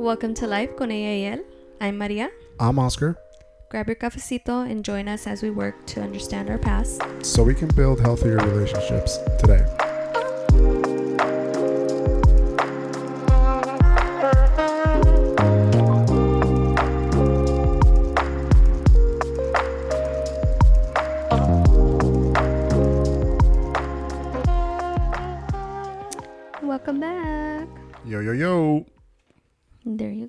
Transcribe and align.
Welcome 0.00 0.32
to 0.36 0.46
Life 0.46 0.76
con 0.78 0.88
y. 0.88 1.38
I'm 1.78 1.98
Maria. 1.98 2.30
I'm 2.58 2.78
Oscar, 2.78 3.18
Grab 3.68 3.86
your 3.86 3.96
cafecito 3.96 4.64
and 4.66 4.82
join 4.82 5.08
us 5.08 5.26
as 5.26 5.42
we 5.42 5.50
work 5.50 5.74
to 5.88 6.00
understand 6.00 6.48
our 6.48 6.56
past. 6.56 7.02
so 7.22 7.42
we 7.42 7.54
can 7.54 7.68
build 7.68 8.00
healthier 8.00 8.36
relationships 8.38 9.18
today. 9.38 9.62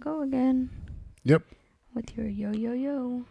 Go 0.02 0.22
again 0.24 0.70
Yep, 1.24 1.44
with 1.94 2.18
your 2.18 2.28
yo 2.28 2.52
yo 2.52 2.74
yo. 2.74 3.26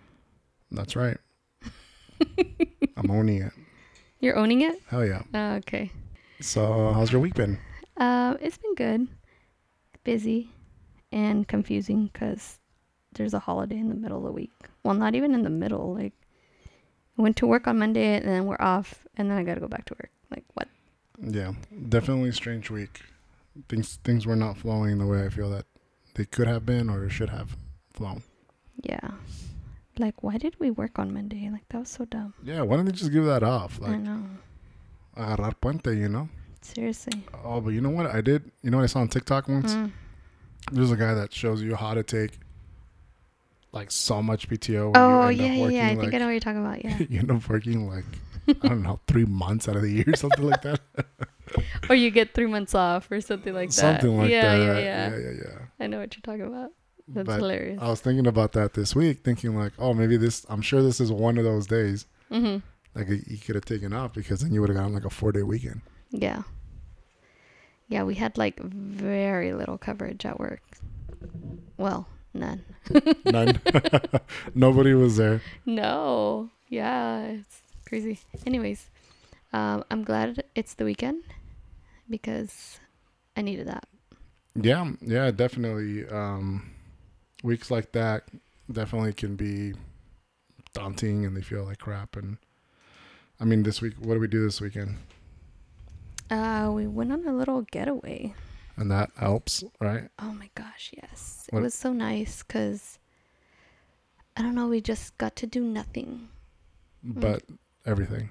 that's 0.71 0.95
right. 0.97 1.19
I'm 2.97 3.11
owning 3.11 3.43
it. 3.43 3.53
You're 4.21 4.37
owning 4.37 4.61
it? 4.61 4.81
Hell 4.89 5.05
yeah. 5.05 5.23
Oh, 5.35 5.55
okay. 5.57 5.91
So, 6.41 6.93
how's 6.93 7.11
your 7.13 7.21
week 7.21 7.35
been? 7.35 7.59
Uh, 7.97 8.37
it's 8.41 8.59
been 8.59 8.75
good. 8.75 9.09
Busy 10.05 10.51
and 11.13 11.47
confusing 11.49 12.09
because 12.13 12.59
there's 13.15 13.35
a 13.35 13.39
holiday 13.39 13.77
in 13.79 13.89
the 13.89 13.95
middle 13.95 14.19
of 14.19 14.25
the 14.25 14.33
week. 14.33 14.53
Well, 14.85 14.95
not 14.95 15.15
even 15.15 15.35
in 15.35 15.43
the 15.43 15.51
middle. 15.51 15.95
Like, 15.95 16.13
I 17.19 17.23
went 17.23 17.37
to 17.39 17.47
work 17.47 17.67
on 17.67 17.79
Monday 17.79 18.17
and 18.17 18.27
then 18.29 18.47
we're 18.47 18.61
off, 18.61 19.07
and 19.17 19.31
then 19.31 19.37
I 19.39 19.43
got 19.43 19.55
to 19.55 19.61
go 19.61 19.69
back 19.69 19.85
to 19.87 19.95
work. 19.95 20.11
Like, 20.31 20.45
what? 20.55 20.69
Yeah, 21.21 21.53
definitely 21.89 22.33
strange 22.33 22.71
week. 22.71 23.01
Things 23.69 23.99
things 24.05 24.27
were 24.27 24.37
not 24.37 24.57
flowing 24.57 24.99
the 24.99 25.07
way 25.07 25.25
I 25.25 25.29
feel 25.29 25.51
that 25.51 25.67
they 26.21 26.27
could 26.27 26.47
have 26.47 26.67
been 26.67 26.91
or 26.91 27.09
should 27.09 27.31
have 27.31 27.57
flown. 27.95 28.23
Yeah. 28.83 29.13
Like, 29.99 30.23
why 30.23 30.37
did 30.37 30.55
we 30.59 30.71
work 30.71 30.99
on 30.99 31.15
Monday? 31.15 31.49
Like, 31.51 31.67
that 31.71 31.79
was 31.79 31.89
so 31.89 32.05
dumb. 32.05 32.35
Yeah, 32.45 32.61
why 32.61 32.77
don't 32.77 32.85
they 32.85 32.93
just 32.93 33.11
give 33.11 33.25
that 33.25 33.43
off? 33.43 33.81
Like, 33.81 33.93
I 33.93 33.95
Like 33.95 34.03
know. 34.03 34.23
agarrar 35.17 35.55
puente, 35.63 35.97
you 35.99 36.11
know? 36.11 36.29
Seriously. 36.61 37.25
Oh, 37.43 37.63
but 37.63 37.71
you 37.71 37.81
know 37.81 37.89
what 37.89 38.05
I 38.15 38.21
did? 38.21 38.51
You 38.63 38.71
know 38.71 38.77
what 38.77 38.83
I 38.83 38.87
saw 38.89 39.01
on 39.01 39.09
TikTok 39.09 39.49
once? 39.49 39.73
Mm. 39.75 39.93
There's 40.71 40.91
a 40.91 40.97
guy 40.97 41.15
that 41.15 41.33
shows 41.33 41.63
you 41.63 41.75
how 41.75 41.95
to 41.95 42.03
take 42.03 42.39
like 43.73 43.91
so 43.91 44.23
much 44.23 44.47
PTO. 44.51 44.93
when 44.93 44.97
Oh, 44.97 45.29
yeah, 45.29 45.29
up 45.29 45.41
yeah, 45.41 45.47
yeah. 45.49 45.55
I 45.55 45.61
working, 45.63 46.01
think 46.01 46.15
I 46.15 46.19
know 46.19 46.27
what 46.27 46.33
you're 46.33 46.41
talking 46.41 46.65
about. 46.67 46.85
Yeah. 46.85 46.99
you 47.09 47.19
end 47.21 47.31
up 47.31 47.49
working 47.49 47.89
like 47.89 48.05
I 48.63 48.69
don't 48.69 48.83
know 48.83 49.01
three 49.07 49.25
months 49.25 49.69
out 49.71 49.77
of 49.77 49.83
the 49.83 49.91
year, 49.91 50.15
something 50.15 50.47
like 50.51 50.61
that. 50.63 50.81
or 51.89 51.95
you 51.95 52.11
get 52.11 52.35
three 52.35 52.47
months 52.47 52.75
off 52.75 53.11
or 53.11 53.23
something 53.23 53.55
like 53.55 53.71
that. 53.71 53.75
something 53.75 54.19
like 54.19 54.31
yeah, 54.31 54.43
that. 54.43 54.59
Yeah, 54.59 54.79
yeah, 54.79 55.09
yeah, 55.11 55.19
yeah, 55.19 55.43
yeah. 55.45 55.60
I 55.81 55.87
know 55.87 55.99
what 55.99 56.15
you're 56.15 56.23
talking 56.23 56.47
about. 56.47 56.73
That's 57.09 57.27
But 57.27 57.41
hilarious. 57.41 57.81
I 57.83 57.89
was 57.89 58.01
thinking 58.01 58.27
about 58.27 58.53
that 58.53 58.75
this 58.75 58.95
week, 58.95 59.21
thinking 59.25 59.57
like, 59.59 59.73
oh, 59.79 59.95
maybe 59.95 60.17
this. 60.17 60.47
I'm 60.49 60.63
sure 60.63 60.83
this 60.83 61.01
is 61.01 61.11
one 61.11 61.39
of 61.39 61.45
those 61.45 61.67
days 61.67 62.07
hmm 62.29 62.59
like 62.95 63.09
you 63.09 63.39
could 63.39 63.55
have 63.55 63.65
taken 63.65 63.93
off 63.93 64.13
because 64.13 64.41
then 64.41 64.53
you 64.53 64.61
would 64.61 64.69
have 64.69 64.77
gotten 64.77 64.93
like 64.93 65.05
a 65.05 65.11
four 65.11 65.33
day 65.33 65.43
weekend. 65.43 65.81
Yeah. 66.11 66.43
Yeah, 67.89 68.03
we 68.05 68.15
had 68.17 68.37
like 68.39 68.61
very 68.61 69.53
little 69.53 69.79
coverage 69.79 70.25
at 70.27 70.39
work. 70.39 70.63
Well, 71.77 72.07
none. 72.35 72.63
None. 73.25 73.61
Nobody 74.55 74.95
was 74.95 75.17
there. 75.17 75.41
No. 75.67 76.51
Yeah, 76.69 77.23
it's 77.27 77.61
crazy. 77.87 78.19
Anyways, 78.47 78.89
um, 79.53 79.85
I'm 79.91 80.03
glad 80.05 80.45
it's 80.55 80.75
the 80.75 80.85
weekend 80.85 81.23
because 82.09 82.79
I 83.37 83.43
needed 83.43 83.67
that. 83.69 83.87
Yeah, 84.55 84.93
yeah, 85.01 85.31
definitely. 85.31 86.07
Um, 86.09 86.71
weeks 87.43 87.71
like 87.71 87.93
that 87.93 88.25
definitely 88.71 89.13
can 89.13 89.37
be 89.37 89.75
daunting, 90.73 91.25
and 91.25 91.37
they 91.37 91.41
feel 91.43 91.65
like 91.65 91.79
crap. 91.79 92.17
And 92.17 92.39
I 93.39 93.45
mean, 93.45 93.63
this 93.63 93.81
week, 93.81 93.95
what 94.01 94.15
do 94.15 94.21
we 94.21 94.27
do 94.29 94.43
this 94.45 94.61
weekend? 94.61 94.97
Uh, 96.31 96.71
we 96.73 96.87
went 96.87 97.13
on 97.13 97.27
a 97.27 97.33
little 97.35 97.63
getaway. 97.63 98.35
And 98.77 98.91
that 98.91 99.11
helps, 99.19 99.63
right? 99.81 100.05
Oh 100.21 100.33
my 100.33 100.49
gosh, 100.55 100.93
yes. 100.97 101.47
What- 101.51 101.59
It 101.61 101.63
was 101.63 101.75
so 101.75 101.93
nice 101.93 102.43
because 102.43 102.99
I 104.37 104.43
don't 104.43 104.55
know, 104.55 104.69
we 104.69 104.81
just 104.81 105.19
got 105.19 105.37
to 105.37 105.47
do 105.47 105.61
nothing. 105.61 106.29
Mm. 107.07 107.21
But 107.21 107.43
everything, 107.85 108.31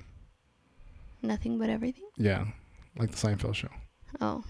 Nothing 1.21 1.57
but 1.59 1.69
everything. 1.69 2.05
yeah, 2.17 2.45
like 2.97 3.11
the 3.11 3.17
Seinfeld 3.17 3.55
show. 3.55 3.67
Oh. 4.21 4.43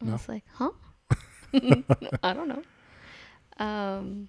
I 0.00 0.04
No? 0.06 0.12
was 0.12 0.28
like, 0.28 0.44
huh? 0.54 0.70
I 2.22 2.32
don't 2.32 2.48
know. 2.48 2.62
Um 3.64 4.28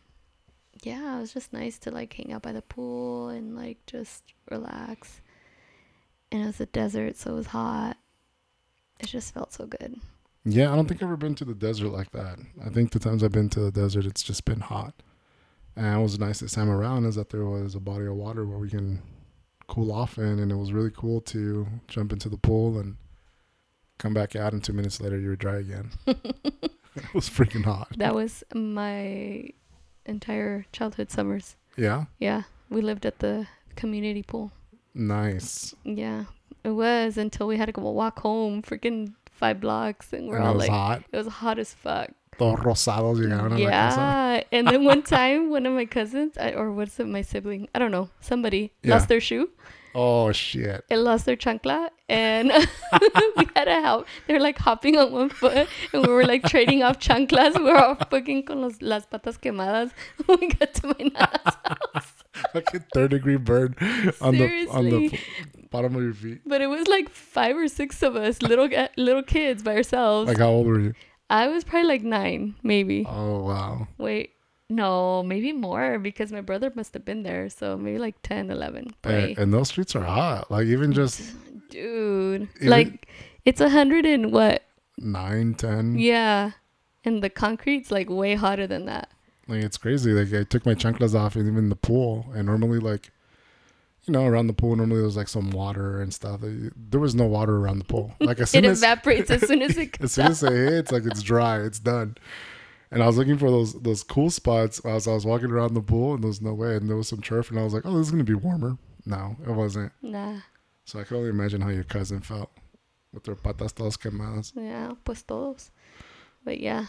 yeah, 0.83 1.17
it 1.17 1.19
was 1.21 1.33
just 1.33 1.53
nice 1.53 1.77
to 1.79 1.91
like 1.91 2.13
hang 2.13 2.31
out 2.33 2.41
by 2.41 2.51
the 2.53 2.61
pool 2.61 3.29
and 3.29 3.55
like 3.55 3.77
just 3.85 4.23
relax. 4.49 5.21
And 6.31 6.43
it 6.43 6.45
was 6.47 6.61
a 6.61 6.65
desert, 6.65 7.17
so 7.17 7.31
it 7.31 7.35
was 7.35 7.47
hot. 7.47 7.97
It 8.99 9.07
just 9.07 9.33
felt 9.33 9.53
so 9.53 9.65
good. 9.65 9.97
Yeah, 10.43 10.71
I 10.71 10.75
don't 10.75 10.87
think 10.87 11.01
I've 11.03 11.09
ever 11.09 11.17
been 11.17 11.35
to 11.35 11.45
the 11.45 11.53
desert 11.53 11.89
like 11.89 12.11
that. 12.11 12.39
I 12.65 12.69
think 12.69 12.91
the 12.91 12.99
times 12.99 13.23
I've 13.23 13.31
been 13.31 13.49
to 13.49 13.59
the 13.59 13.71
desert, 13.71 14.05
it's 14.05 14.23
just 14.23 14.45
been 14.45 14.61
hot. 14.61 14.93
And 15.75 15.95
what 15.97 16.03
was 16.03 16.19
nice 16.19 16.39
this 16.39 16.53
time 16.53 16.69
around 16.69 17.05
is 17.05 17.15
that 17.15 17.29
there 17.29 17.45
was 17.45 17.75
a 17.75 17.79
body 17.79 18.05
of 18.05 18.15
water 18.15 18.45
where 18.45 18.57
we 18.57 18.69
can 18.69 19.01
cool 19.67 19.91
off 19.91 20.17
in, 20.17 20.39
and 20.39 20.51
it 20.51 20.55
was 20.55 20.73
really 20.73 20.91
cool 20.91 21.21
to 21.21 21.67
jump 21.87 22.11
into 22.11 22.27
the 22.29 22.37
pool 22.37 22.79
and 22.79 22.97
come 24.01 24.13
back 24.13 24.35
out, 24.35 24.53
and 24.53 24.63
two 24.63 24.73
minutes 24.73 24.99
later 24.99 25.17
you 25.19 25.29
were 25.29 25.35
dry 25.35 25.57
again. 25.59 25.91
it 26.07 27.13
was 27.13 27.29
freaking 27.29 27.63
hot. 27.63 27.89
That 27.97 28.15
was 28.15 28.43
my 28.53 29.49
entire 30.05 30.65
childhood 30.73 31.11
summers. 31.11 31.55
Yeah, 31.77 32.05
Yeah, 32.19 32.43
we 32.69 32.81
lived 32.81 33.05
at 33.05 33.19
the 33.19 33.47
community 33.75 34.23
pool. 34.23 34.51
nice. 34.93 35.73
Yeah, 35.85 36.25
it 36.63 36.71
was 36.71 37.17
until 37.17 37.47
we 37.47 37.57
had 37.57 37.67
to 37.67 37.71
go 37.71 37.81
walk 37.91 38.19
home, 38.19 38.61
freaking 38.61 39.13
five 39.31 39.59
blocks, 39.61 40.11
and 40.13 40.27
we're 40.27 40.37
and 40.37 40.45
all 40.45 40.51
it 40.53 40.55
was 40.57 40.67
like, 40.67 40.69
hot. 40.71 41.03
it 41.11 41.17
was 41.17 41.27
hot 41.27 41.59
as 41.59 41.73
fuck. 41.73 42.09
Rosados 42.39 43.19
llegaron 43.19 43.51
a 43.53 43.57
la. 43.63 43.69
Yeah, 43.69 44.43
and 44.51 44.67
then 44.67 44.83
one 44.83 45.03
time, 45.17 45.49
one 45.51 45.65
of 45.67 45.73
my 45.73 45.85
cousins, 45.85 46.37
I, 46.39 46.53
or 46.53 46.71
what's 46.71 46.99
it, 46.99 47.07
my 47.07 47.21
sibling, 47.21 47.67
I 47.75 47.79
don't 47.79 47.91
know, 47.91 48.09
somebody 48.19 48.71
Yeah. 48.83 48.95
lost 48.95 49.07
their 49.09 49.21
shoe 49.21 49.49
Oh 49.93 50.31
shit! 50.31 50.85
and 50.89 51.03
lost 51.03 51.25
their 51.25 51.35
chancla, 51.35 51.89
and 52.07 52.47
we 53.37 53.47
had 53.55 53.65
to 53.65 53.81
help. 53.81 54.07
They 54.27 54.33
were 54.33 54.39
like 54.39 54.57
hopping 54.57 54.97
on 54.97 55.11
one 55.11 55.29
foot, 55.29 55.67
and 55.93 56.05
we 56.05 56.13
were 56.13 56.25
like 56.25 56.43
trading 56.43 56.83
off 56.83 56.99
chanclas. 56.99 57.57
We 57.57 57.65
were 57.65 57.77
all 57.77 57.95
fucking 57.95 58.43
con 58.43 58.61
los, 58.61 58.81
las 58.81 59.05
patas 59.05 59.39
quemadas. 59.39 59.91
when 60.25 60.39
we 60.41 60.47
got 60.49 60.73
to 60.75 60.87
my 60.87 60.95
nana's 60.99 61.57
house. 61.65 62.13
like 62.53 62.73
a 62.73 62.79
third 62.93 63.11
degree 63.11 63.37
burn 63.37 63.75
on 64.21 64.37
the 64.37 64.67
on 64.71 64.89
the 64.89 65.19
bottom 65.69 65.95
of 65.95 66.01
your 66.01 66.13
feet. 66.13 66.41
But 66.45 66.61
it 66.61 66.67
was 66.67 66.87
like 66.87 67.09
five 67.09 67.57
or 67.57 67.67
six 67.67 68.01
of 68.01 68.15
us, 68.15 68.41
little 68.41 68.69
little 68.97 69.23
kids 69.23 69.63
by 69.63 69.75
ourselves. 69.75 70.27
Like 70.29 70.39
how 70.39 70.49
old 70.49 70.67
were 70.67 70.79
you? 70.79 70.93
I 71.29 71.47
was 71.47 71.63
probably 71.63 71.87
like 71.87 72.03
nine, 72.03 72.55
maybe. 72.63 73.05
Oh 73.07 73.43
wow. 73.43 73.87
Wait, 73.97 74.31
no, 74.71 75.21
maybe 75.23 75.51
more 75.51 75.99
because 75.99 76.31
my 76.31 76.41
brother 76.41 76.71
must 76.75 76.93
have 76.93 77.05
been 77.05 77.23
there. 77.23 77.49
So 77.49 77.77
maybe 77.77 77.99
like 77.99 78.15
10, 78.23 78.49
11. 78.49 78.87
And, 79.03 79.37
and 79.37 79.53
those 79.53 79.67
streets 79.69 79.95
are 79.95 80.03
hot. 80.03 80.49
Like 80.49 80.65
even 80.67 80.93
just 80.93 81.21
Dude, 81.69 82.49
Even- 82.57 82.69
like 82.69 83.07
it's 83.45 83.61
a 83.61 83.69
hundred 83.69 84.05
and 84.05 84.31
what? 84.31 84.63
nine, 84.97 85.53
ten. 85.55 85.97
Yeah, 85.97 86.51
and 87.05 87.23
the 87.23 87.29
concrete's 87.29 87.89
like 87.91 88.09
way 88.09 88.35
hotter 88.35 88.67
than 88.67 88.85
that. 88.85 89.09
Like 89.47 89.63
it's 89.63 89.77
crazy. 89.77 90.11
Like 90.11 90.33
I 90.33 90.43
took 90.43 90.65
my 90.65 90.75
chanclas 90.75 91.15
off 91.15 91.35
and 91.35 91.47
even 91.47 91.69
the 91.69 91.75
pool. 91.75 92.25
And 92.33 92.45
normally 92.47 92.79
like 92.79 93.09
you 94.03 94.11
know, 94.13 94.25
around 94.25 94.47
the 94.47 94.53
pool 94.53 94.75
normally 94.75 94.99
there's 95.01 95.15
like 95.17 95.27
some 95.29 95.49
water 95.51 96.01
and 96.01 96.13
stuff. 96.13 96.41
There 96.41 96.99
was 96.99 97.15
no 97.15 97.25
water 97.25 97.57
around 97.57 97.79
the 97.79 97.85
pool. 97.85 98.13
Like 98.19 98.39
as 98.39 98.53
It 98.55 98.65
as 98.65 98.79
evaporates 98.83 99.31
as 99.31 99.47
soon 99.47 99.61
as 99.61 99.77
it 99.77 99.97
as 100.01 100.11
soon 100.11 100.27
as 100.27 100.43
it 100.43 100.51
hits, 100.51 100.91
like 100.91 101.05
it's 101.05 101.21
dry, 101.21 101.61
it's 101.61 101.79
done. 101.79 102.17
And 102.91 103.01
I 103.01 103.07
was 103.07 103.17
looking 103.17 103.37
for 103.37 103.49
those 103.49 103.73
those 103.81 104.03
cool 104.03 104.29
spots 104.29 104.79
as 104.85 105.07
I 105.07 105.13
was 105.13 105.25
walking 105.25 105.49
around 105.51 105.73
the 105.73 105.81
pool, 105.81 106.13
and 106.13 106.23
there 106.23 106.27
was 106.27 106.41
no 106.41 106.53
way. 106.53 106.75
And 106.75 106.89
there 106.89 106.97
was 106.97 107.07
some 107.07 107.21
turf, 107.21 107.49
and 107.49 107.59
I 107.59 107.63
was 107.63 107.73
like, 107.73 107.85
"Oh, 107.85 107.97
this 107.97 108.07
is 108.07 108.11
gonna 108.11 108.23
be 108.25 108.33
warmer." 108.33 108.77
No, 109.05 109.35
it 109.47 109.51
wasn't. 109.51 109.91
Nah, 110.01 110.39
So 110.85 110.99
I 110.99 111.03
can 111.05 111.17
only 111.17 111.29
imagine 111.29 111.61
how 111.61 111.69
your 111.69 111.83
cousin 111.85 112.19
felt 112.19 112.51
with 113.13 113.23
their 113.23 113.35
patas 113.35 113.73
todas 113.73 113.97
quemadas. 113.97 114.51
yeah, 114.55 114.91
pues 115.05 115.23
todos. 115.23 115.71
But 116.43 116.59
yeah, 116.59 116.85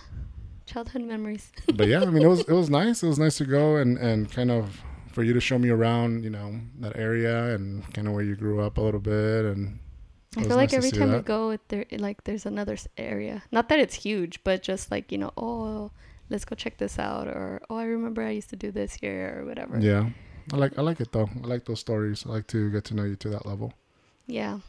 childhood 0.67 1.03
memories. 1.03 1.53
But 1.75 1.87
yeah, 1.89 2.03
I 2.03 2.07
mean, 2.07 2.23
it 2.25 2.29
was 2.29 2.41
it 2.49 2.53
was 2.53 2.69
nice. 2.69 3.03
It 3.03 3.07
was 3.09 3.19
nice 3.19 3.39
to 3.39 3.45
go 3.45 3.77
and 3.77 3.97
and 3.99 4.31
kind 4.31 4.51
of 4.51 4.83
for 5.13 5.23
you 5.23 5.33
to 5.35 5.41
show 5.41 5.59
me 5.59 5.69
around, 5.69 6.25
you 6.25 6.31
know, 6.31 6.59
that 6.81 6.97
area 6.97 7.55
and 7.55 7.85
kind 7.95 8.09
of 8.09 8.15
where 8.15 8.25
you 8.25 8.35
grew 8.35 8.61
up 8.61 8.79
a 8.79 8.81
little 8.81 9.01
bit. 9.01 9.45
And 9.45 9.79
I 10.37 10.45
feel 10.45 10.57
like 10.57 10.73
nice 10.73 10.79
every 10.79 10.91
time 10.91 11.13
we 11.13 11.21
go, 11.21 11.59
there 11.69 11.85
like 11.93 12.25
there's 12.25 12.47
another 12.47 12.77
area. 12.97 13.43
Not 13.53 13.69
that 13.69 13.79
it's 13.79 13.95
huge, 13.95 14.43
but 14.45 14.63
just 14.63 14.91
like 14.91 15.13
you 15.13 15.19
know, 15.19 15.33
oh, 15.37 15.91
let's 16.31 16.45
go 16.45 16.57
check 16.57 16.79
this 16.79 16.99
out, 16.99 17.29
or 17.29 17.61
oh, 17.69 17.77
I 17.77 17.85
remember 17.85 18.23
I 18.23 18.31
used 18.31 18.51
to 18.51 18.57
do 18.57 18.71
this 18.71 18.95
here, 18.95 19.41
or 19.41 19.45
whatever. 19.45 19.79
Yeah, 19.79 20.09
I 20.53 20.57
like 20.57 20.79
I 20.79 20.83
like 20.83 21.01
it 21.01 21.13
though. 21.13 21.29
I 21.45 21.47
like 21.47 21.67
those 21.67 21.81
stories. 21.81 22.25
I 22.27 22.31
like 22.31 22.47
to 22.49 22.71
get 22.71 22.85
to 22.85 22.95
know 22.95 23.05
you 23.05 23.17
to 23.17 23.29
that 23.29 23.45
level. 23.45 23.75
Yeah, 24.27 24.61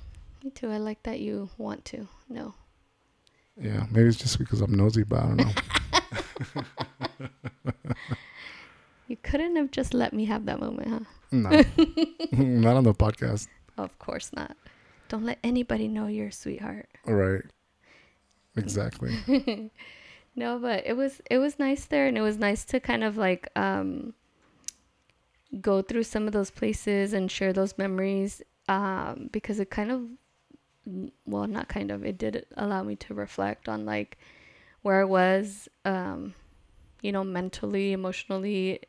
me 0.44 0.51
too. 0.51 0.69
I 0.69 0.77
like 0.77 1.01
that 1.04 1.21
you 1.21 1.50
want 1.57 1.86
to 1.86 2.07
know. 2.27 2.56
Yeah, 3.60 3.86
maybe 3.89 4.10
it's 4.10 4.18
just 4.18 4.39
because 4.39 4.62
I'm 4.62 4.74
nosy, 4.74 5.04
but 5.04 5.19
I 5.19 5.27
don't 5.27 5.38
know. 5.38 5.51
you 9.07 9.18
couldn't 9.18 9.56
have 9.56 9.71
just 9.71 9.94
let 9.94 10.13
me 10.13 10.25
have 10.25 10.45
that 10.45 10.60
moment, 10.60 10.89
huh? 10.89 11.00
No, 11.31 11.50
not 12.31 12.75
on 12.75 12.83
the 12.83 12.94
podcast. 12.94 13.48
Of 13.77 13.98
course 14.00 14.31
not. 14.33 14.57
Don't 15.13 15.25
let 15.25 15.38
anybody 15.44 15.88
know 15.88 16.07
you're 16.07 16.30
a 16.30 16.31
sweetheart. 16.31 16.89
All 17.07 17.13
right. 17.13 17.44
Exactly. 18.56 19.15
no, 20.36 20.57
but 20.60 20.88
it 20.88 20.98
was 20.98 21.21
it 21.30 21.38
was 21.38 21.60
nice 21.60 21.86
there, 21.86 22.07
and 22.07 22.18
it 22.18 22.21
was 22.21 22.38
nice 22.38 22.65
to 22.65 22.80
kind 22.80 23.04
of 23.04 23.15
like 23.15 23.48
um 23.56 24.13
go 25.62 25.83
through 25.83 26.04
some 26.04 26.25
of 26.25 26.33
those 26.33 26.50
places 26.50 27.13
and 27.13 27.30
share 27.30 27.54
those 27.54 27.77
memories 27.77 28.42
um 28.69 29.30
because 29.31 29.60
it 29.60 29.69
kind 29.69 29.92
of 29.92 30.01
well 31.25 31.48
not 31.48 31.68
kind 31.68 31.92
of 31.92 32.04
it 32.04 32.18
did 32.18 32.45
allow 32.57 32.81
me 32.81 32.95
to 32.95 33.13
reflect 33.13 33.69
on 33.69 33.86
like 33.86 34.18
where 34.81 35.01
I 35.01 35.04
was 35.04 35.68
um 35.86 36.33
you 37.01 37.12
know 37.12 37.24
mentally 37.24 37.92
emotionally 37.92 38.80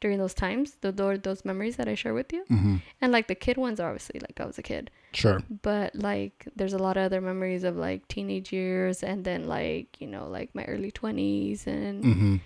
during 0.00 0.18
those 0.18 0.34
times 0.34 0.76
the 0.80 0.92
those 0.92 1.44
memories 1.44 1.76
that 1.76 1.88
I 1.88 1.94
share 1.94 2.14
with 2.14 2.32
you 2.32 2.44
hmm 2.48 2.76
and 3.00 3.12
like 3.12 3.28
the 3.28 3.34
kid 3.34 3.56
ones 3.56 3.80
are 3.80 3.88
obviously 3.90 4.20
like 4.20 4.40
I 4.40 4.46
was 4.46 4.58
a 4.58 4.62
kid 4.62 4.90
Sure. 5.16 5.40
but 5.62 5.94
like 5.94 6.46
there's 6.54 6.74
a 6.74 6.78
lot 6.78 6.96
of 6.96 7.04
other 7.04 7.20
memories 7.20 7.64
of 7.64 7.76
like 7.76 8.06
teenage 8.08 8.52
years 8.52 9.02
and 9.02 9.24
then 9.24 9.46
like 9.46 10.00
you 10.00 10.06
know 10.06 10.28
like 10.28 10.54
my 10.54 10.64
early 10.64 10.90
20s 10.90 11.66
and 11.66 12.04
hmm 12.04 12.36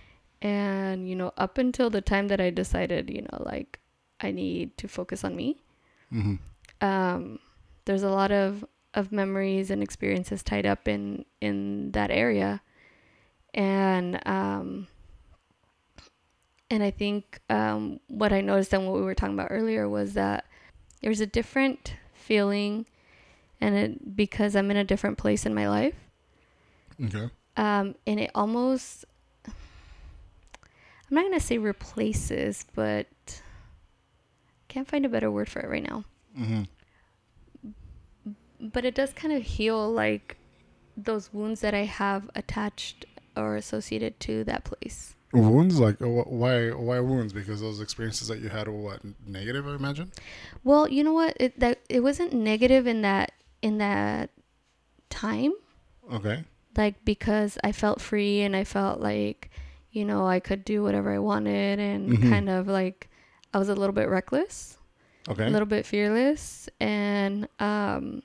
and 0.42 1.08
you 1.08 1.14
know 1.14 1.32
up 1.36 1.58
until 1.58 1.90
the 1.90 2.00
time 2.00 2.28
that 2.28 2.40
I 2.40 2.48
decided 2.50 3.10
you 3.10 3.22
know 3.22 3.42
like 3.44 3.78
I 4.20 4.30
need 4.30 4.76
to 4.78 4.88
focus 4.88 5.24
on 5.24 5.36
me. 5.36 5.58
Hmm 6.10 6.36
um 6.80 7.38
there's 7.84 8.02
a 8.02 8.08
lot 8.10 8.32
of 8.32 8.64
of 8.94 9.12
memories 9.12 9.70
and 9.70 9.82
experiences 9.82 10.42
tied 10.42 10.66
up 10.66 10.88
in 10.88 11.24
in 11.40 11.92
that 11.92 12.10
area. 12.10 12.62
And 13.54 14.20
um 14.26 14.88
and 16.70 16.82
I 16.82 16.90
think 16.90 17.40
um 17.50 18.00
what 18.08 18.32
I 18.32 18.40
noticed 18.40 18.72
and 18.72 18.86
what 18.86 18.94
we 18.94 19.02
were 19.02 19.14
talking 19.14 19.34
about 19.34 19.48
earlier 19.50 19.88
was 19.88 20.14
that 20.14 20.44
there's 21.02 21.20
a 21.20 21.26
different 21.26 21.94
feeling 22.30 22.86
and 23.60 23.74
it 23.74 24.14
because 24.16 24.54
I'm 24.54 24.70
in 24.70 24.76
a 24.76 24.84
different 24.84 25.18
place 25.18 25.44
in 25.44 25.52
my 25.60 25.68
life 25.68 25.96
Okay. 27.04 27.28
um 27.56 27.86
and 28.06 28.20
it 28.20 28.30
almost 28.36 29.04
I'm 29.46 31.14
not 31.16 31.22
going 31.26 31.38
to 31.40 31.44
say 31.50 31.58
replaces 31.58 32.64
but 32.74 33.08
can't 34.68 34.86
find 34.86 35.04
a 35.04 35.08
better 35.08 35.30
word 35.30 35.48
for 35.48 35.58
it 35.60 35.68
right 35.68 35.86
now 35.92 36.04
Mm-hmm. 36.38 36.62
but 38.60 38.84
it 38.84 38.94
does 38.94 39.12
kind 39.12 39.34
of 39.34 39.42
heal 39.42 39.90
like 39.92 40.36
those 40.96 41.32
wounds 41.32 41.60
that 41.62 41.74
I 41.74 41.84
have 41.84 42.30
attached 42.36 43.06
or 43.36 43.56
associated 43.56 44.20
to 44.20 44.44
that 44.44 44.62
place. 44.64 45.16
Wounds, 45.32 45.78
like 45.78 46.02
uh, 46.02 46.08
why? 46.08 46.70
Why 46.70 46.98
wounds? 47.00 47.32
Because 47.32 47.60
those 47.60 47.80
experiences 47.80 48.28
that 48.28 48.40
you 48.40 48.48
had 48.48 48.66
were 48.66 48.74
what 48.80 49.00
negative, 49.26 49.66
I 49.66 49.74
imagine. 49.74 50.10
Well, 50.64 50.88
you 50.88 51.04
know 51.04 51.12
what? 51.12 51.36
It 51.38 51.60
that 51.60 51.78
it 51.88 52.00
wasn't 52.00 52.32
negative 52.32 52.86
in 52.86 53.02
that 53.02 53.32
in 53.62 53.78
that 53.78 54.30
time, 55.08 55.52
Okay. 56.12 56.42
like 56.76 57.04
because 57.04 57.58
I 57.62 57.72
felt 57.72 58.00
free 58.00 58.40
and 58.42 58.56
I 58.56 58.64
felt 58.64 59.00
like, 59.00 59.50
you 59.92 60.04
know, 60.04 60.26
I 60.26 60.40
could 60.40 60.64
do 60.64 60.82
whatever 60.82 61.12
I 61.12 61.18
wanted 61.18 61.78
and 61.78 62.10
Mhm. 62.10 62.28
kind 62.30 62.48
of 62.48 62.66
like 62.66 63.08
I 63.54 63.58
was 63.58 63.68
a 63.68 63.74
little 63.74 63.94
bit 63.94 64.08
reckless, 64.08 64.78
Okay. 65.28 65.46
a 65.46 65.50
little 65.50 65.66
bit 65.66 65.86
fearless 65.86 66.68
and 66.80 67.48
um 67.60 68.22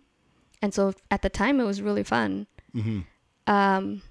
and 0.62 0.74
so 0.74 0.94
at 1.12 1.22
the 1.22 1.30
time 1.30 1.60
it 1.60 1.66
was 1.66 1.82
really 1.82 2.04
fun. 2.04 2.48
hmm 2.74 3.02
Um, 3.48 4.02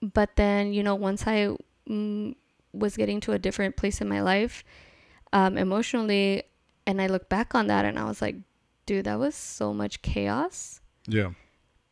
but 0.00 0.36
then, 0.36 0.72
you 0.72 0.82
know, 0.82 0.94
once 0.94 1.26
I 1.26 1.54
mm, 1.88 2.34
was 2.72 2.96
getting 2.96 3.20
to 3.20 3.32
a 3.32 3.38
different 3.38 3.76
place 3.76 4.00
in 4.00 4.08
my 4.08 4.20
life, 4.22 4.64
um, 5.32 5.56
emotionally, 5.58 6.42
and 6.86 7.00
I 7.00 7.06
look 7.06 7.28
back 7.28 7.54
on 7.54 7.66
that 7.68 7.84
and 7.84 7.98
I 7.98 8.04
was 8.04 8.20
like, 8.22 8.36
dude, 8.86 9.04
that 9.06 9.18
was 9.18 9.34
so 9.34 9.72
much 9.72 10.02
chaos. 10.02 10.80
Yeah. 11.06 11.32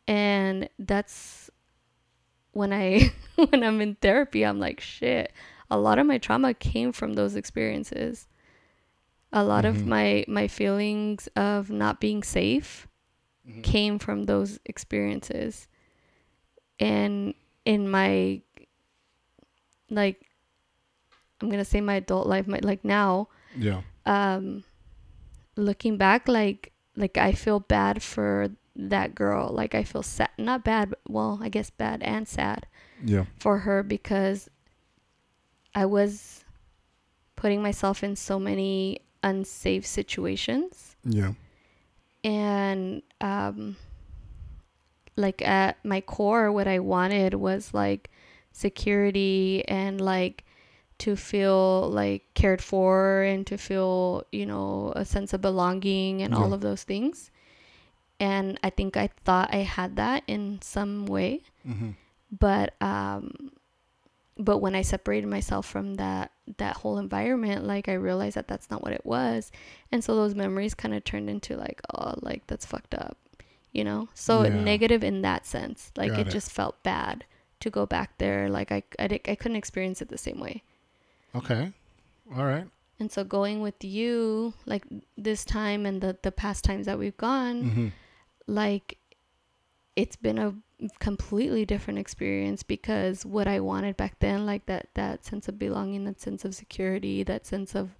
And 0.07 0.69
that's 0.79 1.49
when 2.51 2.73
I, 2.73 3.11
when 3.35 3.63
I'm 3.63 3.79
in 3.81 3.95
therapy, 3.95 4.43
I'm 4.45 4.59
like, 4.59 4.79
shit, 4.81 5.31
a 5.69 5.77
lot 5.77 5.99
of 5.99 6.05
my 6.05 6.17
trauma 6.17 6.53
came 6.53 6.91
from 6.91 7.13
those 7.13 7.35
experiences. 7.35 8.27
A 9.31 9.43
lot 9.45 9.63
of 9.63 9.77
Mhm. 9.77 9.85
my, 9.85 10.25
my 10.27 10.47
feelings 10.49 11.27
of 11.35 11.69
not 11.69 12.01
being 12.01 12.21
safe 12.23 12.87
Mhm. 13.47 13.63
came 13.63 13.97
from 13.99 14.25
those 14.25 14.59
experiences 14.65 15.67
and 16.79 17.33
in 17.65 17.89
my 17.89 18.41
like 19.91 20.25
i'm 21.41 21.49
gonna 21.49 21.65
say 21.65 21.81
my 21.81 21.95
adult 21.95 22.25
life 22.27 22.47
my 22.47 22.59
like 22.63 22.83
now 22.85 23.27
Yeah. 23.55 23.81
um 24.05 24.63
looking 25.55 25.97
back 25.97 26.27
like 26.27 26.71
like 26.95 27.17
i 27.17 27.33
feel 27.33 27.59
bad 27.59 28.01
for 28.01 28.49
that 28.75 29.13
girl 29.15 29.49
like 29.51 29.75
i 29.75 29.83
feel 29.83 30.01
sad 30.03 30.29
not 30.37 30.63
bad 30.63 30.89
but 30.89 30.99
well 31.07 31.39
i 31.43 31.49
guess 31.49 31.69
bad 31.69 32.01
and 32.03 32.27
sad 32.27 32.65
Yeah. 33.03 33.25
for 33.39 33.59
her 33.59 33.83
because 33.83 34.49
i 35.75 35.85
was 35.85 36.45
putting 37.35 37.61
myself 37.61 38.03
in 38.03 38.15
so 38.15 38.39
many 38.39 38.99
unsafe 39.23 39.85
situations 39.85 40.95
Yeah. 41.03 41.33
and 42.23 43.01
um 43.19 43.75
like 45.17 45.41
at 45.41 45.83
my 45.83 46.01
core 46.01 46.51
what 46.51 46.67
i 46.67 46.79
wanted 46.79 47.33
was 47.33 47.73
like 47.73 48.09
security 48.51 49.63
and 49.67 49.99
like 50.01 50.43
to 50.99 51.15
feel 51.15 51.89
like 51.89 52.23
cared 52.35 52.61
for 52.61 53.23
and 53.23 53.47
to 53.47 53.57
feel 53.57 54.23
you 54.31 54.45
know 54.45 54.93
a 54.95 55.03
sense 55.03 55.33
of 55.33 55.41
belonging 55.41 56.21
and 56.21 56.33
all 56.33 56.53
of 56.53 56.61
those 56.61 56.83
things. 56.83 57.31
And 58.19 58.59
i 58.63 58.69
think 58.69 58.97
i 58.97 59.07
thought 59.25 59.53
i 59.53 59.57
had 59.65 59.95
that 59.95 60.23
in 60.27 60.59
some 60.61 61.05
way. 61.05 61.41
Hmm 61.65 61.91
but 62.39 62.75
um 62.81 63.51
but 64.37 64.59
when 64.59 64.73
i 64.73 64.81
separated 64.81 65.27
myself 65.27 65.65
from 65.65 65.95
that 65.95 66.31
that 66.57 66.77
whole 66.77 66.97
environment 66.97 67.65
like 67.67 67.89
i 67.89 67.93
realized 67.93 68.37
that 68.37 68.47
that's 68.47 68.69
not 68.69 68.81
what 68.83 68.93
it 68.93 69.05
was. 69.05 69.51
And 69.91 70.03
so 70.03 70.15
those 70.15 70.35
memories 70.35 70.73
kind 70.73 70.93
of 70.93 71.03
turned 71.03 71.29
into 71.29 71.57
like 71.57 71.81
oh 71.93 72.13
like 72.21 72.47
that's 72.47 72.65
fucked 72.65 72.93
up 72.93 73.17
you 73.73 73.83
know? 73.83 74.09
So 74.13 74.43
Yeah. 74.43 74.49
negative 74.49 75.01
in 75.03 75.21
that 75.21 75.45
sense. 75.45 75.91
Like 75.97 76.11
it, 76.17 76.27
it. 76.27 76.29
just 76.29 76.51
felt 76.51 76.81
bad 76.83 77.23
to 77.61 77.69
go 77.69 77.85
back 77.85 78.17
there 78.17 78.49
like 78.49 78.71
I, 78.71 78.83
I, 78.99 79.19
I 79.27 79.35
couldn't 79.35 79.57
experience 79.57 80.01
it 80.01 80.09
the 80.09 80.17
same 80.17 80.39
way 80.39 80.63
Okay. 81.33 81.71
All 82.35 82.45
right. 82.45 82.67
and 82.99 83.11
so 83.11 83.23
going 83.23 83.61
with 83.61 83.83
you 83.83 84.53
like 84.65 84.83
this 85.17 85.45
time 85.45 85.85
and 85.85 86.01
the 86.01 86.17
the 86.21 86.31
past 86.31 86.63
times 86.63 86.85
that 86.85 86.99
we've 86.99 87.17
gone 87.17 87.57
hmm 87.69 87.87
like 88.47 88.97
it's 89.95 90.15
been 90.15 90.37
a 90.37 90.55
completely 90.99 91.63
different 91.65 91.99
experience 91.99 92.63
because 92.63 93.25
what 93.25 93.47
I 93.47 93.59
wanted 93.59 93.95
back 93.97 94.19
then 94.19 94.45
like 94.45 94.65
that 94.65 94.87
that 94.95 95.23
sense 95.25 95.47
of 95.47 95.59
belonging 95.59 96.05
that 96.05 96.19
sense 96.19 96.43
of 96.43 96.55
security 96.55 97.23
that 97.23 97.45
sense 97.45 97.75
of 97.75 97.91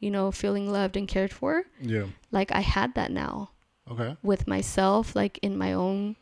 you 0.00 0.10
know 0.10 0.32
feeling 0.32 0.70
loved 0.70 0.96
and 0.96 1.06
cared 1.06 1.32
for 1.32 1.64
Yeah. 1.80 2.06
like 2.32 2.50
I 2.52 2.60
had 2.60 2.94
that 2.94 3.10
now 3.12 3.50
Okay. 3.90 4.16
with 4.22 4.48
myself 4.48 5.14
like 5.14 5.38
in 5.40 5.56
my 5.56 5.72
own 5.72 6.16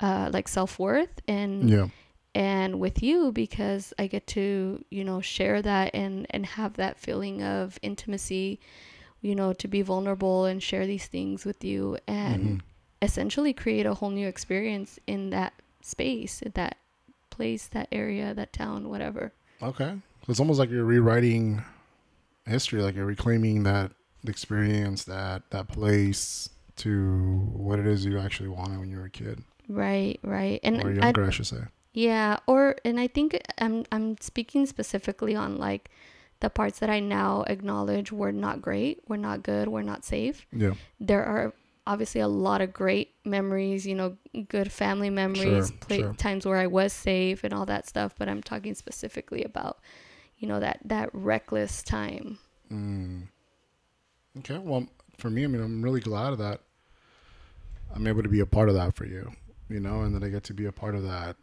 uh 0.00 0.28
like 0.32 0.46
self-worth 0.46 1.20
and 1.26 1.70
Yeah. 1.70 1.86
And 2.36 2.78
with 2.78 3.02
you 3.02 3.32
because 3.32 3.94
I 3.98 4.06
get 4.08 4.26
to 4.28 4.84
you 4.90 5.02
know 5.04 5.20
share 5.22 5.62
that 5.62 5.94
and 5.94 6.26
and 6.30 6.44
have 6.44 6.74
that 6.74 6.98
feeling 6.98 7.42
of 7.42 7.78
intimacy 7.80 8.60
you 9.22 9.34
know 9.34 9.54
to 9.54 9.66
be 9.66 9.80
vulnerable 9.80 10.44
and 10.44 10.62
share 10.62 10.86
these 10.86 11.06
things 11.06 11.46
with 11.46 11.64
you 11.64 11.96
and 12.06 12.42
Mhm. 12.44 12.60
essentially 13.00 13.54
create 13.54 13.86
a 13.86 13.94
whole 13.94 14.10
new 14.10 14.28
experience 14.28 14.98
in 15.06 15.30
that 15.30 15.54
space, 15.80 16.42
in 16.42 16.52
that 16.54 16.76
place, 17.30 17.66
that 17.68 17.88
area, 17.92 18.34
that 18.34 18.52
town, 18.52 18.88
whatever. 18.90 19.32
Okay. 19.62 19.92
So 20.24 20.30
it's 20.30 20.40
almost 20.40 20.58
like 20.58 20.70
you're 20.70 20.84
rewriting 20.84 21.62
history, 22.46 22.82
like 22.82 22.94
you're 22.96 23.06
reclaiming 23.06 23.62
that 23.62 23.92
experience, 24.26 25.04
that 25.04 25.42
that 25.50 25.68
place 25.68 26.50
to 26.76 27.38
what 27.54 27.78
it 27.78 27.86
is 27.86 28.04
you 28.04 28.18
actually 28.18 28.50
wanted 28.50 28.78
when 28.78 28.90
you 28.90 28.98
were 28.98 29.06
a 29.06 29.10
kid 29.10 29.42
Right, 29.68 30.20
right. 30.22 30.60
And 30.62 30.82
or 30.82 30.90
I, 30.90 30.94
younger, 30.94 31.24
I, 31.24 31.30
should 31.30 31.46
say. 31.46 31.62
Yeah, 31.96 32.40
or 32.46 32.76
and 32.84 33.00
I 33.00 33.06
think 33.08 33.40
I'm 33.56 33.86
I'm 33.90 34.18
speaking 34.20 34.66
specifically 34.66 35.34
on 35.34 35.56
like 35.56 35.90
the 36.40 36.50
parts 36.50 36.78
that 36.80 36.90
I 36.90 37.00
now 37.00 37.44
acknowledge 37.46 38.12
were 38.12 38.32
not 38.32 38.60
great, 38.60 39.00
were 39.08 39.16
not 39.16 39.42
good, 39.42 39.68
were 39.68 39.82
not 39.82 40.04
safe. 40.04 40.46
Yeah. 40.52 40.74
There 41.00 41.24
are 41.24 41.54
obviously 41.86 42.20
a 42.20 42.28
lot 42.28 42.60
of 42.60 42.74
great 42.74 43.14
memories, 43.24 43.86
you 43.86 43.94
know, 43.94 44.18
good 44.48 44.70
family 44.70 45.08
memories, 45.08 45.68
Sure, 45.68 45.76
pla- 45.80 45.96
sure. 45.96 46.14
times 46.18 46.44
where 46.44 46.58
I 46.58 46.66
was 46.66 46.92
safe 46.92 47.44
and 47.44 47.54
all 47.54 47.64
that 47.64 47.88
stuff, 47.88 48.14
but 48.18 48.28
I'm 48.28 48.42
talking 48.42 48.74
specifically 48.74 49.42
about 49.42 49.78
you 50.36 50.46
know 50.46 50.60
that 50.60 50.80
that 50.84 51.08
reckless 51.14 51.82
time. 51.82 52.38
Mm. 52.70 53.28
Okay. 54.40 54.58
Well, 54.58 54.86
for 55.16 55.30
me, 55.30 55.44
I 55.44 55.46
mean, 55.46 55.62
I'm 55.62 55.80
really 55.80 56.00
glad 56.00 56.36
that 56.36 56.60
I'm 57.94 58.06
able 58.06 58.22
to 58.22 58.28
be 58.28 58.40
a 58.40 58.46
part 58.46 58.68
of 58.68 58.74
that 58.74 58.94
for 58.94 59.06
you, 59.06 59.32
you 59.70 59.80
know, 59.80 60.02
and 60.02 60.14
that 60.14 60.22
I 60.22 60.28
get 60.28 60.44
to 60.44 60.52
be 60.52 60.66
a 60.66 60.72
part 60.72 60.94
of 60.94 61.04
that 61.04 61.36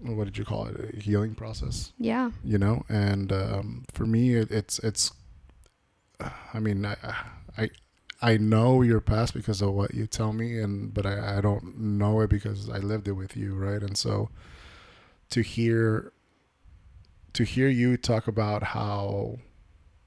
what 0.00 0.24
did 0.24 0.38
you 0.38 0.44
call 0.44 0.66
it? 0.66 0.94
A 0.94 1.00
healing 1.00 1.34
process. 1.34 1.92
Yeah. 1.98 2.30
You 2.44 2.58
know, 2.58 2.84
and 2.88 3.32
um, 3.32 3.84
for 3.92 4.06
me, 4.06 4.34
it, 4.34 4.50
it's 4.50 4.78
it's. 4.80 5.12
I 6.54 6.60
mean, 6.60 6.86
I, 6.86 6.96
I 7.58 7.70
I 8.22 8.36
know 8.38 8.82
your 8.82 9.00
past 9.00 9.34
because 9.34 9.60
of 9.60 9.72
what 9.72 9.94
you 9.94 10.06
tell 10.06 10.32
me, 10.32 10.60
and 10.60 10.92
but 10.92 11.06
I, 11.06 11.38
I 11.38 11.40
don't 11.40 11.78
know 11.78 12.20
it 12.20 12.30
because 12.30 12.70
I 12.70 12.78
lived 12.78 13.08
it 13.08 13.12
with 13.12 13.36
you, 13.36 13.54
right? 13.54 13.82
And 13.82 13.96
so 13.96 14.30
to 15.30 15.42
hear 15.42 16.12
to 17.34 17.44
hear 17.44 17.68
you 17.68 17.96
talk 17.96 18.26
about 18.26 18.62
how 18.62 19.38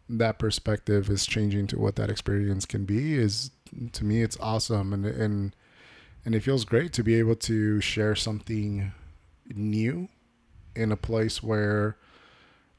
that 0.09 0.39
perspective 0.39 1.09
is 1.09 1.27
changing 1.27 1.67
to 1.67 1.77
what 1.77 1.95
that 1.95 2.09
experience 2.09 2.65
can 2.65 2.85
be 2.85 3.13
is 3.13 3.51
to 3.91 4.03
me 4.03 4.23
it's 4.23 4.37
awesome 4.39 4.91
and 4.91 5.05
and 5.05 5.55
and 6.25 6.33
it 6.33 6.39
feels 6.41 6.65
great 6.65 6.91
to 6.91 7.03
be 7.03 7.15
able 7.15 7.35
to 7.35 7.79
share 7.79 8.15
something 8.15 8.91
new 9.55 10.07
in 10.75 10.91
a 10.91 10.97
place 10.97 11.41
where 11.43 11.97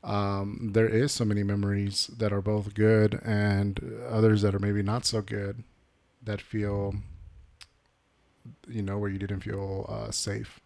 um, 0.03 0.71
there 0.73 0.89
is 0.89 1.13
so 1.13 1.25
many 1.25 1.43
memories 1.43 2.07
that 2.19 2.33
are 2.33 2.41
both 2.41 2.75
good 2.75 3.21
and 3.25 3.81
others 4.09 4.43
that 4.43 4.55
are 4.55 4.59
maybe 4.61 4.83
not 4.83 5.05
so 5.05 5.21
good 5.21 5.63
that 6.23 6.41
feel 6.41 6.95
you 8.67 8.83
know 8.83 8.99
where 8.99 9.11
you 9.11 9.19
didn't 9.19 9.41
feel 9.41 9.85
uh, 9.89 10.11
safe 10.11 10.61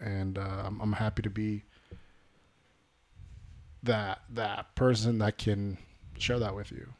and 0.00 0.36
uh, 0.38 0.62
I'm, 0.66 0.80
I'm 0.80 0.92
happy 0.92 1.22
to 1.22 1.30
be 1.30 1.62
that 3.82 4.20
that 4.30 4.74
person 4.74 5.18
that 5.18 5.38
can 5.38 5.78
share 6.18 6.38
that 6.38 6.54
with 6.54 6.72
you 6.72 6.92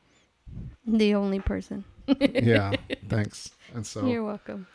The 0.87 1.15
only 1.15 1.41
person. 1.41 1.85
yeah 2.07 2.73
thanks 3.09 3.51
and 3.75 3.85
so 3.87 4.07
You're 4.07 4.25
welcome. 4.25 4.67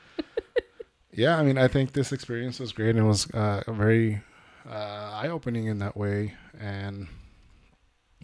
Yeah 1.13 1.38
i 1.38 1.44
mean 1.44 1.58
i 1.58 1.68
think 1.68 1.94
this 1.94 2.12
experience 2.12 2.60
was 2.60 2.72
great 2.72 2.89
and 2.89 3.00
it 3.00 3.03
was 3.03 3.30
uh, 3.32 3.62
very 3.68 4.22
uh, 4.70 5.20
eye-opening 5.22 5.65
in 5.65 5.80
that 5.80 5.98
way. 5.98 6.36
And 6.60 7.08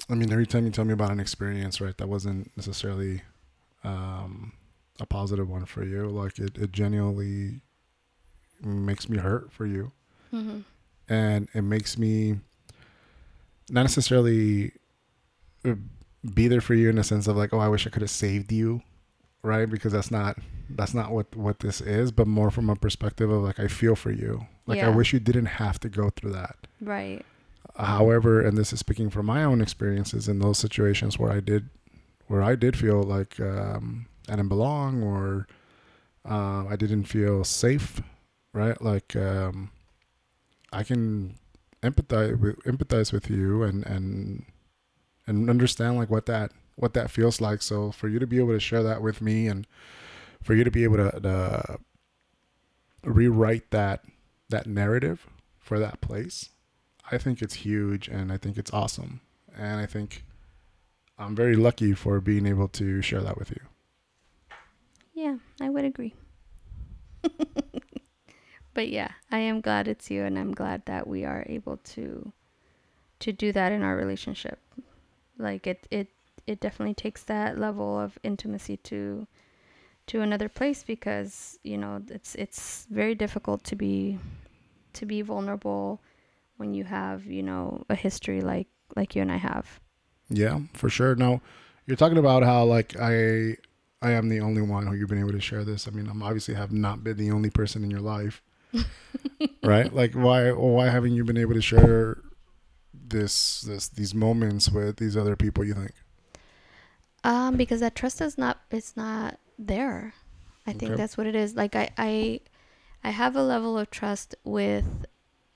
i 0.10 0.14
mean 0.16 0.32
every 0.32 0.46
time 0.46 0.66
you 0.66 0.72
tell 0.72 0.86
me 0.86 0.94
about 0.94 1.12
an 1.12 1.20
experience 1.20 1.82
right 1.82 1.98
that 1.98 2.08
wasn't 2.08 2.56
necessarily 2.56 3.24
um, 3.84 4.54
a 5.00 5.06
positive 5.06 5.50
one 5.50 5.66
for 5.66 5.84
you 5.84 6.08
like 6.08 6.38
it, 6.40 6.58
it 6.58 6.72
genuinely 6.72 7.62
makes 8.62 9.08
me 9.08 9.18
hurt 9.18 9.52
for 9.52 9.66
you. 9.66 9.92
Hmm 10.32 10.62
and 11.10 11.48
it 11.54 11.62
makes 11.62 11.98
me 11.98 12.38
not 13.70 13.84
necessarily 13.84 14.72
uh, 15.66 15.76
be 16.34 16.48
there 16.48 16.62
for 16.62 16.74
you 16.74 16.90
in 16.90 16.98
a 16.98 17.04
sense 17.04 17.28
of 17.28 17.36
like 17.38 17.54
oh 17.54 17.60
i 17.60 17.68
wish 17.68 17.88
i 17.88 17.90
could 17.90 18.02
have 18.02 18.12
saved 18.12 18.52
you 18.52 18.82
right? 19.48 19.70
Because 19.70 19.94
that's 19.94 20.12
not 20.12 20.38
that's 20.70 20.94
not 20.94 21.12
what 21.12 21.34
what 21.36 21.60
this 21.60 21.80
is 21.80 22.12
but 22.12 22.28
more 22.28 22.52
from 22.52 22.70
a 22.70 22.76
perspective 22.76 23.30
of 23.32 23.42
like 23.42 23.58
i 23.60 23.68
feel 23.68 23.96
for 23.96 24.12
you. 24.12 24.46
Like 24.66 24.80
i 24.84 24.90
wish 24.90 25.14
you 25.14 25.20
didn't 25.20 25.46
have 25.46 25.80
to 25.80 25.90
go 25.90 26.10
through 26.10 26.34
that. 26.34 26.56
Right. 26.82 27.26
however 27.78 28.42
and 28.42 28.58
this 28.58 28.74
is 28.74 28.80
speaking 28.80 29.10
from 29.10 29.26
my 29.26 29.44
own 29.44 29.62
experiences 29.62 30.28
in 30.28 30.40
those 30.40 30.58
situations 30.58 31.18
where 31.18 31.32
i 31.32 31.40
did 31.40 31.70
where 32.28 32.44
i 32.44 32.56
did 32.56 32.76
feel 32.78 33.02
like 33.02 33.40
um 33.40 34.08
i 34.28 34.36
didn't 34.36 34.50
belong 34.50 35.02
or 35.04 35.48
uh, 36.30 36.66
i 36.68 36.76
didn't 36.76 37.06
feel 37.06 37.44
safe 37.44 38.02
right? 38.54 38.82
Like 38.82 39.16
um 39.16 39.70
i 40.74 40.84
can 40.84 41.36
empathize 41.84 42.38
with 42.40 42.58
empathize 42.66 43.14
with 43.14 43.30
you 43.30 43.64
and 43.64 43.86
and 43.86 44.46
and 45.28 45.50
understand 45.50 45.98
like 45.98 46.10
what 46.10 46.26
that 46.26 46.52
what 46.78 46.94
that 46.94 47.12
feels 47.12 47.42
like 47.42 47.62
so 47.62 47.92
for 47.92 48.08
you 48.08 48.20
to 48.20 48.28
be 48.28 48.40
able 48.40 48.54
to 48.54 48.60
share 48.60 48.84
that 48.84 49.02
with 49.02 49.22
me 49.22 49.48
and 49.48 49.68
for 50.42 50.54
you 50.54 50.64
to 50.64 50.72
be 50.72 50.86
able 50.86 50.98
to, 50.98 51.20
to 51.20 51.80
rewrite 53.04 53.70
that 53.72 54.06
that 54.50 54.66
narrative 54.66 55.28
for 55.60 55.78
that 55.80 56.00
place 56.00 56.50
I 57.10 57.18
think 57.18 57.42
it's 57.42 57.56
huge 57.56 58.08
and 58.08 58.32
I 58.32 58.38
think 58.38 58.58
it's 58.58 58.74
awesome. 58.74 59.22
And 59.56 59.80
I 59.80 59.86
think 59.86 60.24
I'm 61.18 61.36
very 61.36 61.56
lucky 61.56 61.94
for 61.94 62.20
being 62.20 62.46
able 62.46 62.68
to 62.70 63.02
share 63.02 63.22
that 63.22 63.38
with 63.38 63.52
you. 63.52 63.62
Yeah, 65.14 65.38
I 65.62 65.70
would 65.70 65.86
agree. 65.86 66.14
but 68.74 68.90
yeah, 68.90 69.12
I 69.32 69.40
am 69.40 69.62
glad 69.62 69.88
it's 69.88 70.12
you 70.12 70.24
and 70.24 70.38
I'm 70.38 70.54
glad 70.54 70.86
that 70.86 71.08
we 71.08 71.24
are 71.24 71.46
able 71.48 71.78
to 71.96 72.32
to 73.20 73.34
do 73.34 73.52
that 73.52 73.72
in 73.72 73.82
our 73.82 73.96
relationship. 73.96 74.60
Like 75.40 75.66
it 75.66 75.88
it 75.90 76.10
it 76.48 76.60
definitely 76.60 76.96
takes 76.96 77.24
that 77.24 77.60
level 77.60 78.00
of 78.00 78.18
intimacy 78.24 78.78
to 78.78 79.28
to 80.08 80.22
another 80.22 80.48
place 80.48 80.84
because, 80.84 81.60
you 81.64 81.78
know, 81.78 82.02
it's 82.10 82.34
it's 82.36 82.88
very 82.90 83.14
difficult 83.14 83.64
to 83.66 83.76
be 83.76 84.18
to 84.94 85.06
be 85.06 85.22
vulnerable 85.22 86.02
when 86.56 86.74
you 86.74 86.86
have, 86.86 87.26
you 87.26 87.44
know, 87.44 87.84
a 87.90 87.96
history 87.96 88.42
like 88.42 88.68
like 88.96 89.16
you 89.16 89.22
and 89.22 89.32
I 89.32 89.38
have. 89.38 89.80
Yeah, 90.30 90.60
for 90.74 90.90
sure. 90.90 91.16
Now, 91.16 91.42
you're 91.86 91.98
talking 91.98 92.18
about 92.18 92.44
how 92.44 92.64
like 92.64 92.96
I 93.00 93.58
I 94.02 94.12
am 94.12 94.30
the 94.30 94.40
only 94.40 94.62
one 94.62 94.88
who 94.88 94.96
you've 94.96 95.10
been 95.10 95.20
able 95.20 95.34
to 95.34 95.42
share 95.42 95.66
this. 95.66 95.88
I 95.88 95.92
mean, 95.92 96.08
I'm 96.08 96.24
obviously 96.24 96.56
have 96.56 96.72
not 96.72 97.04
been 97.04 97.18
the 97.18 97.32
only 97.32 97.50
person 97.50 97.84
in 97.84 97.92
your 97.92 98.02
life. 98.02 98.42
right? 99.64 99.94
Like 99.94 100.14
why 100.14 100.52
why 100.52 100.90
haven't 100.90 101.14
you 101.14 101.26
been 101.26 101.38
able 101.38 101.54
to 101.54 101.62
share 101.62 102.22
this 102.94 103.62
this 103.62 103.90
these 103.90 104.16
moments 104.16 104.70
with 104.70 104.98
these 104.98 105.18
other 105.18 105.36
people 105.36 105.66
you 105.66 105.74
think? 105.74 105.92
Um, 107.24 107.58
because 107.58 107.80
that 107.82 107.96
trust 107.96 108.22
is 108.22 108.38
not 108.38 108.60
it's 108.72 108.96
not 108.96 109.40
there. 109.58 110.14
I 110.66 110.74
think 110.74 110.92
Okay. 110.92 110.98
that's 110.98 111.18
what 111.18 111.28
it 111.28 111.36
is. 111.36 111.56
Like 111.56 111.76
I 111.76 111.90
I 111.98 112.40
I 113.04 113.10
have 113.12 113.36
a 113.36 113.44
level 113.44 113.78
of 113.78 113.90
trust 113.90 114.36
with 114.44 115.06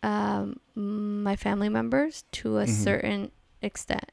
um 0.03 0.60
my 0.75 1.36
family 1.36 1.70
members 1.70 2.24
to 2.34 2.58
a 2.58 2.65
Mhm. 2.65 2.68
certain 2.68 3.32
extent. 3.62 4.12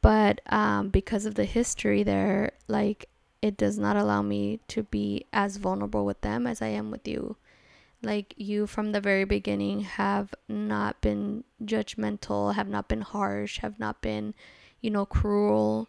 But 0.00 0.40
um 0.52 0.88
because 0.90 1.26
of 1.26 1.34
the 1.34 1.44
history 1.44 2.02
there, 2.02 2.52
like 2.68 3.08
it 3.40 3.56
does 3.56 3.78
not 3.78 3.96
allow 3.96 4.22
me 4.22 4.60
to 4.68 4.84
be 4.84 5.26
as 5.32 5.56
vulnerable 5.56 6.04
with 6.04 6.20
them 6.20 6.46
as 6.46 6.62
I 6.62 6.68
am 6.68 6.90
with 6.90 7.08
you. 7.08 7.36
Like 8.02 8.34
you 8.36 8.66
from 8.66 8.92
the 8.92 9.00
very 9.00 9.24
beginning 9.24 9.80
have 9.80 10.34
not 10.48 11.00
been 11.00 11.44
judgmental, 11.64 12.54
have 12.54 12.68
not 12.68 12.88
been 12.88 13.00
harsh, 13.02 13.58
have 13.58 13.78
not 13.78 14.00
been, 14.02 14.34
you 14.80 14.90
know, 14.90 15.06
cruel 15.06 15.88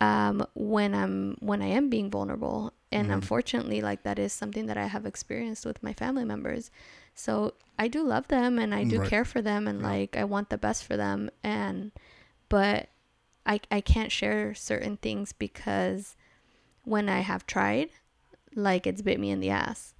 um 0.00 0.46
when 0.54 0.94
i'm 0.94 1.36
when 1.40 1.60
i 1.62 1.66
am 1.66 1.88
being 1.90 2.10
vulnerable 2.10 2.72
and 2.92 3.08
Mhm. 3.08 3.14
unfortunately 3.14 3.80
like 3.80 4.02
that 4.04 4.18
is 4.18 4.32
something 4.32 4.66
that 4.66 4.76
i 4.78 4.86
have 4.86 5.04
experienced 5.06 5.66
with 5.66 5.82
my 5.82 5.92
family 5.92 6.24
members 6.24 6.70
so 7.14 7.54
i 7.78 7.88
do 7.88 8.02
love 8.02 8.28
them 8.28 8.58
and 8.58 8.74
i 8.74 8.84
do 8.84 9.00
Right. 9.00 9.08
care 9.10 9.24
for 9.24 9.42
them 9.42 9.66
and 9.66 9.80
Yeah. 9.80 9.88
like 9.88 10.16
i 10.16 10.24
want 10.24 10.50
the 10.50 10.58
best 10.58 10.84
for 10.84 10.96
them 10.96 11.30
and 11.42 11.90
but 12.48 12.88
i 13.44 13.60
i 13.70 13.80
can't 13.80 14.12
share 14.12 14.54
certain 14.54 14.96
things 14.98 15.32
because 15.32 16.14
when 16.84 17.08
i 17.08 17.20
have 17.20 17.44
tried 17.46 17.90
like 18.54 18.86
it's 18.86 19.02
bit 19.02 19.18
me 19.18 19.30
in 19.30 19.40
the 19.40 19.50
ass 19.50 19.94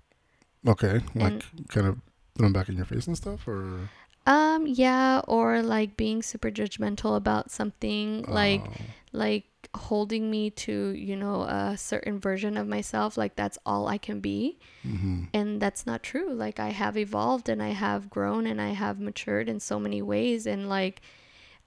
Okay, 0.67 1.01
like 1.15 1.33
And- 1.33 1.69
kind 1.69 1.87
of 1.87 1.99
them 2.35 2.53
back 2.53 2.69
in 2.69 2.77
your 2.77 2.85
face 2.85 3.07
and 3.07 3.17
stuff 3.17 3.47
or 3.49 3.89
um 4.29 4.67
yeah 4.67 5.21
or 5.27 5.63
like 5.63 5.97
being 5.97 6.23
super 6.23 6.51
judgmental 6.51 7.17
about 7.17 7.51
something 7.51 8.25
like 8.29 8.61
Oh, 8.67 8.73
like 9.13 9.45
holding 9.75 10.31
me 10.31 10.51
to 10.65 10.73
you 11.09 11.17
know 11.17 11.43
a 11.43 11.77
certain 11.77 12.19
version 12.21 12.57
of 12.57 12.67
myself 12.69 13.17
like 13.17 13.35
that's 13.37 13.59
all 13.65 13.87
i 13.89 13.99
can 13.99 14.21
be 14.21 14.59
mhm. 14.85 15.29
and 15.33 15.61
that's 15.63 15.85
not 15.87 16.03
true 16.03 16.33
like 16.45 16.59
i 16.61 16.71
have 16.71 16.97
evolved 16.97 17.49
and 17.49 17.63
i 17.63 17.71
have 17.71 18.09
grown 18.11 18.47
and 18.47 18.61
i 18.61 18.71
have 18.85 18.99
matured 19.01 19.49
in 19.49 19.59
so 19.61 19.79
many 19.81 20.01
ways 20.03 20.47
and 20.47 20.69
like 20.69 21.01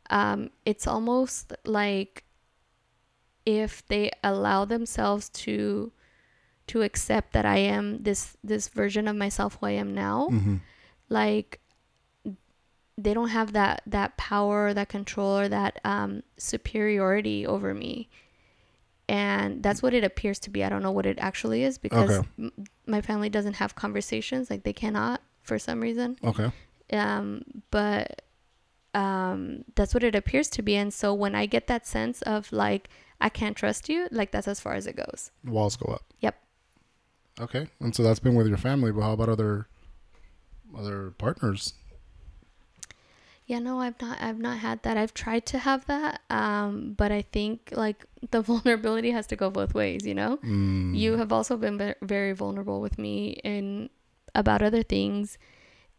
um 0.09 0.49
it's 0.65 0.85
almost 0.87 1.53
like 1.65 2.23
if 3.45 3.85
they 3.87 4.11
allow 4.23 4.65
themselves 4.65 5.29
to 5.29 5.91
to 6.67 6.81
accept 6.83 7.33
that 7.33 7.45
i 7.45 7.57
am 7.57 8.03
this 8.03 8.37
this 8.43 8.67
version 8.67 9.07
of 9.07 9.15
myself 9.15 9.57
who 9.59 9.65
i 9.67 9.71
am 9.71 9.93
now 9.93 10.27
Mhm. 10.31 10.59
like 11.09 11.59
they 13.03 13.13
don't 13.13 13.29
have 13.29 13.53
that 13.53 13.81
that 13.85 14.15
power 14.17 14.73
that 14.73 14.89
control 14.89 15.37
or 15.37 15.47
that 15.49 15.79
um 15.85 16.23
superiority 16.37 17.45
over 17.45 17.73
me 17.73 18.09
and 19.09 19.61
that's 19.63 19.81
what 19.83 19.93
it 19.93 20.03
appears 20.03 20.39
to 20.39 20.49
be 20.49 20.63
i 20.63 20.69
don't 20.69 20.83
know 20.83 20.91
what 20.91 21.05
it 21.05 21.17
actually 21.19 21.63
is 21.63 21.77
because 21.77 22.11
Okay. 22.11 22.27
m- 22.39 22.51
my 22.85 23.01
family 23.01 23.29
doesn't 23.29 23.55
have 23.55 23.75
conversations 23.75 24.49
like 24.49 24.63
they 24.63 24.73
cannot 24.73 25.21
for 25.41 25.57
some 25.59 25.81
reason 25.81 26.17
Okay. 26.23 26.51
um 26.93 27.43
but 27.71 28.21
um 28.93 29.63
that's 29.75 29.93
what 29.93 30.03
it 30.03 30.15
appears 30.15 30.49
to 30.49 30.61
be 30.61 30.75
and 30.75 30.93
so 30.93 31.13
when 31.13 31.33
i 31.35 31.45
get 31.45 31.67
that 31.67 31.87
sense 31.87 32.21
of 32.23 32.51
like 32.51 32.89
i 33.19 33.29
can't 33.29 33.55
trust 33.57 33.89
you 33.89 34.07
like 34.11 34.31
that's 34.31 34.47
as 34.47 34.59
far 34.59 34.73
as 34.73 34.85
it 34.87 34.95
goes 34.95 35.31
Walls 35.45 35.75
go 35.77 35.91
up. 35.93 36.03
Yep. 36.19 36.35
Okay. 37.39 37.67
And 37.79 37.95
so 37.95 38.03
that's 38.03 38.19
been 38.19 38.35
with 38.35 38.47
your 38.47 38.57
family, 38.57 38.91
but 38.91 39.01
how 39.01 39.13
about 39.13 39.29
other 39.29 39.67
other 40.77 41.11
partners? 41.17 41.73
Yeah, 43.51 43.59
no, 43.59 43.81
I've 43.81 43.99
not 43.99 44.21
I've 44.21 44.39
not 44.39 44.59
had 44.59 44.81
that. 44.83 44.95
I've 44.95 45.13
tried 45.13 45.45
to 45.47 45.59
have 45.59 45.85
that. 45.87 46.21
Um, 46.29 46.93
but 46.95 47.11
I 47.11 47.21
think 47.21 47.73
like 47.73 48.05
the 48.29 48.41
vulnerability 48.49 49.11
has 49.11 49.27
to 49.27 49.35
go 49.35 49.49
both 49.49 49.73
ways, 49.73 50.05
you 50.05 50.13
know? 50.13 50.37
Mm. 50.37 50.97
You 50.97 51.17
have 51.17 51.33
also 51.33 51.57
been 51.57 51.93
very 52.01 52.31
vulnerable 52.31 52.79
with 52.79 52.97
me 52.97 53.41
in 53.43 53.89
about 54.33 54.61
other 54.61 54.83
things 54.83 55.37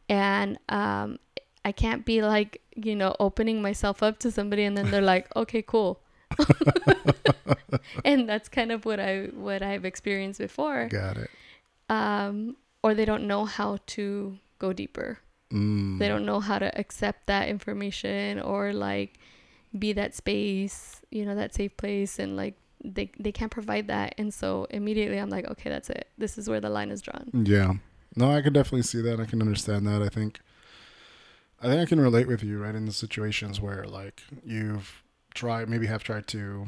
and 0.08 0.58
um, 0.70 1.18
I 1.62 1.72
can't 1.72 2.06
be 2.06 2.22
like 2.22 2.62
you 2.74 2.96
know 2.96 3.14
opening 3.20 3.60
myself 3.60 4.02
up 4.02 4.18
to 4.20 4.30
somebody 4.30 4.64
and 4.64 4.74
then 4.74 4.90
they're 4.90 5.02
like, 5.02 5.28
okay, 5.36 5.60
cool. 5.60 6.00
and 8.06 8.26
that's 8.26 8.48
kind 8.48 8.72
of 8.72 8.86
what 8.86 8.98
I 8.98 9.24
what 9.34 9.62
I've 9.62 9.84
experienced 9.84 10.40
before. 10.40 10.88
Got 10.88 11.18
it. 11.18 11.30
Um, 11.90 12.56
or 12.82 12.94
they 12.94 13.04
don't 13.04 13.26
know 13.26 13.44
how 13.44 13.76
to 13.88 14.38
go 14.58 14.72
deeper. 14.72 15.18
Mm. 15.52 15.98
They 15.98 16.08
don't 16.08 16.24
know 16.24 16.40
how 16.40 16.58
to 16.58 16.76
accept 16.78 17.26
that 17.26 17.48
information 17.48 18.40
or 18.40 18.72
like 18.72 19.18
be 19.78 19.92
that 19.92 20.14
space, 20.14 21.00
you 21.10 21.24
know, 21.24 21.34
that 21.34 21.54
safe 21.54 21.76
place 21.76 22.18
and 22.18 22.36
like 22.36 22.54
they 22.84 23.12
they 23.18 23.32
can't 23.32 23.52
provide 23.52 23.86
that 23.88 24.14
and 24.18 24.32
so 24.34 24.66
immediately 24.70 25.18
I'm 25.18 25.30
like, 25.30 25.48
okay, 25.48 25.70
that's 25.70 25.90
it. 25.90 26.08
This 26.18 26.38
is 26.38 26.48
where 26.48 26.60
the 26.60 26.70
line 26.70 26.90
is 26.90 27.02
drawn. 27.02 27.30
Yeah. 27.32 27.74
No, 28.16 28.30
I 28.30 28.42
can 28.42 28.52
definitely 28.52 28.82
see 28.82 29.00
that. 29.02 29.20
I 29.20 29.24
can 29.24 29.40
understand 29.40 29.86
that. 29.86 30.02
I 30.02 30.08
think 30.08 30.40
I 31.60 31.66
think 31.66 31.80
I 31.80 31.86
can 31.86 32.00
relate 32.00 32.26
with 32.26 32.42
you, 32.42 32.60
right, 32.60 32.74
in 32.74 32.86
the 32.86 32.92
situations 32.92 33.60
where 33.60 33.84
like 33.84 34.22
you've 34.44 35.02
tried 35.34 35.68
maybe 35.68 35.86
have 35.86 36.02
tried 36.02 36.26
to 36.28 36.66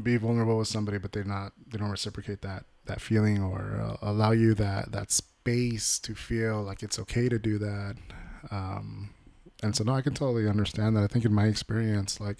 be 0.00 0.16
vulnerable 0.16 0.56
with 0.56 0.68
somebody 0.68 0.98
but 0.98 1.10
they're 1.10 1.24
not 1.24 1.52
they 1.66 1.76
don't 1.76 1.90
reciprocate 1.90 2.42
that 2.42 2.64
that 2.86 3.00
feeling 3.00 3.42
or 3.42 3.80
uh, 3.80 3.96
allow 4.02 4.30
you 4.30 4.54
that 4.54 4.92
that 4.92 5.10
space 5.40 5.98
to 6.00 6.14
feel 6.14 6.62
like 6.62 6.82
it's 6.82 6.98
okay 6.98 7.28
to 7.28 7.38
do 7.38 7.58
that. 7.58 7.96
Um 8.50 9.10
and 9.62 9.76
so 9.76 9.84
no, 9.84 9.92
I 9.94 10.00
can 10.02 10.14
totally 10.14 10.48
understand 10.48 10.96
that. 10.96 11.04
I 11.04 11.06
think 11.06 11.24
in 11.24 11.34
my 11.34 11.46
experience 11.46 12.20
like 12.20 12.38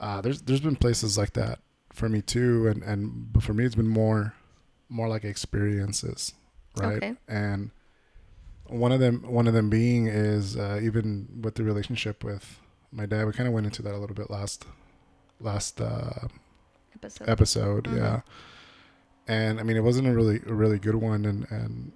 uh, 0.00 0.20
there's 0.22 0.40
there's 0.42 0.60
been 0.60 0.76
places 0.76 1.18
like 1.18 1.34
that 1.34 1.58
for 1.92 2.08
me 2.08 2.22
too, 2.22 2.66
and 2.68 2.82
and 2.82 3.32
but 3.32 3.42
for 3.42 3.52
me 3.52 3.64
it's 3.66 3.74
been 3.74 3.88
more 3.88 4.32
more 4.88 5.08
like 5.08 5.24
experiences, 5.24 6.32
right? 6.76 6.96
Okay. 6.96 7.14
And 7.28 7.70
one 8.66 8.92
of 8.92 9.00
them 9.00 9.24
one 9.28 9.46
of 9.46 9.52
them 9.54 9.68
being 9.68 10.06
is 10.06 10.56
uh, 10.56 10.80
even 10.82 11.40
with 11.42 11.56
the 11.56 11.64
relationship 11.64 12.24
with 12.24 12.60
my 12.90 13.04
dad. 13.06 13.26
We 13.26 13.32
kind 13.34 13.46
of 13.46 13.52
went 13.52 13.66
into 13.66 13.82
that 13.82 13.94
a 13.94 13.98
little 13.98 14.16
bit 14.16 14.30
last 14.30 14.64
last 15.38 15.80
uh, 15.80 16.28
Episode. 16.94 17.28
episode, 17.28 17.84
Mhm. 17.84 17.96
yeah. 17.96 18.20
And 19.30 19.60
I 19.60 19.62
mean, 19.62 19.76
it 19.76 19.84
wasn't 19.84 20.08
a 20.08 20.12
really 20.12 20.40
a 20.44 20.52
really 20.52 20.80
good 20.80 20.96
one, 20.96 21.24
and 21.24 21.46
and 21.50 21.92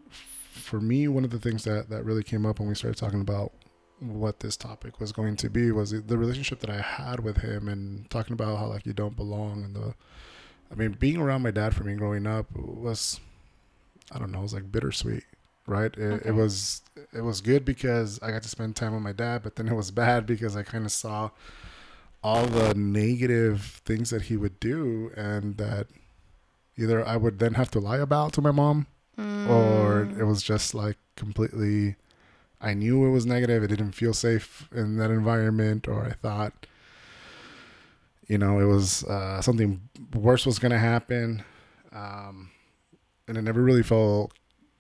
for 0.52 0.80
me, 0.80 1.08
one 1.08 1.24
of 1.24 1.30
the 1.30 1.40
things 1.40 1.64
that 1.64 1.90
that 1.90 2.04
really 2.04 2.22
came 2.22 2.46
up 2.46 2.60
when 2.60 2.68
we 2.68 2.76
started 2.76 2.96
talking 2.96 3.20
about 3.20 3.50
what 3.98 4.38
this 4.38 4.56
topic 4.56 5.00
was 5.00 5.10
going 5.10 5.34
to 5.36 5.50
be 5.50 5.72
was 5.72 5.90
the 5.90 6.16
relationship 6.16 6.60
that 6.60 6.70
I 6.70 6.80
had 6.80 7.24
with 7.24 7.38
him, 7.38 7.66
and 7.68 8.08
talking 8.08 8.34
about 8.34 8.60
how 8.60 8.66
like 8.66 8.86
you 8.86 8.92
don't 8.92 9.16
belong, 9.16 9.64
and 9.64 9.74
the, 9.74 9.96
I 10.70 10.76
mean, 10.76 10.92
being 10.92 11.16
around 11.16 11.42
my 11.42 11.50
dad 11.50 11.74
for 11.74 11.82
me 11.82 11.94
growing 11.94 12.24
up 12.24 12.46
was, 12.54 13.18
I 14.12 14.20
don't 14.20 14.30
know, 14.30 14.38
it 14.38 14.42
was 14.42 14.54
like 14.54 14.70
bittersweet, 14.70 15.24
right? 15.66 15.92
It, 15.92 16.00
Okay. 16.00 16.14
it 16.14 16.22
mm-hmm. 16.28 16.38
was 16.38 16.82
it 17.12 17.22
was 17.22 17.40
good 17.40 17.64
because 17.64 18.22
I 18.22 18.30
got 18.30 18.44
to 18.44 18.48
spend 18.48 18.76
time 18.76 18.94
with 18.94 19.02
my 19.02 19.12
dad, 19.12 19.42
but 19.42 19.56
then 19.56 19.66
it 19.66 19.74
was 19.74 19.90
bad 20.04 20.24
because 20.24 20.54
I 20.54 20.62
kind 20.62 20.84
of 20.84 20.92
saw 20.92 21.30
all 22.22 22.46
the 22.46 22.74
negative 22.74 23.82
things 23.84 24.10
that 24.10 24.22
he 24.22 24.36
would 24.36 24.60
do 24.60 25.10
and 25.16 25.56
that 25.56 25.88
either 26.76 27.06
I 27.06 27.16
would 27.16 27.38
then 27.38 27.54
have 27.54 27.70
to 27.72 27.80
lie 27.80 27.98
about 27.98 28.32
to 28.34 28.40
my 28.42 28.50
mom 28.50 28.86
or 29.46 30.06
Mm. 30.06 30.20
it 30.20 30.24
was 30.24 30.42
just 30.42 30.74
like 30.74 30.96
completely 31.16 31.96
I 32.60 32.72
knew 32.74 33.04
it 33.04 33.10
was 33.10 33.26
negative, 33.26 33.62
it 33.62 33.68
didn't 33.68 33.92
feel 33.92 34.14
safe 34.14 34.68
in 34.74 34.96
that 34.96 35.10
environment 35.10 35.86
or 35.86 36.04
I 36.04 36.12
thought 36.12 36.66
you 38.26 38.38
know, 38.38 38.58
it 38.58 38.64
was 38.64 39.04
uh, 39.04 39.42
something 39.42 39.82
worse 40.14 40.46
was 40.46 40.58
going 40.58 40.72
to 40.72 40.78
happen. 40.78 41.44
Um, 41.92 42.50
and 43.28 43.36
it 43.36 43.42
never 43.42 43.62
really 43.62 43.82
felt 43.82 44.32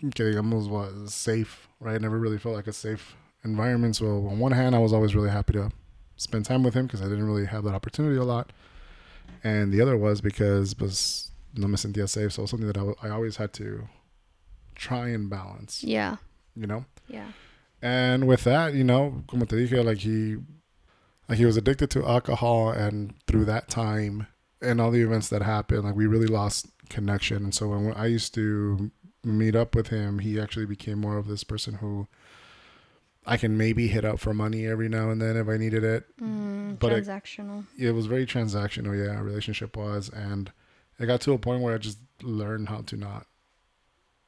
okay, 0.04 0.36
almost 0.36 0.70
was 0.70 1.14
safe, 1.14 1.68
right? 1.80 2.00
Never 2.00 2.18
really 2.18 2.38
felt 2.38 2.54
like 2.54 2.66
a 2.66 2.72
safe 2.72 3.16
environment. 3.44 3.96
So 3.96 4.06
on 4.28 4.38
one 4.38 4.52
hand, 4.52 4.74
I 4.74 4.78
was 4.78 4.92
always 4.92 5.14
really 5.14 5.30
happy 5.30 5.52
to 5.54 5.70
spend 6.16 6.44
time 6.44 6.62
with 6.62 6.74
him 6.74 6.86
because 6.86 7.02
I 7.02 7.04
didn't 7.04 7.26
really 7.26 7.46
have 7.46 7.64
that 7.64 7.74
opportunity 7.74 8.16
a 8.16 8.24
lot. 8.24 8.50
And 9.42 9.72
the 9.72 9.80
other 9.80 9.96
was 9.96 10.20
because 10.20 10.78
was 10.78 11.30
no 11.56 11.68
me 11.68 11.76
sentía 11.76 12.08
safe. 12.08 12.32
So 12.32 12.42
it 12.44 12.48
something 12.48 12.66
that 12.72 12.96
I 13.02 13.08
always 13.10 13.36
had 13.36 13.52
to 13.54 13.88
try 14.74 15.08
and 15.08 15.28
balance, 15.30 15.82
Yeah. 15.84 16.16
you 16.56 16.66
know? 16.66 16.84
Yeah. 17.08 17.28
And 17.82 18.26
with 18.26 18.44
that, 18.44 18.74
you 18.74 18.84
know, 18.84 19.22
como 19.28 19.44
te 19.44 19.56
dije, 19.56 19.84
like 19.84 19.98
he, 19.98 20.36
like 21.28 21.38
he 21.38 21.44
was 21.44 21.56
addicted 21.56 21.90
to 21.90 22.04
alcohol, 22.06 22.70
and 22.70 23.14
through 23.26 23.44
that 23.46 23.68
time 23.68 24.26
and 24.62 24.80
all 24.80 24.90
the 24.90 25.02
events 25.02 25.28
that 25.28 25.42
happened, 25.42 25.84
like 25.84 25.94
we 25.94 26.06
really 26.06 26.26
lost 26.26 26.66
connection. 26.88 27.44
And 27.44 27.54
so 27.54 27.68
when 27.68 27.92
I 27.94 28.06
used 28.06 28.34
to 28.34 28.90
meet 29.22 29.54
up 29.54 29.74
with 29.74 29.88
him, 29.88 30.18
he 30.20 30.40
actually 30.40 30.66
became 30.66 30.98
more 30.98 31.18
of 31.18 31.26
this 31.28 31.44
person 31.44 31.74
who 31.74 32.06
I 33.26 33.36
can 33.38 33.56
maybe 33.56 33.88
hit 33.88 34.04
up 34.04 34.18
for 34.18 34.34
money 34.34 34.66
every 34.66 34.88
now 34.88 35.10
and 35.10 35.20
then 35.20 35.36
if 35.36 35.48
I 35.48 35.56
needed 35.56 35.82
it. 35.84 36.04
Mm, 36.20 36.78
But 36.78 36.92
transactional. 36.92 37.64
It 37.78 37.92
was 37.92 38.06
very 38.06 38.26
transactional, 38.26 38.94
yeah, 39.06 39.14
our 39.16 39.22
relationship 39.24 39.76
was, 39.76 40.08
and 40.10 40.52
it 40.98 41.06
got 41.06 41.20
to 41.22 41.32
a 41.32 41.38
point 41.38 41.62
where 41.62 41.74
I 41.74 41.78
just 41.78 41.98
learned 42.22 42.68
how 42.68 42.82
to 42.82 42.96
not 42.96 43.26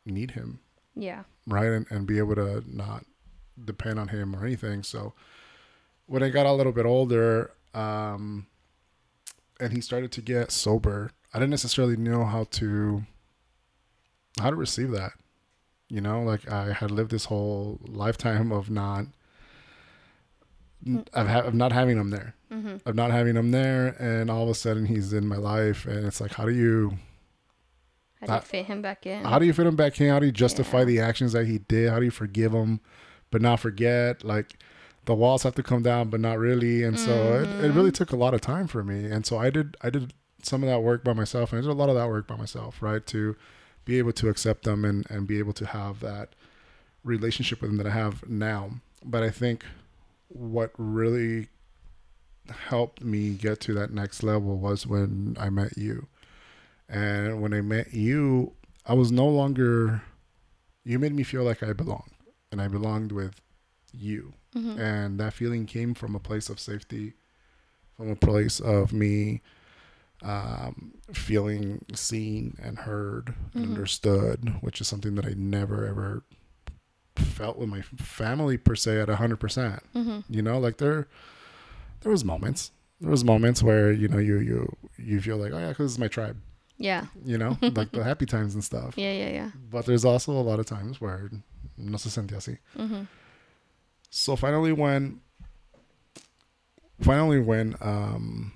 need 0.04 0.32
him. 0.32 0.60
Yeah. 0.94 1.24
right? 1.46 1.66
And, 1.68 1.86
and 1.90 2.06
be 2.06 2.18
able 2.18 2.34
to 2.36 2.64
not 2.66 3.04
depend 3.62 3.98
on 3.98 4.08
him 4.08 4.34
or 4.34 4.44
anything. 4.44 4.82
So 4.82 5.12
when 6.06 6.22
i 6.22 6.28
got 6.28 6.46
a 6.46 6.52
little 6.52 6.72
bit 6.72 6.86
older 6.86 7.50
um 7.74 8.46
and 9.58 9.72
he 9.72 9.80
started 9.80 10.12
to 10.12 10.20
get 10.22 10.52
sober 10.52 11.10
i 11.34 11.38
didn't 11.38 11.50
necessarily 11.50 11.96
know 11.96 12.24
how 12.24 12.44
to 12.44 13.02
how 14.40 14.50
to 14.50 14.56
receive 14.56 14.90
that. 14.92 15.12
You 15.88 16.00
know 16.00 16.22
like 16.22 16.48
i 16.50 16.72
had 16.72 16.90
lived 16.90 17.10
this 17.10 17.24
whole 17.26 17.80
lifetime 17.86 18.52
of 18.52 18.70
not 18.70 19.06
of, 21.14 21.26
ha- 21.28 21.40
of 21.40 21.54
not 21.54 21.72
having 21.72 21.96
him 21.98 22.10
there 22.10 22.34
Mm-hmm. 22.52 22.88
of 22.88 22.94
not 22.94 23.10
having 23.10 23.34
him 23.34 23.50
there 23.50 23.88
and 23.98 24.30
all 24.30 24.44
of 24.44 24.48
a 24.48 24.54
sudden 24.54 24.86
he's 24.86 25.12
in 25.12 25.26
my 25.26 25.36
life 25.36 25.84
and 25.84 26.06
it's 26.06 26.20
like 26.20 26.34
how 26.34 26.44
do 26.44 26.52
you 26.52 26.96
How 28.20 28.26
do 28.26 28.32
you 28.32 28.38
Uh, 28.38 28.40
fit 28.40 28.66
him 28.66 28.82
back 28.82 29.04
in? 29.04 29.24
how 29.24 29.38
do 29.40 29.46
you 29.46 29.52
fit 29.52 29.66
him 29.66 29.74
back 29.76 30.00
in? 30.00 30.08
How 30.10 30.20
do 30.20 30.26
you 30.26 30.32
justify 30.32 30.78
Yeah. 30.80 30.84
the 30.84 31.00
actions 31.00 31.32
that 31.32 31.46
he 31.46 31.58
did? 31.58 31.90
How 31.90 31.98
do 31.98 32.04
you 32.04 32.10
forgive 32.12 32.52
him, 32.52 32.80
but 33.32 33.42
not 33.42 33.58
forget? 33.60 34.22
Like 34.24 34.58
the 35.06 35.14
walls 35.14 35.42
have 35.42 35.54
to 35.56 35.62
come 35.62 35.82
down, 35.82 36.08
but 36.08 36.20
not 36.20 36.38
really. 36.38 36.84
And 36.84 36.98
so 36.98 37.12
it, 37.42 37.64
it 37.64 37.72
really 37.72 37.90
Mhm. 37.90 37.94
took 37.94 38.12
a 38.12 38.16
lot 38.16 38.32
of 38.32 38.40
time 38.40 38.66
for 38.68 38.82
me. 38.84 39.10
And 39.10 39.26
so 39.26 39.38
I 39.38 39.50
did 39.50 39.76
I 39.82 39.90
did 39.90 40.14
some 40.42 40.62
of 40.62 40.68
that 40.68 40.80
work 40.82 41.02
by 41.02 41.12
myself, 41.14 41.52
and 41.52 41.58
I 41.58 41.62
did 41.62 41.70
a 41.70 41.74
lot 41.82 41.88
of 41.88 41.96
that 41.96 42.08
work 42.08 42.28
by 42.28 42.36
myself, 42.36 42.80
right? 42.80 43.04
To 43.08 43.34
be 43.84 43.98
able 43.98 44.12
to 44.12 44.28
accept 44.28 44.62
them 44.62 44.84
and 44.84 45.04
and 45.10 45.26
be 45.26 45.38
able 45.40 45.52
to 45.54 45.66
have 45.66 45.98
that 46.00 46.28
relationship 47.02 47.60
with 47.60 47.70
them 47.70 47.78
that 47.78 47.86
I 47.88 47.94
have 47.94 48.28
now. 48.28 48.70
But 49.04 49.22
I 49.24 49.30
think 49.30 49.64
what 50.28 50.70
really 50.76 51.48
helped 52.68 53.02
me 53.02 53.30
get 53.30 53.60
to 53.60 53.74
that 53.74 53.90
next 53.92 54.22
level 54.22 54.56
was 54.58 54.86
when 54.86 55.36
I 55.38 55.50
met 55.50 55.76
you. 55.76 56.06
And 56.88 57.40
when 57.42 57.52
I 57.52 57.60
met 57.60 57.92
you, 57.92 58.52
I 58.84 58.94
was 58.94 59.10
no 59.10 59.26
longer 59.26 60.02
you 60.84 61.00
made 61.00 61.12
me 61.14 61.24
feel 61.24 61.42
like 61.42 61.64
I 61.64 61.72
belonged 61.72 62.12
and 62.52 62.60
I 62.62 62.68
belonged 62.68 63.10
with 63.10 63.40
you. 63.92 64.34
Mhm. 64.54 64.78
And 64.78 65.18
that 65.18 65.32
feeling 65.34 65.66
came 65.66 65.94
from 65.94 66.14
a 66.14 66.20
place 66.20 66.48
of 66.48 66.60
safety, 66.60 67.14
from 67.96 68.08
a 68.10 68.16
place 68.16 68.60
of 68.60 68.92
me 68.92 69.42
um, 70.22 70.94
feeling 71.12 71.84
seen 71.94 72.56
and 72.62 72.78
heard 72.78 73.34
and 73.52 73.66
Mhm. 73.66 73.68
understood, 73.70 74.54
which 74.62 74.80
is 74.80 74.88
something 74.88 75.14
that 75.16 75.26
I 75.26 75.34
never 75.36 75.84
ever 75.86 76.22
felt 77.18 77.56
with 77.58 77.68
my 77.68 77.82
family 77.82 78.56
per 78.56 78.74
se 78.74 79.00
at 79.00 79.08
hundred 79.08 79.40
percent. 79.40 79.82
Mhm. 79.94 80.24
You 80.28 80.42
know, 80.42 80.58
like 80.58 80.76
there, 80.78 81.06
there 82.00 82.12
was 82.12 82.24
moments. 82.24 82.70
There 83.00 83.10
was 83.10 83.24
moments 83.24 83.62
where 83.62 83.92
you 83.92 84.08
know 84.08 84.18
you 84.18 84.38
you 84.38 84.76
you 84.96 85.20
feel 85.20 85.36
like 85.36 85.52
oh 85.52 85.58
yeah, 85.58 85.68
'cause 85.72 85.84
this 85.86 85.92
is 85.92 85.98
my 85.98 86.08
tribe. 86.08 86.36
Yeah. 86.78 87.06
You 87.24 87.38
know, 87.38 87.56
like 87.62 87.90
the 87.92 88.04
happy 88.04 88.26
times 88.26 88.54
and 88.54 88.62
stuff. 88.64 88.94
Yeah. 88.96 89.12
Yeah. 89.12 89.30
Yeah. 89.30 89.50
But 89.70 89.86
there's 89.86 90.04
also 90.04 90.32
a 90.32 90.40
lot 90.42 90.58
of 90.60 90.66
times 90.66 91.00
where 91.00 91.30
no 91.76 91.96
se 91.98 92.08
sentía 92.10 92.36
así. 92.38 92.58
Mm-hmm. 92.76 93.02
So 94.10 94.36
finally, 94.36 94.72
when 94.72 95.20
finally 97.00 97.40
when 97.40 97.76
um 97.80 98.52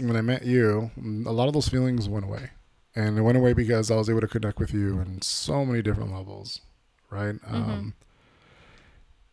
when 0.00 0.16
I 0.16 0.20
met 0.20 0.44
you, 0.46 0.90
a 1.26 1.32
lot 1.32 1.48
of 1.48 1.54
those 1.54 1.68
feelings 1.68 2.08
went 2.08 2.24
away, 2.24 2.50
and 2.94 3.18
it 3.18 3.22
went 3.22 3.36
away 3.36 3.52
because 3.52 3.90
I 3.90 3.96
was 3.96 4.08
able 4.08 4.20
to 4.20 4.28
connect 4.28 4.58
with 4.60 4.72
you 4.72 5.00
in 5.00 5.20
so 5.22 5.64
many 5.64 5.82
different 5.82 6.12
levels, 6.14 6.60
right? 7.10 7.36
Um, 7.46 7.94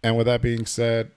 and 0.03 0.17
with 0.17 0.27
that 0.27 0.41
being 0.41 0.65
said, 0.65 1.11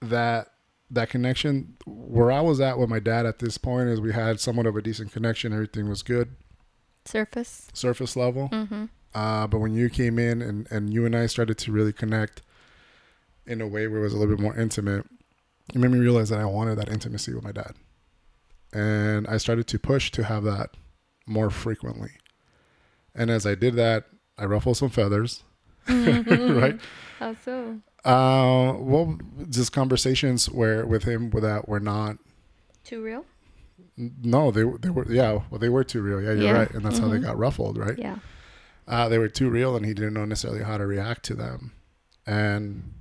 that 0.00 0.52
that 0.90 1.10
connection 1.10 1.76
where 1.84 2.30
I 2.30 2.40
was 2.40 2.60
at 2.60 2.78
with 2.78 2.88
my 2.88 3.00
dad 3.00 3.26
at 3.26 3.40
this 3.40 3.58
point 3.58 3.88
is 3.88 4.00
we 4.00 4.12
had 4.12 4.38
somewhat 4.38 4.66
of 4.66 4.76
a 4.76 4.82
decent 4.82 5.12
connection. 5.12 5.52
Everything 5.52 5.88
was 5.88 6.02
good, 6.02 6.36
Surface. 7.04 7.68
surface 7.72 8.16
level. 8.16 8.48
Mm-hmm. 8.50 8.84
Uh, 9.14 9.46
but 9.46 9.58
when 9.58 9.74
you 9.74 9.88
came 9.88 10.18
in 10.18 10.42
and, 10.42 10.70
and 10.70 10.92
you 10.92 11.06
and 11.06 11.16
I 11.16 11.26
started 11.26 11.56
to 11.58 11.72
really 11.72 11.92
connect 11.92 12.42
in 13.46 13.60
a 13.60 13.66
way 13.66 13.88
where 13.88 14.00
it 14.00 14.02
was 14.02 14.12
a 14.12 14.18
little 14.18 14.36
bit 14.36 14.42
more 14.42 14.56
intimate, 14.56 15.06
it 15.74 15.78
made 15.78 15.90
me 15.90 15.98
realize 15.98 16.28
that 16.28 16.38
I 16.38 16.44
wanted 16.44 16.76
that 16.76 16.90
intimacy 16.90 17.32
with 17.32 17.42
my 17.42 17.52
dad. 17.52 17.74
And 18.72 19.26
I 19.26 19.38
started 19.38 19.66
to 19.68 19.78
push 19.78 20.10
to 20.12 20.24
have 20.24 20.44
that 20.44 20.70
more 21.26 21.50
frequently. 21.50 22.10
And 23.14 23.30
as 23.30 23.46
I 23.46 23.54
did 23.54 23.74
that, 23.76 24.04
I 24.38 24.44
ruffled 24.44 24.76
some 24.76 24.90
feathers 24.90 25.42
right? 25.88 26.78
How 27.18 27.34
so? 27.44 27.78
Uh, 28.04 28.74
well, 28.78 29.18
just 29.48 29.72
conversations 29.72 30.50
where 30.50 30.84
with 30.86 31.04
him 31.04 31.30
that 31.30 31.68
were 31.68 31.80
not. 31.80 32.18
Too 32.84 33.02
real? 33.02 33.24
No, 33.96 34.50
they 34.50 34.62
they 34.80 34.90
were 34.90 35.06
yeah, 35.10 35.40
well 35.50 35.58
they 35.58 35.68
were 35.68 35.84
too 35.84 36.02
real. 36.02 36.20
Yeah, 36.20 36.32
you're 36.32 36.42
Yeah. 36.42 36.52
right, 36.52 36.70
and 36.72 36.84
that's 36.84 36.98
how 36.98 37.08
they 37.08 37.18
Mhm. 37.18 37.22
got 37.22 37.38
ruffled, 37.38 37.78
right? 37.78 37.98
Yeah. 37.98 38.18
Uh, 38.88 39.08
they 39.08 39.18
were 39.18 39.28
too 39.28 39.48
real, 39.50 39.74
and 39.76 39.84
he 39.86 39.94
didn't 39.94 40.14
know 40.14 40.24
necessarily 40.24 40.62
how 40.62 40.76
to 40.78 40.86
react 40.86 41.24
to 41.24 41.34
them. 41.34 41.72
And 42.26 42.92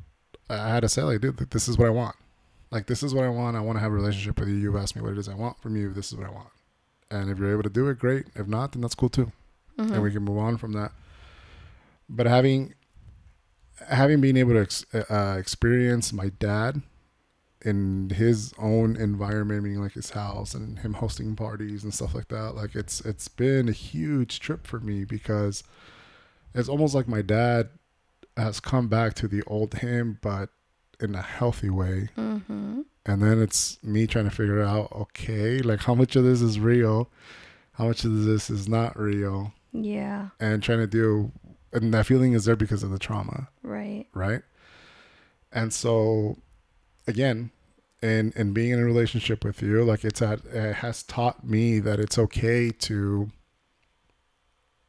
I 0.49 0.69
had 0.69 0.79
to 0.81 0.89
say, 0.89 1.01
like, 1.03 1.21
dude, 1.21 1.37
this 1.51 1.67
is 1.67 1.77
what 1.77 1.87
I 1.87 1.91
want. 1.91 2.15
Like, 2.71 2.87
this 2.87 3.03
is 3.03 3.13
what 3.13 3.23
I 3.25 3.29
want. 3.29 3.55
I 3.57 3.59
want 3.59 3.75
to 3.77 3.81
have 3.81 3.91
a 3.91 3.95
relationship 3.95 4.39
with 4.39 4.49
you. 4.49 4.55
You've 4.55 4.75
asked 4.75 4.95
me 4.95 5.01
what 5.01 5.11
it 5.11 5.17
is 5.17 5.27
I 5.29 5.35
want 5.35 5.59
from 5.61 5.75
you. 5.75 5.91
This 5.93 6.11
is 6.11 6.17
what 6.17 6.27
I 6.27 6.31
want. 6.31 6.49
And 7.11 7.29
if 7.29 7.37
you're 7.37 7.51
able 7.51 7.63
to 7.63 7.69
do 7.69 7.87
it, 7.89 7.99
great. 7.99 8.25
If 8.35 8.47
not, 8.47 8.71
then 8.71 8.81
that's 8.81 8.95
cool 8.95 9.09
too. 9.09 9.31
Mhm. 9.77 9.91
and 9.91 10.01
we 10.03 10.11
can 10.11 10.23
move 10.23 10.37
on 10.37 10.57
from 10.57 10.71
that. 10.71 10.91
But 12.09 12.25
having 12.27 12.73
having 13.89 14.21
been 14.21 14.37
able 14.37 14.53
to 14.53 14.61
ex- 14.61 14.85
uh, 14.93 15.35
experience 15.39 16.13
my 16.13 16.29
dad 16.29 16.81
in 17.63 18.11
his 18.11 18.53
own 18.59 18.95
environment, 18.95 19.63
meaning 19.63 19.81
like 19.81 19.93
his 19.93 20.11
house 20.11 20.53
and 20.53 20.79
him 20.79 20.93
hosting 20.93 21.35
parties 21.35 21.83
and 21.83 21.93
stuff 21.93 22.13
like 22.13 22.27
that, 22.29 22.55
like 22.55 22.75
it's 22.75 23.01
it's 23.01 23.27
been 23.27 23.67
a 23.67 23.73
huge 23.73 24.39
trip 24.39 24.67
for 24.67 24.79
me 24.79 25.03
because 25.03 25.63
it's 26.53 26.69
almost 26.69 26.93
like 26.95 27.07
my 27.07 27.21
dad 27.21 27.69
has 28.37 28.59
come 28.59 28.87
back 28.87 29.13
to 29.15 29.27
the 29.27 29.41
old 29.47 29.75
him, 29.75 30.19
but 30.21 30.49
in 31.01 31.15
a 31.15 31.21
healthy 31.21 31.69
way. 31.69 32.09
Mm-hmm. 32.17 32.81
And 33.07 33.21
then 33.21 33.41
it's 33.41 33.81
me 33.83 34.07
trying 34.07 34.25
to 34.25 34.31
figure 34.31 34.61
out, 34.63 34.91
okay, 34.91 35.59
like 35.59 35.81
how 35.81 35.93
much 35.95 36.15
of 36.15 36.23
this 36.23 36.41
is 36.41 36.59
real, 36.59 37.09
how 37.73 37.87
much 37.87 38.03
of 38.03 38.23
this 38.25 38.49
is 38.49 38.67
not 38.67 38.97
real 38.99 39.53
Yeah. 39.73 40.29
and 40.39 40.63
trying 40.63 40.79
to 40.79 40.87
deal 40.87 41.31
and 41.75 41.93
that 41.93 42.05
feeling 42.05 42.33
is 42.33 42.45
there 42.45 42.55
because 42.55 42.83
of 42.83 42.89
the 42.91 42.99
trauma 42.99 43.49
Right. 43.63 44.05
right 44.13 44.41
and 45.51 45.71
so 45.73 46.37
again 47.07 47.51
in 48.01 48.33
in 48.35 48.53
being 48.53 48.71
in 48.71 48.79
a 48.79 48.85
relationship 48.85 49.43
with 49.43 49.61
you 49.61 49.83
like 49.83 50.03
it's 50.03 50.21
at 50.21 50.43
it 50.45 50.75
has 50.77 51.03
taught 51.03 51.45
me 51.47 51.79
that 51.79 51.99
it's 51.99 52.17
okay 52.17 52.69
to 52.71 53.29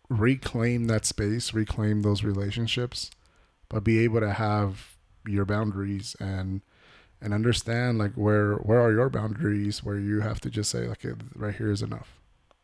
reclaim 0.09 0.87
that 0.87 1.05
space 1.05 1.53
reclaim 1.53 2.03
those 2.03 2.23
relationships 2.23 3.11
but 3.69 3.83
be 3.83 3.99
able 3.99 4.21
to 4.21 4.33
have 4.33 4.97
your 5.27 5.45
boundaries 5.45 6.15
and 6.21 6.61
and 7.21 7.35
understand 7.35 7.99
like 7.99 8.13
where 8.15 8.55
where 8.57 8.81
are 8.81 8.93
your 8.93 9.11
boundaries 9.11 9.83
where 9.83 9.99
you 9.99 10.21
have 10.21 10.41
to 10.41 10.49
just 10.49 10.71
say 10.71 10.87
like 10.87 11.05
right 11.35 11.57
here 11.57 11.71
is 11.71 11.83
enough 11.83 12.13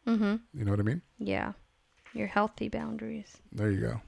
Mm-hmm. 0.07 0.37
you 0.53 0.65
know 0.65 0.73
what 0.73 0.81
i 0.81 0.83
mean 0.83 1.01
Yeah. 1.19 1.53
Your 2.13 2.27
healthy 2.27 2.69
boundaries. 2.69 3.37
there 3.53 3.71
you 3.71 3.81
go 3.81 4.01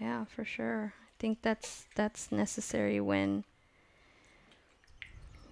Yeah, 0.00 0.24
for 0.24 0.44
sure. 0.44 0.94
I 0.96 1.10
think 1.18 1.42
that's 1.42 1.86
that's 1.94 2.30
necessary 2.30 3.00
when 3.00 3.44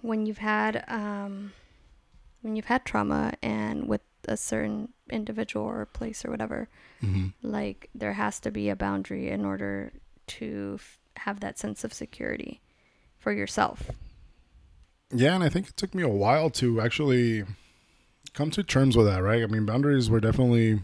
when 0.01 0.25
you've 0.25 0.37
had 0.37 0.85
um 0.87 1.51
when 2.41 2.55
you've 2.55 2.65
had 2.65 2.85
trauma 2.85 3.33
and 3.41 3.87
with 3.87 4.01
a 4.27 4.37
certain 4.37 4.89
individual 5.09 5.65
or 5.65 5.85
place 5.85 6.23
or 6.23 6.31
whatever, 6.31 6.69
mm-hmm. 7.01 7.27
like 7.41 7.89
there 7.95 8.13
has 8.13 8.39
to 8.41 8.51
be 8.51 8.69
a 8.69 8.75
boundary 8.75 9.29
in 9.29 9.45
order 9.45 9.91
to 10.27 10.77
f- 10.79 10.99
have 11.17 11.39
that 11.39 11.57
sense 11.57 11.83
of 11.83 11.93
security 11.93 12.61
for 13.17 13.31
yourself. 13.31 13.89
Yeah, 15.11 15.33
and 15.33 15.43
I 15.43 15.49
think 15.49 15.69
it 15.69 15.77
took 15.77 15.95
me 15.95 16.03
a 16.03 16.09
while 16.09 16.49
to 16.51 16.81
actually 16.81 17.45
come 18.33 18.51
to 18.51 18.63
terms 18.63 18.97
with 18.97 19.07
that, 19.07 19.23
right? 19.23 19.43
I 19.43 19.47
mean, 19.47 19.65
boundaries 19.65 20.09
were 20.09 20.19
definitely. 20.19 20.81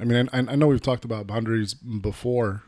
I 0.00 0.04
mean, 0.04 0.28
I, 0.32 0.38
I 0.38 0.56
know 0.56 0.68
we've 0.68 0.80
talked 0.80 1.04
about 1.04 1.26
boundaries 1.26 1.74
before, 1.74 2.62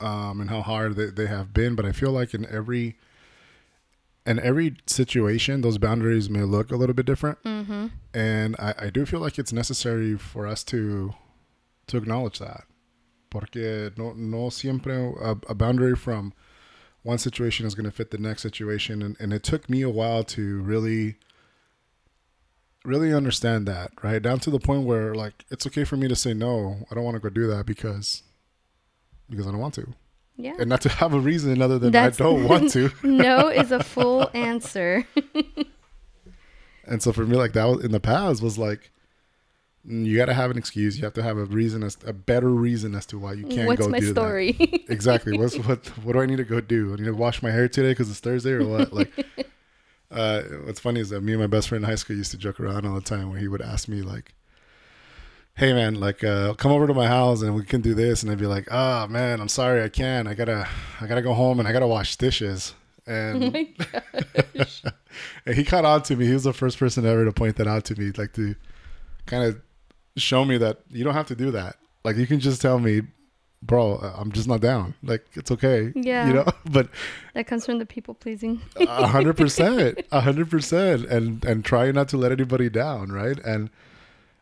um, 0.00 0.40
and 0.40 0.50
how 0.50 0.62
hard 0.62 0.96
they, 0.96 1.06
they 1.06 1.26
have 1.26 1.52
been, 1.52 1.74
but 1.74 1.84
I 1.84 1.92
feel 1.92 2.10
like 2.12 2.34
in 2.34 2.46
every 2.46 2.96
in 4.26 4.38
every 4.38 4.76
situation, 4.86 5.62
those 5.62 5.78
boundaries 5.78 6.28
may 6.28 6.42
look 6.42 6.70
a 6.70 6.76
little 6.76 6.94
bit 6.94 7.06
different, 7.06 7.42
Mm-hmm. 7.42 7.86
and 8.12 8.54
I, 8.58 8.74
I 8.78 8.90
do 8.90 9.06
feel 9.06 9.20
like 9.20 9.38
it's 9.38 9.52
necessary 9.52 10.16
for 10.16 10.46
us 10.46 10.62
to 10.64 11.14
to 11.86 11.96
acknowledge 11.96 12.38
that, 12.38 12.64
porque 13.30 13.90
no 13.96 14.12
no 14.12 14.50
siempre 14.50 15.14
a, 15.20 15.36
a 15.48 15.54
boundary 15.54 15.96
from 15.96 16.32
one 17.02 17.16
situation 17.18 17.64
is 17.66 17.74
going 17.74 17.86
to 17.86 17.90
fit 17.90 18.10
the 18.10 18.18
next 18.18 18.42
situation. 18.42 19.00
And, 19.00 19.16
and 19.18 19.32
it 19.32 19.42
took 19.42 19.70
me 19.70 19.80
a 19.80 19.88
while 19.88 20.22
to 20.24 20.60
really 20.60 21.16
really 22.84 23.12
understand 23.12 23.66
that 23.68 23.90
right? 24.02 24.22
Down 24.22 24.38
to 24.40 24.50
the 24.50 24.58
point 24.60 24.84
where 24.84 25.14
like 25.14 25.44
it's 25.50 25.66
okay 25.66 25.84
for 25.84 25.96
me 25.96 26.08
to 26.08 26.16
say 26.16 26.34
no. 26.34 26.86
I 26.90 26.94
don't 26.94 27.04
want 27.04 27.14
to 27.16 27.20
go 27.20 27.28
do 27.30 27.46
that 27.48 27.66
because 27.66 28.22
because 29.30 29.46
i 29.46 29.50
don't 29.50 29.60
want 29.60 29.74
to 29.74 29.86
Yeah. 30.36 30.54
and 30.58 30.68
not 30.68 30.80
to 30.82 30.88
have 30.88 31.14
a 31.14 31.20
reason 31.20 31.60
other 31.62 31.78
than 31.78 31.92
That's- 31.92 32.20
i 32.20 32.24
don't 32.24 32.44
want 32.48 32.70
to 32.72 32.90
no 33.02 33.48
is 33.48 33.70
a 33.72 33.82
full 33.94 34.28
answer. 34.34 35.06
and 36.84 37.02
so 37.02 37.12
for 37.12 37.24
me 37.24 37.36
like 37.36 37.52
that 37.52 37.64
was 37.64 37.84
in 37.84 37.92
the 37.92 38.00
past 38.00 38.42
was 38.42 38.58
like 38.58 38.90
mm, 39.86 40.04
you 40.04 40.16
got 40.16 40.26
to 40.26 40.34
have 40.34 40.50
an 40.50 40.58
excuse 40.58 40.98
you 40.98 41.04
have 41.04 41.14
to 41.14 41.22
have 41.22 41.36
a 41.36 41.44
reason 41.44 41.82
as 41.82 41.96
a 42.06 42.12
better 42.12 42.50
reason 42.50 42.94
as 42.94 43.06
to 43.06 43.18
why 43.18 43.32
you 43.32 43.46
can't 43.46 43.66
What's 43.66 43.80
go 43.86 43.86
do 43.86 43.92
that 43.92 43.96
What's 43.98 44.06
my 44.06 44.10
story? 44.12 44.84
exactly. 44.88 45.38
What's 45.38 45.56
what? 45.58 45.86
What 46.04 46.14
do 46.14 46.20
I 46.20 46.26
need 46.26 46.36
to 46.38 46.44
go 46.44 46.60
do? 46.60 46.92
I 46.92 46.96
need 46.96 47.04
to 47.04 47.12
wash 47.12 47.42
my 47.42 47.50
hair 47.50 47.68
today 47.68 47.90
because 47.90 48.10
it's 48.10 48.20
Thursday 48.20 48.52
or 48.52 48.66
what? 48.66 48.92
Like, 48.92 49.12
uh, 50.10 50.42
what's 50.64 50.80
funny 50.80 51.00
is 51.00 51.10
that 51.10 51.22
me 51.22 51.32
and 51.32 51.40
my 51.40 51.46
best 51.46 51.68
friend 51.68 51.84
in 51.84 51.88
high 51.88 51.94
school 51.96 52.16
used 52.16 52.30
to 52.32 52.36
joke 52.36 52.58
around 52.60 52.86
all 52.86 52.94
the 52.94 53.00
time 53.00 53.30
where 53.30 53.38
he 53.38 53.48
would 53.48 53.62
ask 53.62 53.88
me 53.88 54.02
like, 54.02 54.34
"Hey 55.60 55.74
man, 55.74 56.00
like, 56.00 56.24
uh, 56.24 56.54
come 56.54 56.72
over 56.72 56.86
to 56.86 56.94
my 56.94 57.06
house 57.06 57.42
and 57.42 57.54
we 57.54 57.64
can 57.64 57.82
do 57.82 57.92
this," 57.92 58.22
and 58.22 58.32
I'd 58.32 58.38
be 58.38 58.46
like, 58.46 58.66
"Ah 58.70 59.06
man, 59.10 59.42
I'm 59.42 59.48
sorry, 59.48 59.82
I 59.84 59.90
can't. 59.90 60.26
I 60.26 60.32
gotta, 60.32 60.66
I 61.02 61.06
gotta 61.06 61.20
go 61.20 61.34
home 61.34 61.58
and 61.58 61.68
I 61.68 61.72
gotta 61.72 61.86
wash 61.86 62.16
dishes." 62.16 62.74
oh 63.06 63.12
And, 63.12 63.68
gosh. 64.56 64.82
and 65.46 65.54
he 65.54 65.62
caught 65.64 65.84
on 65.84 66.02
to 66.04 66.16
me. 66.16 66.26
He 66.26 66.32
was 66.32 66.44
the 66.44 66.54
first 66.54 66.78
person 66.78 67.04
ever 67.04 67.26
to 67.26 67.32
point 67.32 67.56
that 67.56 67.66
out 67.66 67.84
to 67.86 67.94
me, 68.00 68.10
like 68.16 68.32
to 68.34 68.54
kind 69.26 69.44
of 69.44 69.60
show 70.16 70.46
me 70.46 70.56
that 70.56 70.80
you 70.88 71.04
don't 71.04 71.14
have 71.14 71.26
to 71.26 71.36
do 71.36 71.50
that. 71.50 71.76
Like 72.04 72.16
you 72.16 72.26
can 72.26 72.40
just 72.40 72.62
tell 72.62 72.78
me, 72.78 73.02
bro, 73.62 73.96
I'm 74.16 74.32
just 74.32 74.48
not 74.48 74.62
down. 74.62 74.94
Like 75.02 75.26
it's 75.34 75.50
okay. 75.50 75.92
Yeah. 75.94 76.26
You 76.26 76.32
know, 76.32 76.46
but 76.70 76.88
That 77.34 77.46
comes 77.46 77.66
from 77.66 77.78
the 77.78 77.86
people 77.86 78.14
pleasing. 78.14 78.62
a 78.76 79.06
hundred 79.06 79.36
percent, 79.36 80.00
a 80.10 80.20
hundred 80.22 80.50
percent, 80.50 81.04
and 81.04 81.44
and 81.44 81.62
trying 81.66 81.94
not 81.96 82.08
to 82.08 82.16
let 82.16 82.32
anybody 82.32 82.70
down, 82.70 83.12
right? 83.12 83.38
And 83.44 83.68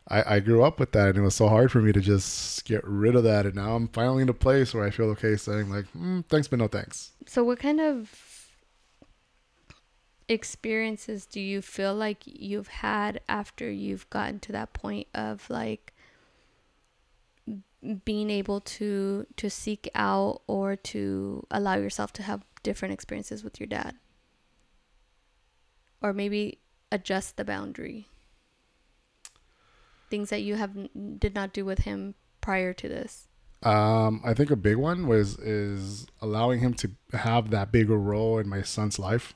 I, 0.09 0.35
I 0.35 0.39
grew 0.39 0.63
up 0.63 0.79
with 0.79 0.91
that, 0.93 1.09
and 1.09 1.17
it 1.17 1.21
was 1.21 1.35
so 1.35 1.47
hard 1.47 1.71
for 1.71 1.81
me 1.81 1.91
to 1.91 2.01
just 2.01 2.65
get 2.65 2.83
rid 2.83 3.15
of 3.15 3.23
that. 3.23 3.45
And 3.45 3.55
now 3.55 3.75
I'm 3.75 3.87
finally 3.89 4.23
in 4.23 4.29
a 4.29 4.33
place 4.33 4.73
where 4.73 4.83
I 4.83 4.89
feel 4.89 5.07
okay 5.11 5.35
saying 5.35 5.69
like, 5.69 5.85
mm, 5.93 6.25
thanks, 6.25 6.47
but 6.47 6.59
no 6.59 6.67
thanks. 6.67 7.11
So, 7.27 7.43
what 7.43 7.59
kind 7.59 7.79
of 7.79 8.49
experiences 10.27 11.25
do 11.25 11.39
you 11.39 11.61
feel 11.61 11.93
like 11.95 12.23
you've 12.25 12.67
had 12.67 13.19
after 13.27 13.69
you've 13.69 14.09
gotten 14.09 14.39
to 14.39 14.51
that 14.51 14.73
point 14.73 15.07
of 15.15 15.49
like 15.49 15.93
being 18.05 18.29
able 18.29 18.59
to 18.61 19.25
to 19.37 19.49
seek 19.49 19.89
out 19.95 20.41
or 20.45 20.75
to 20.75 21.45
allow 21.49 21.75
yourself 21.75 22.13
to 22.13 22.21
have 22.21 22.43
different 22.61 22.93
experiences 22.93 23.43
with 23.43 23.59
your 23.59 23.67
dad 23.67 23.95
or 26.01 26.13
maybe 26.13 26.59
adjust 26.91 27.37
the 27.37 27.45
boundary 27.45 28.08
things 30.09 30.29
that 30.29 30.41
you 30.41 30.55
have 30.55 30.71
did 31.19 31.33
not 31.35 31.53
do 31.53 31.63
with 31.65 31.79
him 31.79 32.15
prior 32.41 32.73
to 32.73 32.87
this 32.89 33.27
Um, 33.63 34.21
I 34.23 34.33
think 34.33 34.51
a 34.51 34.55
big 34.55 34.77
one 34.77 35.07
was 35.07 35.37
is 35.39 36.07
allowing 36.21 36.59
him 36.61 36.73
to 36.75 36.91
have 37.13 37.49
that 37.51 37.71
bigger 37.71 37.97
role 37.97 38.39
in 38.39 38.47
my 38.47 38.61
son's 38.61 38.97
life. 38.99 39.33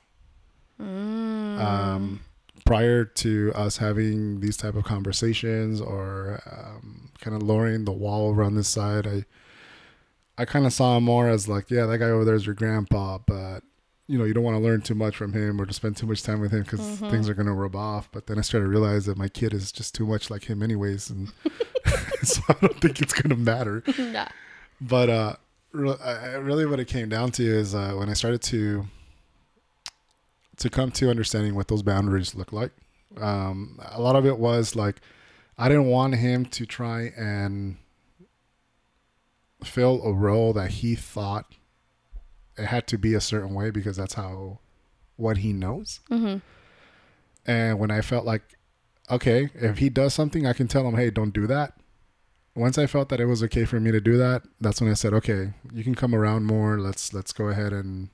mm. 0.80 1.60
um, 1.60 2.20
prior 2.64 3.04
to 3.04 3.52
us 3.54 3.76
having 3.76 4.40
these 4.40 4.56
type 4.56 4.74
of 4.74 4.84
conversations 4.84 5.80
or 5.80 6.40
um, 6.50 7.10
kind 7.20 7.36
of 7.36 7.42
lowering 7.42 7.84
the 7.84 7.92
wall 7.92 8.32
around 8.34 8.54
this 8.54 8.68
side, 8.68 9.06
I 9.06 9.24
I 10.36 10.44
kind 10.44 10.66
of 10.66 10.72
saw 10.72 10.96
him 10.96 11.04
more 11.04 11.28
as 11.28 11.46
like, 11.48 11.70
yeah, 11.70 11.86
that 11.86 11.98
guy 11.98 12.06
over 12.10 12.24
there 12.24 12.34
is 12.34 12.46
your 12.46 12.56
grandpa, 12.56 13.18
but 13.18 13.60
you 14.06 14.18
know, 14.18 14.24
you 14.24 14.34
don't 14.34 14.44
want 14.44 14.56
to 14.56 14.62
learn 14.62 14.82
too 14.82 14.94
much 14.94 15.16
from 15.16 15.32
him 15.32 15.60
or 15.60 15.64
to 15.66 15.72
spend 15.72 15.96
too 15.96 16.06
much 16.06 16.22
time 16.22 16.40
with 16.40 16.52
him 16.52 16.62
because 16.62 16.80
Mhm. 16.80 17.10
things 17.10 17.28
are 17.28 17.34
gonna 17.34 17.54
rub 17.54 17.74
off. 17.74 18.08
But 18.12 18.26
then 18.26 18.38
I 18.38 18.42
started 18.42 18.66
to 18.66 18.70
realize 18.70 19.06
that 19.06 19.16
my 19.16 19.28
kid 19.28 19.54
is 19.54 19.72
just 19.72 19.94
too 19.94 20.06
much 20.06 20.28
like 20.30 20.44
him, 20.44 20.62
anyways, 20.62 21.08
and 21.10 21.32
so 22.22 22.42
I 22.48 22.54
don't 22.60 22.80
think 22.80 23.00
it's 23.00 23.12
gonna 23.14 23.36
matter. 23.36 23.82
nah. 23.98 24.28
But 24.80 25.08
uh, 25.10 25.36
re- 25.72 25.96
I- 26.04 26.34
really, 26.34 26.66
what 26.66 26.80
it 26.80 26.86
came 26.88 27.08
down 27.08 27.30
to 27.32 27.44
is 27.44 27.74
uh, 27.74 27.94
when 27.94 28.08
I 28.10 28.12
started 28.14 28.42
to 28.42 28.86
to 30.58 30.70
come 30.70 30.90
to 30.92 31.10
understanding 31.10 31.54
what 31.54 31.68
those 31.68 31.82
boundaries 31.82 32.34
look 32.34 32.52
like. 32.52 32.70
Um, 33.20 33.80
a 33.90 34.00
lot 34.00 34.16
of 34.16 34.24
it 34.26 34.38
was 34.38 34.76
like 34.76 35.00
I 35.56 35.68
didn't 35.68 35.86
want 35.86 36.14
him 36.16 36.44
to 36.46 36.66
try 36.66 37.12
and 37.16 37.76
fill 39.62 40.02
a 40.04 40.12
role 40.12 40.52
that 40.52 40.70
he 40.70 40.94
thought 40.94 41.46
it 42.56 42.66
had 42.66 42.86
to 42.88 42.98
be 42.98 43.14
a 43.14 43.20
certain 43.20 43.54
way 43.54 43.70
because 43.70 43.96
that's 43.96 44.14
how 44.14 44.58
what 45.16 45.38
he 45.38 45.52
knows. 45.52 46.00
mm-hmm. 46.10 46.38
And 47.46 47.78
when 47.78 47.90
I 47.90 48.00
felt 48.00 48.24
like, 48.24 48.42
okay, 49.10 49.50
if 49.54 49.78
he 49.78 49.90
does 49.90 50.14
something, 50.14 50.46
I 50.46 50.54
can 50.54 50.66
tell 50.66 50.88
him, 50.88 50.96
hey, 50.96 51.10
don't 51.10 51.34
do 51.34 51.46
that. 51.46 51.74
once 52.56 52.78
I 52.78 52.86
felt 52.86 53.08
that 53.10 53.20
it 53.20 53.26
was 53.26 53.42
okay 53.42 53.64
for 53.64 53.80
me 53.80 53.90
to 53.90 54.00
do 54.00 54.16
that, 54.16 54.44
that's 54.60 54.80
when 54.80 54.90
I 54.90 54.94
said, 54.94 55.12
okay, 55.14 55.52
you 55.72 55.84
can 55.84 55.94
come 55.94 56.14
around 56.14 56.46
more. 56.46 56.78
Let's 56.78 57.12
let's 57.12 57.32
go 57.32 57.48
ahead 57.48 57.72
and 57.72 58.08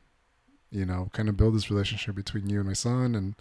you 0.70 0.84
know 0.84 1.10
kind 1.12 1.28
of 1.28 1.36
build 1.36 1.54
this 1.54 1.70
relationship 1.70 2.14
between 2.14 2.48
you 2.48 2.58
and 2.58 2.66
my 2.66 2.74
son, 2.74 3.14
and 3.14 3.34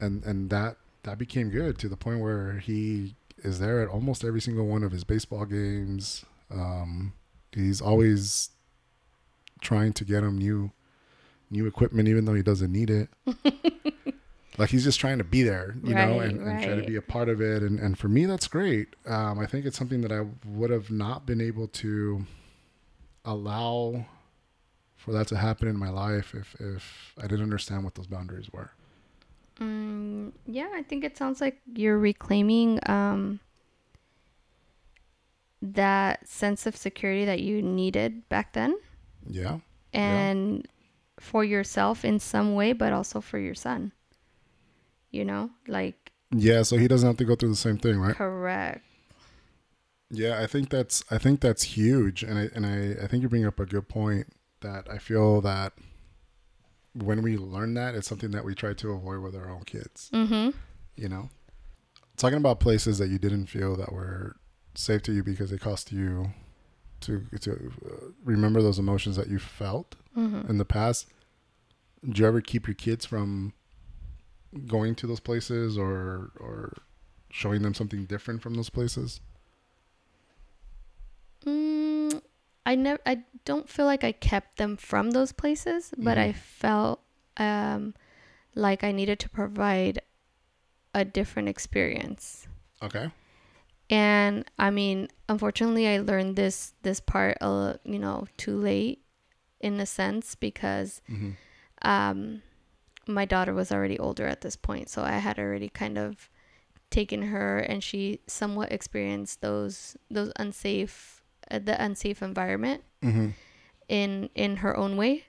and 0.00 0.24
and 0.24 0.50
that 0.50 0.76
that 1.02 1.18
became 1.18 1.50
good 1.50 1.78
to 1.78 1.88
the 1.88 1.96
point 1.96 2.20
where 2.20 2.58
he 2.58 3.14
is 3.42 3.58
there 3.58 3.82
at 3.82 3.88
almost 3.88 4.24
every 4.24 4.40
single 4.40 4.66
one 4.66 4.82
of 4.82 4.92
his 4.92 5.04
baseball 5.04 5.44
games. 5.44 6.24
Um, 6.50 7.12
he's 7.52 7.80
always 7.80 8.50
trying 9.64 9.92
to 9.94 10.04
get 10.04 10.22
him 10.22 10.38
new 10.38 10.70
new 11.50 11.66
equipment, 11.66 12.08
even 12.08 12.24
though 12.24 12.34
he 12.34 12.42
doesn't 12.42 12.72
need 12.72 12.90
it. 12.90 13.08
like 14.58 14.70
he's 14.70 14.84
just 14.84 15.00
trying 15.00 15.18
to 15.18 15.24
be 15.24 15.42
there, 15.42 15.74
you 15.82 15.94
know, 15.94 16.18
Right, 16.18 16.30
and, 16.30 16.40
and 16.40 16.62
try 16.62 16.74
to 16.74 16.82
be 16.82 16.96
a 16.96 17.02
part 17.02 17.28
of 17.28 17.40
it. 17.40 17.62
And, 17.62 17.78
and 17.78 17.98
for 17.98 18.08
me, 18.08 18.26
that's 18.26 18.48
great. 18.48 18.88
Um, 19.06 19.38
I 19.38 19.46
think 19.46 19.66
it's 19.66 19.76
something 19.76 20.00
that 20.02 20.12
I 20.12 20.26
would 20.46 20.70
have 20.70 20.90
not 20.90 21.26
been 21.26 21.40
able 21.40 21.68
to 21.68 22.24
allow 23.24 24.06
for 24.96 25.12
that 25.12 25.28
to 25.28 25.36
happen 25.36 25.68
in 25.68 25.76
my 25.76 25.90
life 25.90 26.34
if, 26.34 26.54
if 26.60 27.14
I 27.18 27.22
didn't 27.22 27.42
understand 27.42 27.84
what 27.84 27.94
those 27.94 28.06
boundaries 28.06 28.50
were. 28.52 28.70
Mm, 29.60 30.32
yeah, 30.46 30.70
I 30.74 30.82
think 30.82 31.04
it 31.04 31.16
sounds 31.16 31.40
like 31.40 31.60
you're 31.74 31.98
reclaiming 31.98 32.80
um, 32.86 33.40
that 35.62 36.26
sense 36.26 36.66
of 36.66 36.76
security 36.76 37.24
that 37.24 37.40
you 37.40 37.62
needed 37.62 38.28
back 38.28 38.52
then 38.52 38.76
Yeah. 39.26 39.58
and 39.92 40.66
for 41.20 41.44
yourself 41.44 42.04
in 42.04 42.18
some 42.18 42.54
way, 42.54 42.72
but 42.72 42.92
also 42.92 43.20
for 43.20 43.38
your 43.38 43.54
son. 43.54 43.92
You 45.10 45.24
know, 45.24 45.50
like, 45.68 46.12
Yeah. 46.34 46.62
So 46.62 46.76
he 46.76 46.88
doesn't 46.88 47.06
have 47.06 47.16
to 47.18 47.24
go 47.24 47.36
through 47.36 47.50
the 47.50 47.56
same 47.56 47.78
thing, 47.78 47.98
right? 47.98 48.16
correct. 48.16 48.82
Yeah, 50.10 50.40
I 50.40 50.46
think 50.46 50.68
that's 50.68 51.02
I 51.10 51.18
think 51.18 51.40
that's 51.40 51.62
huge, 51.62 52.22
and 52.22 52.38
I 52.38 52.48
and 52.54 52.66
I, 52.66 53.04
I 53.04 53.06
think 53.06 53.22
you 53.22 53.28
bring 53.28 53.46
up 53.46 53.58
a 53.58 53.66
good 53.66 53.88
point 53.88 54.28
that 54.60 54.86
I 54.90 54.98
feel 54.98 55.40
that 55.40 55.72
when 56.92 57.22
we 57.22 57.36
learn 57.36 57.74
that, 57.74 57.94
it's 57.94 58.06
something 58.06 58.30
that 58.30 58.44
we 58.44 58.54
try 58.54 58.74
to 58.74 58.90
avoid 58.92 59.20
with 59.20 59.34
our 59.34 59.50
own 59.50 59.62
kids. 59.64 60.10
Mm-hmm. 60.12 60.50
You 60.96 61.08
know, 61.08 61.30
talking 62.16 62.38
about 62.38 62.60
places 62.60 62.98
that 62.98 63.08
you 63.08 63.18
didn't 63.18 63.46
feel 63.46 63.76
that 63.76 63.92
were 63.92 64.36
safe 64.74 65.02
to 65.02 65.12
you 65.12 65.22
because 65.24 65.50
it 65.52 65.60
cost 65.60 65.90
you 65.90 66.32
to 67.06 67.26
to 67.40 67.72
uh, 67.86 68.06
remember 68.24 68.62
those 68.62 68.78
emotions 68.78 69.16
that 69.16 69.28
you 69.28 69.38
felt 69.38 69.96
Mm-hmm. 70.16 70.48
in 70.48 70.58
the 70.58 70.64
past. 70.64 71.08
Do 72.08 72.20
you 72.22 72.28
ever 72.28 72.40
keep 72.40 72.66
your 72.66 72.74
kids 72.74 73.04
from 73.04 73.52
going 74.66 74.94
to 74.96 75.06
those 75.06 75.20
places 75.20 75.76
or 75.76 76.30
or 76.38 76.74
showing 77.30 77.62
them 77.62 77.74
something 77.74 78.04
different 78.04 78.42
from 78.42 78.54
those 78.54 78.70
places? 78.70 79.20
Mm, 81.46 82.22
I 82.64 82.74
never. 82.74 83.00
I 83.06 83.24
don't 83.44 83.68
feel 83.68 83.86
like 83.86 84.04
I 84.04 84.12
kept 84.12 84.56
them 84.56 84.76
from 84.76 85.10
those 85.10 85.32
places, 85.32 85.92
but 85.96 86.16
I 86.18 86.30
Mhm. 86.32 86.36
felt 86.36 87.00
um, 87.36 87.94
like 88.54 88.84
I 88.84 88.92
needed 88.92 89.18
to 89.20 89.28
provide 89.28 90.00
a 90.94 91.04
different 91.04 91.48
experience. 91.48 92.46
Okay. 92.82 93.10
And 93.90 94.44
I 94.58 94.70
mean, 94.70 95.08
unfortunately, 95.28 95.86
I 95.88 95.98
learned 95.98 96.36
this 96.36 96.72
this 96.82 97.00
part, 97.00 97.36
uh, 97.40 97.74
you 97.84 97.98
know, 97.98 98.26
too 98.36 98.56
late, 98.56 99.02
in 99.60 99.78
a 99.80 99.86
sense, 99.86 100.34
because 100.34 101.02
Mm-hmm. 101.10 101.32
um, 101.82 102.42
my 103.06 103.26
daughter 103.26 103.52
was 103.52 103.70
already 103.70 103.98
older 103.98 104.26
at 104.26 104.40
this 104.40 104.56
point, 104.56 104.88
so 104.88 105.02
I 105.02 105.18
had 105.18 105.38
already 105.38 105.68
kind 105.68 105.98
of 105.98 106.30
taken 106.90 107.22
her, 107.28 107.58
and 107.58 107.82
she 107.84 108.20
somewhat 108.26 108.72
experienced 108.72 109.42
those 109.42 109.96
those 110.10 110.32
unsafe, 110.36 111.22
uh, 111.50 111.58
the 111.58 111.76
unsafe 111.82 112.22
environment 112.22 112.82
Mm-hmm. 113.02 113.30
in 113.88 114.30
in 114.34 114.56
her 114.64 114.74
own 114.76 114.96
way. 114.96 115.24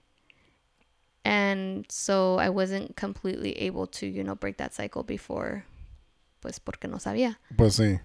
And 1.24 1.84
so 1.90 2.38
I 2.38 2.48
wasn't 2.50 2.96
completely 2.96 3.52
able 3.58 3.86
to, 3.98 4.06
you 4.06 4.22
know, 4.22 4.34
break 4.36 4.58
that 4.58 4.72
cycle 4.72 5.02
before, 5.02 5.64
pues 6.40 6.58
porque 6.60 6.88
no 6.88 6.98
sabía. 6.98 7.36
Pues 7.56 7.74
sí. 7.76 7.98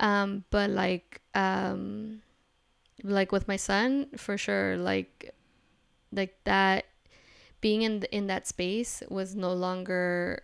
Um, 0.00 0.44
but 0.50 0.70
like, 0.70 1.20
um, 1.34 2.22
like 3.02 3.32
with 3.32 3.48
my 3.48 3.56
son, 3.56 4.08
for 4.16 4.36
sure, 4.36 4.76
like, 4.76 5.34
like 6.12 6.36
that, 6.44 6.84
being 7.60 7.82
in 7.82 8.02
in 8.12 8.26
that 8.26 8.46
space 8.46 9.02
was 9.08 9.34
no 9.34 9.52
longer. 9.52 10.42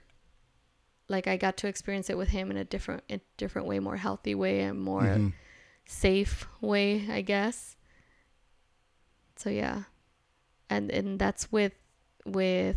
Like 1.08 1.26
I 1.26 1.36
got 1.36 1.56
to 1.58 1.68
experience 1.68 2.08
it 2.08 2.16
with 2.16 2.28
him 2.28 2.50
in 2.50 2.56
a 2.56 2.64
different, 2.64 3.02
a 3.10 3.20
different 3.36 3.68
way, 3.68 3.78
more 3.80 3.96
healthy 3.96 4.34
way, 4.34 4.60
and 4.60 4.80
more 4.80 5.04
Mhm. 5.04 5.32
safe 5.84 6.48
way, 6.60 7.06
I 7.10 7.20
guess. 7.20 7.76
So 9.36 9.50
yeah, 9.50 9.84
and 10.70 10.90
and 10.90 11.18
that's 11.18 11.50
with 11.52 11.74
with 12.24 12.76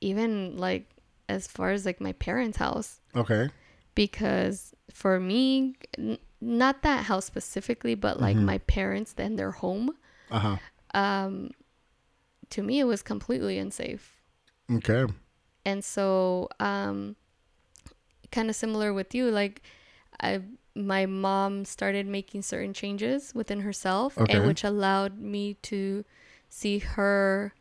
even 0.00 0.56
like 0.56 0.88
as 1.28 1.46
far 1.46 1.70
as 1.72 1.84
like 1.84 2.00
my 2.00 2.12
parents' 2.12 2.58
house 2.58 3.00
Okay. 3.14 3.50
because 3.94 4.74
for 4.92 5.18
me 5.20 5.74
n- 5.98 6.18
not 6.40 6.82
that 6.82 7.04
house 7.04 7.24
specifically 7.24 7.94
but 7.94 8.20
like 8.20 8.36
Mhm. 8.36 8.44
my 8.44 8.58
parents 8.58 9.12
then 9.14 9.36
their 9.36 9.50
home 9.52 9.90
Uh 10.30 10.38
huh. 10.38 10.56
um 10.94 11.50
to 12.50 12.62
me 12.62 12.78
it 12.80 12.84
was 12.84 13.02
completely 13.02 13.58
unsafe 13.58 14.22
Okay. 14.70 15.06
and 15.64 15.84
so 15.84 16.48
um 16.60 17.16
kind 18.30 18.48
of 18.50 18.56
similar 18.56 18.92
with 18.92 19.14
you 19.14 19.30
like 19.30 19.62
i 20.20 20.40
my 20.74 21.06
mom 21.06 21.64
started 21.64 22.06
making 22.06 22.42
certain 22.42 22.74
changes 22.74 23.32
within 23.34 23.60
herself 23.60 24.18
Okay. 24.18 24.34
and 24.36 24.46
which 24.46 24.62
allowed 24.64 25.18
me 25.18 25.54
to 25.62 26.04
see 26.48 26.78
her 26.78 27.54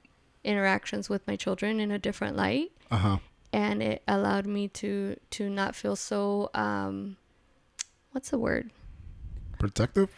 interactions 0.43 1.09
with 1.09 1.25
my 1.27 1.35
children 1.35 1.79
in 1.79 1.91
a 1.91 1.97
different 1.99 2.35
light 2.35 2.71
Uh 2.91 2.97
huh. 2.97 3.17
And 3.55 3.79
it 3.81 4.03
allowed 4.07 4.43
me 4.45 4.67
to 4.67 5.15
to 5.31 5.47
not 5.49 5.71
feel 5.75 5.95
so 5.95 6.49
um 6.53 7.15
what's 8.11 8.29
the 8.29 8.37
word 8.37 8.69
Protective. 9.57 10.09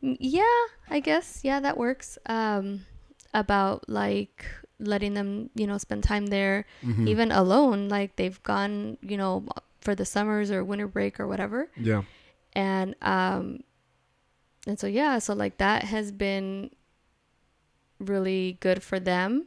Yeah 0.00 0.60
i 0.88 1.00
guess 1.02 1.40
yeah 1.42 1.58
that 1.58 1.76
works 1.76 2.18
um 2.26 2.86
about 3.34 3.88
like 3.90 4.46
letting 4.78 5.14
them 5.18 5.50
you 5.58 5.66
know 5.66 5.78
spend 5.78 6.04
time 6.04 6.26
there 6.30 6.64
Mm-hmm. 6.86 7.08
even 7.08 7.32
alone 7.32 7.88
like 7.90 8.14
they've 8.14 8.40
gone 8.46 8.98
you 9.02 9.16
know 9.16 9.42
for 9.80 9.94
the 9.98 10.04
summers 10.04 10.50
or 10.54 10.62
winter 10.62 10.86
break 10.86 11.18
or 11.18 11.26
whatever 11.26 11.66
Yeah. 11.76 12.02
and 12.54 12.94
um 13.02 13.64
and 14.66 14.78
so 14.78 14.86
yeah 14.86 15.18
so 15.18 15.34
like 15.34 15.58
that 15.58 15.84
has 15.90 16.12
been 16.12 16.70
really 17.98 18.58
good 18.60 18.82
for 18.82 19.00
them 19.00 19.46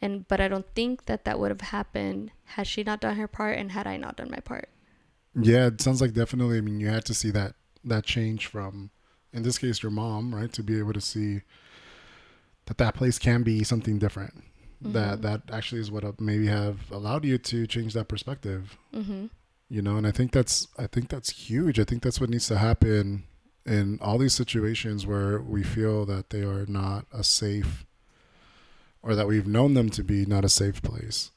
and 0.00 0.26
but 0.28 0.40
i 0.40 0.48
don't 0.48 0.66
think 0.74 1.06
that 1.06 1.24
that 1.24 1.38
would 1.38 1.50
have 1.50 1.60
happened 1.60 2.30
had 2.56 2.66
she 2.66 2.82
not 2.82 3.00
done 3.00 3.16
her 3.16 3.28
part 3.28 3.58
and 3.58 3.72
had 3.72 3.86
i 3.86 3.96
not 3.96 4.16
done 4.16 4.30
my 4.30 4.40
part 4.40 4.68
Yeah. 5.34 5.66
It 5.68 5.80
sounds 5.80 6.00
like 6.00 6.14
definitely. 6.14 6.58
I 6.58 6.62
mean, 6.62 6.80
you 6.80 6.88
had 6.88 7.04
to 7.04 7.14
see 7.14 7.30
that 7.30 7.54
that 7.84 8.04
change 8.04 8.46
from, 8.46 8.90
in 9.32 9.42
this 9.44 9.58
case, 9.58 9.82
your 9.84 9.92
mom, 9.92 10.34
right, 10.34 10.52
to 10.52 10.62
be 10.64 10.78
able 10.80 10.94
to 10.94 11.00
see 11.00 11.42
that 12.66 12.78
that 12.78 12.94
place 12.94 13.18
can 13.18 13.42
be 13.44 13.62
something 13.64 13.98
different. 13.98 14.42
That 14.80 15.18
Mhm. 15.18 15.22
that 15.22 15.42
actually 15.52 15.80
is 15.80 15.90
what 15.90 16.04
uh, 16.04 16.12
maybe 16.18 16.46
have 16.48 16.90
allowed 16.90 17.24
you 17.24 17.38
to 17.38 17.66
change 17.66 17.92
that 17.94 18.08
perspective. 18.08 18.76
mm-hmm 18.92 19.26
you 19.70 19.82
know 19.82 19.96
and 19.98 20.06
i 20.06 20.10
think 20.10 20.32
that's 20.32 20.66
i 20.78 20.86
think 20.86 21.10
that's 21.10 21.28
huge 21.28 21.78
i 21.78 21.84
think 21.84 22.02
that's 22.02 22.18
what 22.20 22.30
needs 22.30 22.46
to 22.48 22.56
happen 22.56 23.24
in 23.66 23.98
all 24.00 24.16
these 24.16 24.32
situations 24.32 25.06
where 25.06 25.42
we 25.42 25.62
feel 25.62 26.06
that 26.06 26.30
they 26.30 26.40
are 26.40 26.64
not 26.66 27.04
a 27.12 27.22
safe 27.22 27.84
or 29.02 29.14
that 29.14 29.26
we've 29.26 29.46
known 29.46 29.74
them 29.74 29.90
to 29.90 30.02
be 30.02 30.26
not 30.26 30.44
a 30.44 30.48
safe 30.48 30.82
place 30.82 31.30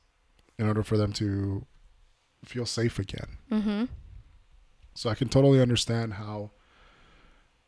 in 0.57 0.67
order 0.67 0.83
for 0.83 0.97
them 0.97 1.13
to 1.13 1.65
feel 2.45 2.65
safe 2.65 2.99
again. 2.99 3.37
Mm-hmm. 3.51 3.85
So 4.93 5.09
i 5.09 5.15
can 5.15 5.29
totally 5.29 5.61
understand 5.61 6.13
how 6.13 6.51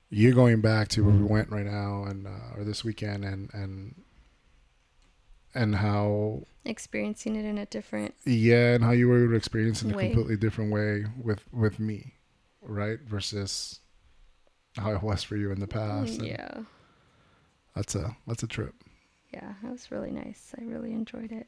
you're 0.10 0.34
going 0.34 0.62
back 0.62 0.90
to 0.90 1.04
where 1.04 1.16
we 1.16 1.24
went 1.24 1.50
right 1.50 1.66
now 1.66 2.04
and 2.04 2.28
uh, 2.28 2.58
or 2.58 2.64
this 2.64 2.84
weekend 2.84 3.24
and 3.26 3.50
and 3.54 3.96
and 5.56 5.76
how 5.76 6.44
experiencing 6.66 7.36
it 7.36 7.46
in 7.46 7.58
a 7.58 7.66
different 7.66 8.14
yeah 8.26 8.74
and 8.76 8.84
how 8.84 8.92
you 8.92 9.08
were 9.08 9.34
experiencing 9.34 9.90
to 9.92 9.98
it 9.98 10.02
in 10.02 10.06
a 10.06 10.14
completely 10.14 10.38
different 10.38 10.72
way 10.72 11.06
with 11.22 11.44
with 11.52 11.80
me 11.80 12.14
right 12.62 13.00
versus 13.08 13.80
how 14.78 14.92
it 14.92 15.02
was 15.02 15.24
for 15.24 15.36
you 15.36 15.52
in 15.52 15.60
the 15.60 15.68
past. 15.68 16.20
And 16.20 16.28
yeah 16.28 16.62
that's 17.76 17.96
a 17.96 18.16
that's 18.28 18.44
a 18.44 18.48
trip 18.48 18.76
yeah 19.34 19.54
that 19.62 19.72
was 19.72 19.92
really 19.92 20.12
nice. 20.12 20.54
I 20.60 20.64
really 20.64 20.92
enjoyed 20.92 21.32
it. 21.32 21.48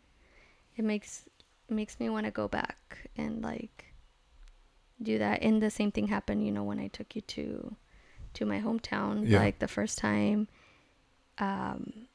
It 0.76 0.84
makes 0.86 1.26
makes 1.69 2.00
me 2.00 2.10
want 2.10 2.26
to 2.26 2.32
go 2.32 2.48
back 2.48 3.10
and 3.17 3.41
like 3.43 3.86
do 5.02 5.17
that. 5.19 5.41
And 5.41 5.62
the 5.62 5.69
same 5.69 5.91
thing 5.91 6.08
happened 6.08 6.45
you 6.45 6.52
know 6.52 6.63
when 6.63 6.80
i 6.80 6.88
took 6.88 7.15
you 7.15 7.21
to 7.21 7.76
to 8.34 8.45
my 8.45 8.60
hometown 8.60 9.28
Yeah. 9.28 9.39
like 9.39 9.60
the 9.60 9.67
first 9.67 9.98
time 9.98 10.48
um 11.38 12.08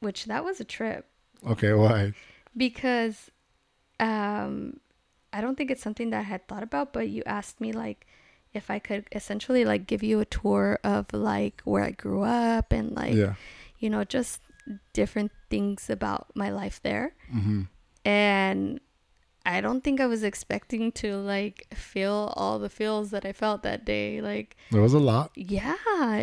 which 0.00 0.24
that 0.26 0.44
was 0.44 0.60
a 0.60 0.64
trip. 0.64 1.06
Okay 1.46 1.72
why? 1.72 2.12
Because 2.56 3.30
um 4.00 4.80
I 5.32 5.40
don't 5.40 5.56
think 5.56 5.70
it's 5.70 5.82
something 5.82 6.10
that 6.10 6.18
I 6.20 6.22
had 6.22 6.46
thought 6.46 6.62
about, 6.62 6.92
but 6.92 7.08
you 7.08 7.22
asked 7.24 7.60
me 7.60 7.72
like 7.72 8.06
if 8.52 8.70
I 8.70 8.78
could 8.78 9.06
essentially 9.12 9.64
like 9.64 9.86
give 9.86 10.02
you 10.02 10.20
a 10.20 10.26
tour 10.26 10.78
of 10.84 11.06
like 11.12 11.62
where 11.64 11.82
I 11.84 11.90
grew 11.92 12.22
up 12.22 12.72
and 12.72 12.92
like 12.94 13.14
yeah. 13.14 13.34
You 13.82 13.90
know 13.90 14.04
just 14.04 14.40
different 14.92 15.32
things 15.50 15.90
about 15.90 16.26
my 16.34 16.48
life 16.50 16.80
there 16.82 17.14
Mm-hmm. 17.34 17.62
and 18.04 18.80
I 19.44 19.60
don't 19.60 19.82
think 19.82 20.00
I 20.00 20.06
was 20.06 20.22
expecting 20.22 20.92
to 21.02 21.16
like 21.16 21.66
feel 21.74 22.32
all 22.36 22.60
the 22.60 22.68
feels 22.68 23.10
that 23.10 23.24
I 23.26 23.32
felt 23.32 23.64
that 23.64 23.84
day 23.84 24.20
like 24.20 24.56
There 24.70 24.80
was 24.80 24.94
a 24.94 25.00
lot. 25.00 25.32
yeah 25.34 25.74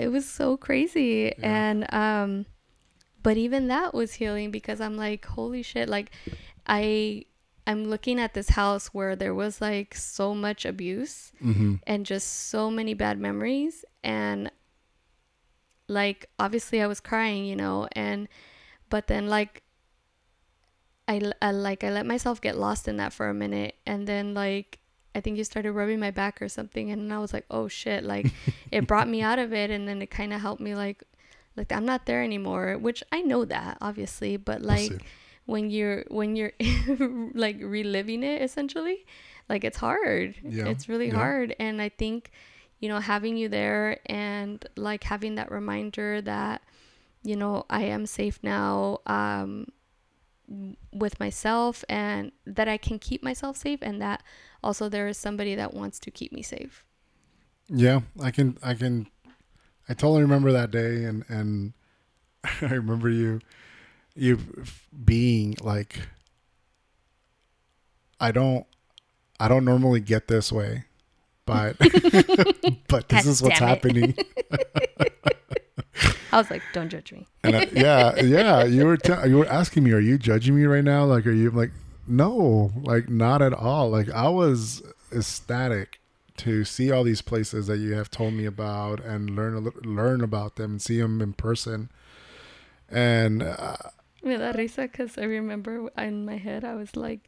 it 0.05 0.09
was 0.09 0.25
so 0.27 0.55
crazy 0.57 1.33
Yeah. 1.37 1.45
and 1.57 1.93
um 1.93 2.45
but 3.21 3.35
even 3.35 3.67
that 3.67 3.93
was 3.93 4.13
healing 4.13 4.49
because 4.51 4.79
i'm 4.79 4.95
like 4.95 5.25
holy 5.25 5.61
shit 5.61 5.89
like 5.89 6.09
i 6.65 7.25
i'm 7.67 7.83
looking 7.83 8.17
at 8.17 8.33
this 8.33 8.49
house 8.51 8.87
where 8.93 9.13
there 9.17 9.35
was 9.35 9.59
like 9.59 9.93
so 9.95 10.33
much 10.33 10.63
abuse 10.65 11.33
Mm-hmm. 11.43 11.75
and 11.85 12.05
just 12.05 12.27
so 12.49 12.71
many 12.71 12.93
bad 12.93 13.19
memories 13.19 13.83
and 14.03 14.49
like 15.89 16.27
obviously 16.39 16.81
i 16.81 16.87
was 16.87 16.99
crying 16.99 17.45
you 17.45 17.55
know 17.55 17.87
and 17.93 18.27
but 18.89 19.07
then 19.07 19.27
like 19.27 19.63
I, 21.07 21.31
I 21.41 21.51
like 21.51 21.83
i 21.83 21.89
let 21.89 22.05
myself 22.05 22.39
get 22.39 22.57
lost 22.57 22.87
in 22.87 22.97
that 22.97 23.13
for 23.13 23.27
a 23.29 23.33
minute 23.33 23.75
and 23.85 24.07
then 24.07 24.33
like 24.33 24.79
i 25.15 25.19
think 25.21 25.37
you 25.37 25.43
started 25.43 25.71
rubbing 25.71 25.99
my 25.99 26.11
back 26.11 26.41
or 26.41 26.47
something 26.47 26.91
and 26.91 27.11
i 27.11 27.17
was 27.17 27.33
like 27.33 27.45
oh 27.49 27.67
shit 27.67 28.03
like 28.03 28.27
it 28.71 28.85
brought 28.87 29.07
me 29.07 29.21
out 29.21 29.39
of 29.39 29.51
it 29.51 29.71
and 29.71 29.87
then 29.87 30.01
it 30.01 30.11
kind 30.11 30.31
of 30.33 30.41
helped 30.41 30.61
me 30.61 30.75
like 30.75 31.03
like 31.57 31.71
i'm 31.71 31.85
not 31.85 32.05
there 32.05 32.21
anymore 32.23 32.77
which 32.77 33.03
i 33.11 33.21
know 33.21 33.43
that 33.43 33.77
obviously 33.81 34.37
but 34.37 34.61
like 34.61 34.91
when 35.45 35.71
you're 35.71 36.05
when 36.09 36.35
you're 36.35 36.53
like 37.33 37.57
reliving 37.59 38.21
it 38.21 38.41
essentially 38.43 39.03
like 39.49 39.63
it's 39.63 39.77
hard 39.77 40.35
Yeah, 40.43 40.67
it's 40.67 40.87
really 40.87 41.07
yeah. 41.07 41.15
hard 41.15 41.55
and 41.59 41.81
i 41.81 41.89
think 41.89 42.29
you 42.79 42.89
know 42.89 42.99
having 42.99 43.37
you 43.37 43.49
there 43.49 43.99
and 44.05 44.65
like 44.75 45.03
having 45.03 45.35
that 45.35 45.51
reminder 45.51 46.21
that 46.21 46.61
you 47.23 47.35
know 47.35 47.65
i 47.69 47.83
am 47.83 48.05
safe 48.05 48.39
now 48.41 48.99
um 49.05 49.67
with 50.93 51.19
myself 51.19 51.83
and 51.89 52.31
that 52.45 52.67
i 52.67 52.77
can 52.77 52.97
keep 52.97 53.21
myself 53.21 53.57
safe 53.57 53.79
and 53.81 54.01
that 54.01 54.23
also 54.63 54.89
there 54.89 55.07
is 55.07 55.17
somebody 55.17 55.55
that 55.55 55.73
wants 55.73 55.99
to 55.99 56.09
keep 56.09 56.31
me 56.31 56.41
safe 56.41 56.83
Yeah, 57.69 58.01
I 58.19 58.31
can. 58.31 58.57
I 58.63 58.73
can. 58.73 59.05
I 59.87 59.93
totally 59.93 60.21
remember 60.23 60.51
that 60.51 60.71
day, 60.71 61.03
and 61.05 61.23
and 61.29 61.73
I 62.61 62.73
remember 62.73 63.09
you, 63.09 63.41
you 64.15 64.39
being 65.05 65.55
like, 65.61 65.99
I 68.19 68.31
don't, 68.31 68.65
I 69.39 69.47
don't 69.47 69.65
normally 69.65 69.99
get 70.01 70.27
this 70.27 70.51
way, 70.51 70.85
but 71.49 71.77
but 72.87 73.09
this 73.09 73.23
God 73.23 73.29
is 73.29 73.41
what's 73.41 73.59
it. 73.59 73.63
happening. 73.63 74.15
i 76.31 76.37
was 76.37 76.49
like 76.51 76.61
don't 76.73 76.89
judge 76.89 77.11
me 77.11 77.25
And 77.43 77.55
I, 77.55 77.67
yeah, 77.73 78.15
yeah, 78.21 78.63
you 78.63 78.85
were 78.85 78.97
te- 78.97 79.27
you 79.29 79.37
were 79.39 79.47
asking 79.47 79.83
me, 79.83 79.91
are 79.93 79.99
you 79.99 80.17
judging 80.17 80.55
me 80.55 80.65
right 80.65 80.83
now? 80.83 81.03
Like, 81.05 81.25
are 81.25 81.31
you 81.31 81.49
I'm 81.49 81.55
like, 81.55 81.71
no, 82.07 82.71
like 82.83 83.09
not 83.09 83.41
at 83.41 83.53
all. 83.53 83.89
Like 83.89 84.09
I 84.11 84.29
was 84.29 84.83
ecstatic 85.11 85.99
to 86.37 86.63
see 86.63 86.91
all 86.91 87.03
these 87.03 87.21
places 87.23 87.67
that 87.67 87.77
you 87.77 87.93
have 87.95 88.09
told 88.11 88.33
me 88.33 88.45
about 88.45 88.99
and 89.03 89.31
learn 89.35 89.55
a 89.55 89.87
learn 89.87 90.21
about 90.21 90.55
them 90.55 90.71
and 90.71 90.81
see 90.81 91.01
them 91.01 91.19
in 91.21 91.33
person. 91.33 91.89
And 92.89 93.41
uh, 93.43 93.75
Me 94.23 94.37
da 94.37 94.51
risa 94.53 94.83
because 94.83 95.17
I 95.17 95.23
remember 95.23 95.89
in 95.97 96.25
my 96.25 96.37
head 96.37 96.63
I 96.63 96.75
was 96.75 96.95
like, 96.95 97.21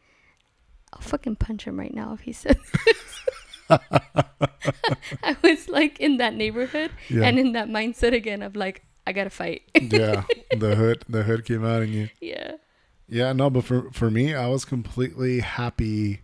I'll 0.93 1.01
fucking 1.01 1.37
punch 1.37 1.65
him 1.65 1.79
right 1.79 1.93
now 1.93 2.13
if 2.13 2.21
he 2.21 2.33
says 2.33 2.57
this. 2.85 3.21
I 5.23 5.35
was 5.43 5.69
like 5.69 5.99
in 5.99 6.17
that 6.17 6.33
neighborhood 6.33 6.91
yeah, 7.09 7.23
and 7.23 7.39
in 7.39 7.53
that 7.53 7.67
mindset 7.67 8.13
again 8.13 8.41
of 8.41 8.55
like, 8.55 8.83
I 9.07 9.13
gotta 9.13 9.29
fight. 9.29 9.63
yeah, 9.81 10.23
the 10.55 10.75
hood 10.75 11.05
the 11.07 11.23
hood 11.23 11.45
came 11.45 11.65
out 11.65 11.81
in 11.81 11.93
you. 11.93 12.09
yeah. 12.19 12.53
Yeah, 13.07 13.33
no, 13.33 13.49
but 13.49 13.65
for 13.65 13.91
for 13.91 14.09
me, 14.09 14.33
I 14.33 14.47
was 14.47 14.63
completely 14.63 15.41
happy 15.41 16.21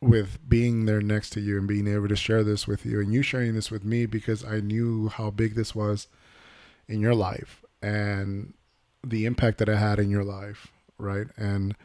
with 0.00 0.38
being 0.48 0.84
there 0.84 1.00
next 1.00 1.30
to 1.30 1.40
you 1.40 1.58
and 1.58 1.66
being 1.68 1.86
able 1.86 2.08
to 2.08 2.16
share 2.16 2.42
this 2.42 2.66
with 2.66 2.84
you 2.84 3.00
and 3.00 3.12
you 3.14 3.22
sharing 3.22 3.54
this 3.54 3.70
with 3.70 3.84
me 3.84 4.04
because 4.04 4.44
I 4.44 4.58
knew 4.60 5.08
how 5.08 5.30
big 5.30 5.54
this 5.54 5.74
was 5.74 6.08
in 6.88 7.00
your 7.00 7.14
life 7.14 7.64
and 7.80 8.54
the 9.04 9.26
impact 9.26 9.58
that 9.58 9.68
it 9.68 9.76
had 9.76 10.00
in 10.00 10.10
your 10.10 10.24
life, 10.24 10.68
right? 10.98 11.28
And 11.36 11.76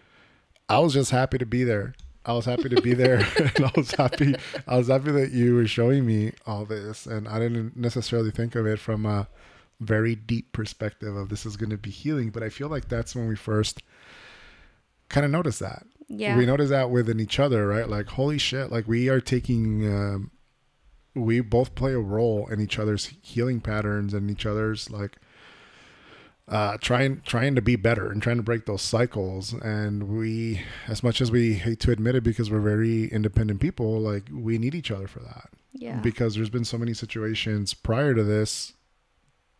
I 0.67 0.79
was 0.79 0.93
just 0.93 1.11
happy 1.11 1.37
to 1.37 1.45
be 1.45 1.63
there. 1.63 1.93
I 2.27 2.33
was 2.33 2.45
happy 2.45 2.69
to 2.69 2.81
be 2.81 2.93
there 2.93 3.25
and 3.39 3.65
I 3.65 3.71
was 3.75 3.91
happy 3.91 4.35
I 4.67 4.77
was 4.77 4.87
happy 4.89 5.11
that 5.11 5.31
you 5.31 5.55
were 5.55 5.65
showing 5.67 6.05
me 6.05 6.33
all 6.45 6.65
this 6.65 7.05
and 7.07 7.27
I 7.27 7.39
didn't 7.39 7.75
necessarily 7.77 8.31
think 8.31 8.53
of 8.55 8.65
it 8.67 8.79
from 8.79 9.05
a 9.05 9.27
very 9.79 10.15
deep 10.15 10.51
perspective 10.51 11.15
of 11.15 11.29
this 11.29 11.45
is 11.45 11.55
going 11.55 11.69
to 11.69 11.77
be 11.77 11.91
healing, 11.91 12.29
but 12.31 12.43
I 12.43 12.49
feel 12.49 12.67
like 12.67 12.89
that's 12.89 13.15
when 13.15 13.27
we 13.27 13.35
first 13.35 13.81
kind 15.09 15.25
of 15.25 15.31
noticed 15.31 15.59
that 15.59 15.85
Yeah. 16.07 16.35
we 16.37 16.45
notice 16.45 16.69
that 16.69 16.89
within 16.89 17.19
each 17.19 17.39
other, 17.39 17.67
right? 17.67 17.87
Like, 17.87 18.07
holy 18.07 18.37
shit, 18.39 18.71
like 18.71 18.87
we 18.87 19.07
are 19.09 19.21
taking, 19.21 19.85
um, 19.87 20.31
we 21.15 21.39
both 21.41 21.75
play 21.75 21.93
a 21.93 21.99
role 21.99 22.47
in 22.47 22.59
each 22.59 22.77
other's 22.79 23.13
healing 23.21 23.61
patterns 23.61 24.13
and 24.13 24.29
each 24.29 24.45
other's 24.45 24.89
like, 24.89 25.17
uh, 26.47 26.77
trying 26.79 27.21
trying 27.25 27.55
to 27.55 27.61
be 27.61 27.75
better 27.75 28.09
and 28.11 28.21
trying 28.23 28.37
to 28.37 28.43
break 28.43 28.65
those 28.65 28.81
cycles. 28.81 29.53
And 29.53 30.03
we, 30.07 30.61
as 30.87 31.03
much 31.03 31.19
as 31.21 31.29
we 31.31 31.55
hate 31.55 31.79
to 31.81 31.91
admit 31.91 32.15
it, 32.15 32.23
because 32.23 32.49
we're 32.49 32.59
very 32.61 33.05
independent 33.11 33.59
people, 33.59 33.99
like 33.99 34.29
we 34.31 34.57
need 34.57 34.73
each 34.75 34.89
other 34.91 35.07
for 35.07 35.19
that. 35.19 35.49
yeah. 35.73 35.99
Because 35.99 36.35
there's 36.35 36.49
been 36.49 36.65
so 36.65 36.77
many 36.77 36.93
situations 36.93 37.73
prior 37.73 38.13
to 38.13 38.23
this 38.23 38.73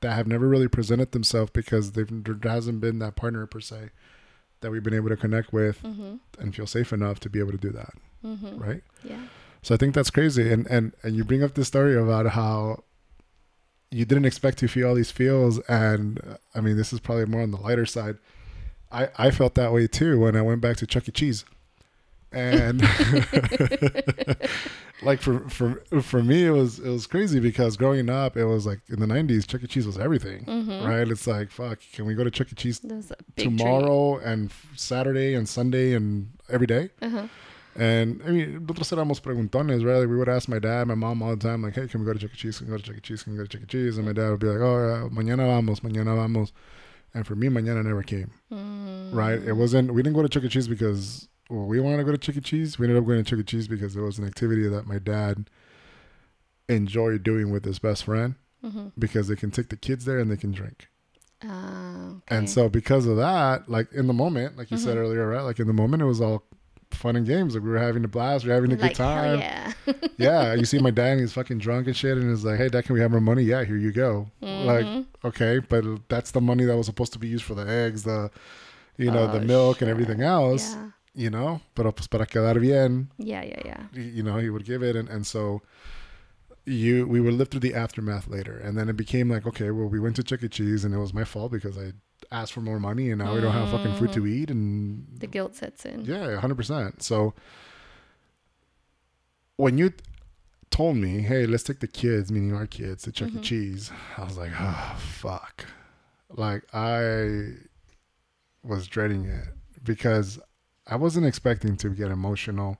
that 0.02 0.14
have 0.14 0.28
never 0.28 0.48
really 0.48 0.68
presented 0.68 1.12
themselves 1.12 1.52
because 1.52 1.92
they've, 1.94 2.24
there 2.24 2.38
hasn't 2.44 2.80
been 2.80 3.00
that 3.00 3.16
partner 3.16 3.46
per 3.48 3.60
se 3.60 3.90
that 4.62 4.72
we've 4.72 4.84
been 4.84 4.94
able 4.94 5.10
to 5.10 5.18
connect 5.18 5.52
with 5.52 5.82
mm-hmm. 5.84 6.16
and 6.40 6.56
feel 6.56 6.68
safe 6.68 6.94
enough 6.94 7.20
to 7.20 7.30
be 7.30 7.40
able 7.40 7.52
to 7.52 7.58
do 7.58 7.72
that 7.72 7.94
Mm-hmm. 8.26 8.58
right 8.58 8.82
Yeah. 9.04 9.22
so 9.62 9.76
i 9.76 9.78
think 9.78 9.94
that's 9.94 10.10
crazy 10.10 10.52
and 10.52 10.66
and 10.68 10.92
and 11.04 11.16
you 11.16 11.24
bring 11.24 11.44
up 11.44 11.54
this 11.54 11.68
story 11.68 11.96
about 11.96 12.26
how 12.28 12.84
you 13.92 14.06
didn't 14.06 14.26
expect 14.26 14.58
to 14.60 14.68
feel 14.68 14.90
all 14.90 14.96
these 14.96 15.12
feels 15.12 15.60
and 15.70 16.38
i 16.54 16.62
mean 16.62 16.76
this 16.78 16.92
is 16.92 17.00
probably 17.00 17.26
more 17.26 17.42
on 17.42 17.52
the 17.52 17.58
lighter 17.58 17.86
side. 17.86 18.18
I 18.92 19.10
i 19.18 19.32
felt 19.32 19.56
that 19.56 19.72
way 19.74 19.88
too 19.88 20.20
when 20.20 20.36
i 20.36 20.42
went 20.42 20.62
back 20.62 20.78
to 20.78 20.88
chuck 20.88 21.08
e. 21.08 21.12
Cheese. 21.12 21.46
And 22.34 22.82
like 25.02 25.22
for 25.22 25.48
for 25.50 25.84
for 26.02 26.24
me 26.24 26.46
it 26.46 26.52
was 26.52 26.80
it 26.80 26.90
was 26.90 27.08
crazy 27.08 27.40
because 27.40 27.78
growing 27.78 28.10
up 28.10 28.36
it 28.36 28.46
was 28.46 28.66
like 28.66 28.80
in 28.90 29.00
the 29.00 29.06
90s 29.06 29.48
chuck 29.48 29.64
e. 29.64 29.68
Cheese 29.68 29.86
was 29.86 29.98
everything 29.98 30.44
Mm-hmm. 30.46 30.86
right? 30.86 31.08
It's 31.08 31.28
like 31.28 31.52
fuck 31.52 31.80
can 31.94 32.06
we 32.06 32.16
go 32.16 32.24
to 32.24 32.32
chuck 32.32 32.52
e. 32.52 32.56
Cheese 32.56 32.80
That 32.80 32.96
was 32.96 33.12
a 33.12 33.16
big 33.36 33.58
tomorrow 33.58 34.18
and 34.18 34.52
saturday 34.76 35.36
and 35.36 35.48
sunday 35.48 35.94
and 35.94 36.30
every 36.50 36.68
day? 36.68 36.90
Uh-huh. 37.02 37.28
And 37.78 38.22
I 38.26 38.30
mean, 38.32 38.66
nosotros 38.66 38.90
éramos 38.92 39.22
preguntones, 39.22 39.84
right? 39.86 40.00
Like, 40.00 40.10
we 40.10 40.18
would 40.18 40.30
ask 40.30 40.50
my 40.50 40.60
dad, 40.60 40.88
my 40.88 40.96
mom 40.96 41.22
all 41.22 41.36
the 41.36 41.42
time, 41.48 41.62
like, 41.62 41.76
hey, 41.76 41.88
can 41.88 42.00
we 42.02 42.06
go 42.06 42.14
to 42.14 42.20
Chuck 42.20 42.32
E. 42.34 42.38
Cheese? 42.38 42.58
Can 42.58 42.68
we 42.68 42.72
go 42.72 42.78
to 42.78 42.84
Chuck 42.84 42.98
E. 42.98 43.02
Cheese? 43.02 43.24
Can 43.24 43.34
we 43.34 43.38
go 43.38 43.46
to 43.46 43.50
Chuck 43.50 43.62
E. 43.64 43.66
Cheese? 43.68 43.98
And 43.98 44.06
my 44.08 44.14
dad 44.14 44.30
would 44.32 44.40
be 44.40 44.48
like, 44.48 44.60
oh, 44.60 45.10
mañana 45.14 45.46
vamos, 45.48 45.80
mañana 45.82 46.16
vamos. 46.16 46.52
And 47.14 47.26
for 47.26 47.36
me, 47.36 47.48
mañana 47.48 47.84
never 47.84 48.04
came, 48.04 48.32
Mm. 48.52 49.14
right? 49.14 49.42
It 49.42 49.54
wasn't, 49.54 49.94
we 49.94 50.02
didn't 50.04 50.16
go 50.16 50.22
to 50.24 50.30
Chuck 50.30 50.44
E. 50.44 50.50
Cheese 50.50 50.68
because 50.68 51.28
well, 51.50 51.66
we 51.66 51.80
wanted 51.80 51.98
to 51.98 52.04
go 52.04 52.12
to 52.12 52.18
Chuck 52.18 52.36
E. 52.36 52.42
Cheese. 52.42 52.78
We 52.78 52.86
ended 52.88 53.02
up 53.02 53.06
going 53.08 53.24
to 53.24 53.30
Chuck 53.30 53.40
E. 53.40 53.44
Cheese 53.44 53.68
because 53.68 53.96
it 53.96 54.02
was 54.02 54.18
an 54.20 54.26
activity 54.26 54.68
that 54.68 54.86
my 54.88 55.00
dad 55.00 55.50
enjoyed 56.70 57.24
doing 57.24 57.50
with 57.52 57.66
his 57.66 57.80
best 57.80 58.04
friend 58.06 58.36
Mm-hmm. 58.66 58.88
because 58.98 59.28
they 59.28 59.36
can 59.36 59.52
take 59.52 59.70
the 59.70 59.78
kids 59.78 60.04
there 60.06 60.18
and 60.18 60.32
they 60.32 60.36
can 60.36 60.52
drink. 60.52 60.88
Uh, 61.48 62.16
And 62.28 62.50
so 62.50 62.68
because 62.70 63.06
of 63.06 63.16
that, 63.18 63.70
like 63.70 63.94
in 63.94 64.08
the 64.08 64.14
moment, 64.14 64.58
like 64.58 64.72
you 64.72 64.78
said 64.78 64.98
Mhm. 64.98 65.02
earlier, 65.02 65.28
right? 65.28 65.42
Like 65.44 65.60
in 65.60 65.68
the 65.68 65.74
moment, 65.74 66.02
it 66.02 66.06
was 66.06 66.20
all 66.20 66.44
fun 66.92 67.16
and 67.16 67.26
games. 67.26 67.54
Like 67.56 67.64
we 67.64 67.70
were 67.70 67.80
having 67.80 68.04
a 68.04 68.08
blast, 68.08 68.46
we 68.46 68.52
are 68.52 68.56
having 68.56 68.72
a 68.72 68.76
like, 68.76 68.92
good 68.92 68.96
time. 68.98 69.40
yeah. 69.40 69.74
yeah, 70.18 70.54
you 70.54 70.66
see 70.66 70.80
my 70.88 70.92
dad, 70.92 71.12
and 71.14 71.20
he's 71.22 71.34
fucking 71.34 71.60
drunk 71.60 71.88
and 71.88 71.96
shit, 71.96 72.18
and 72.18 72.30
he's 72.30 72.44
like, 72.46 72.58
"Hey, 72.58 72.70
dad, 72.70 72.86
can 72.86 72.94
we 72.96 73.02
have 73.02 73.12
more 73.12 73.22
money?" 73.22 73.44
Yeah, 73.44 73.64
here 73.64 73.78
you 73.78 73.92
go. 73.92 74.30
Like, 74.42 74.86
Mhm. 74.86 75.06
okay, 75.26 75.60
but 75.60 75.84
that's 76.10 76.32
the 76.32 76.42
money 76.42 76.66
that 76.66 76.76
was 76.78 76.86
supposed 76.88 77.14
to 77.14 77.20
be 77.20 77.28
used 77.28 77.44
for 77.44 77.56
the 77.56 77.68
eggs, 77.70 78.04
the, 78.04 78.30
you 78.98 79.12
know, 79.12 79.28
the 79.28 79.40
Oh, 79.40 79.44
milk 79.46 79.82
and 79.82 79.90
everything 79.90 80.22
else. 80.22 80.74
yeah. 80.74 80.90
You 81.16 81.30
know, 81.32 81.62
pero 81.76 81.92
pues 81.92 82.08
para 82.08 82.26
quedar 82.28 82.60
bien, 82.62 83.08
Yeah, 83.18 83.42
yeah, 83.44 83.62
yeah. 83.66 83.84
you 83.94 84.22
know, 84.22 84.38
he 84.38 84.50
would 84.52 84.66
give 84.66 84.84
it, 84.84 84.96
and 84.96 85.10
and 85.10 85.26
so. 85.26 85.62
You, 86.70 87.08
we 87.08 87.22
would 87.22 87.34
live 87.36 87.48
through 87.48 87.62
the 87.62 87.74
aftermath 87.74 88.28
later, 88.28 88.58
and 88.58 88.78
then 88.78 88.90
it 88.90 88.98
became 88.98 89.30
like, 89.30 89.48
okay, 89.48 89.72
well, 89.72 89.88
we 89.88 90.02
went 90.02 90.18
to 90.18 90.24
Chuck 90.24 90.44
E. 90.44 90.50
Cheese, 90.50 90.84
and 90.84 90.94
it 90.94 90.98
was 90.98 91.14
my 91.14 91.24
fault 91.24 91.50
because 91.54 91.78
I 91.78 91.94
asked 92.32 92.54
for 92.54 92.62
more 92.62 92.80
money, 92.80 93.10
and 93.12 93.20
now 93.20 93.34
we 93.34 93.42
don't 93.42 93.54
have 93.54 93.70
fucking 93.70 93.96
food 93.96 94.14
to 94.14 94.26
eat, 94.28 94.50
and 94.50 95.06
The 95.20 95.28
guilt 95.28 95.56
sets 95.56 95.86
in. 95.86 96.06
yeah, 96.06 96.36
hundred 96.40 96.56
percent. 96.56 97.02
So 97.04 97.34
when 99.56 99.78
you 99.78 99.94
told 100.70 100.98
me, 100.98 101.22
"Hey, 101.22 101.46
let's 101.46 101.64
take 101.64 101.80
the 101.80 101.88
kids," 101.88 102.32
meaning 102.32 102.54
our 102.54 102.68
kids, 102.68 103.04
to 103.04 103.12
Chuck 103.12 103.30
E. 103.30 103.34
Mhm. 103.38 103.44
Cheese, 103.44 103.92
I 104.18 104.24
was 104.24 104.38
like, 104.38 104.52
"Oh 104.60 104.96
fuck!" 105.00 105.66
Like 106.30 106.64
I 106.74 107.54
was 108.64 108.88
dreading 108.88 109.26
it 109.26 109.48
because 109.84 110.40
I 110.86 110.96
wasn't 110.98 111.26
expecting 111.26 111.78
to 111.78 111.90
get 111.90 112.12
emotional 112.12 112.80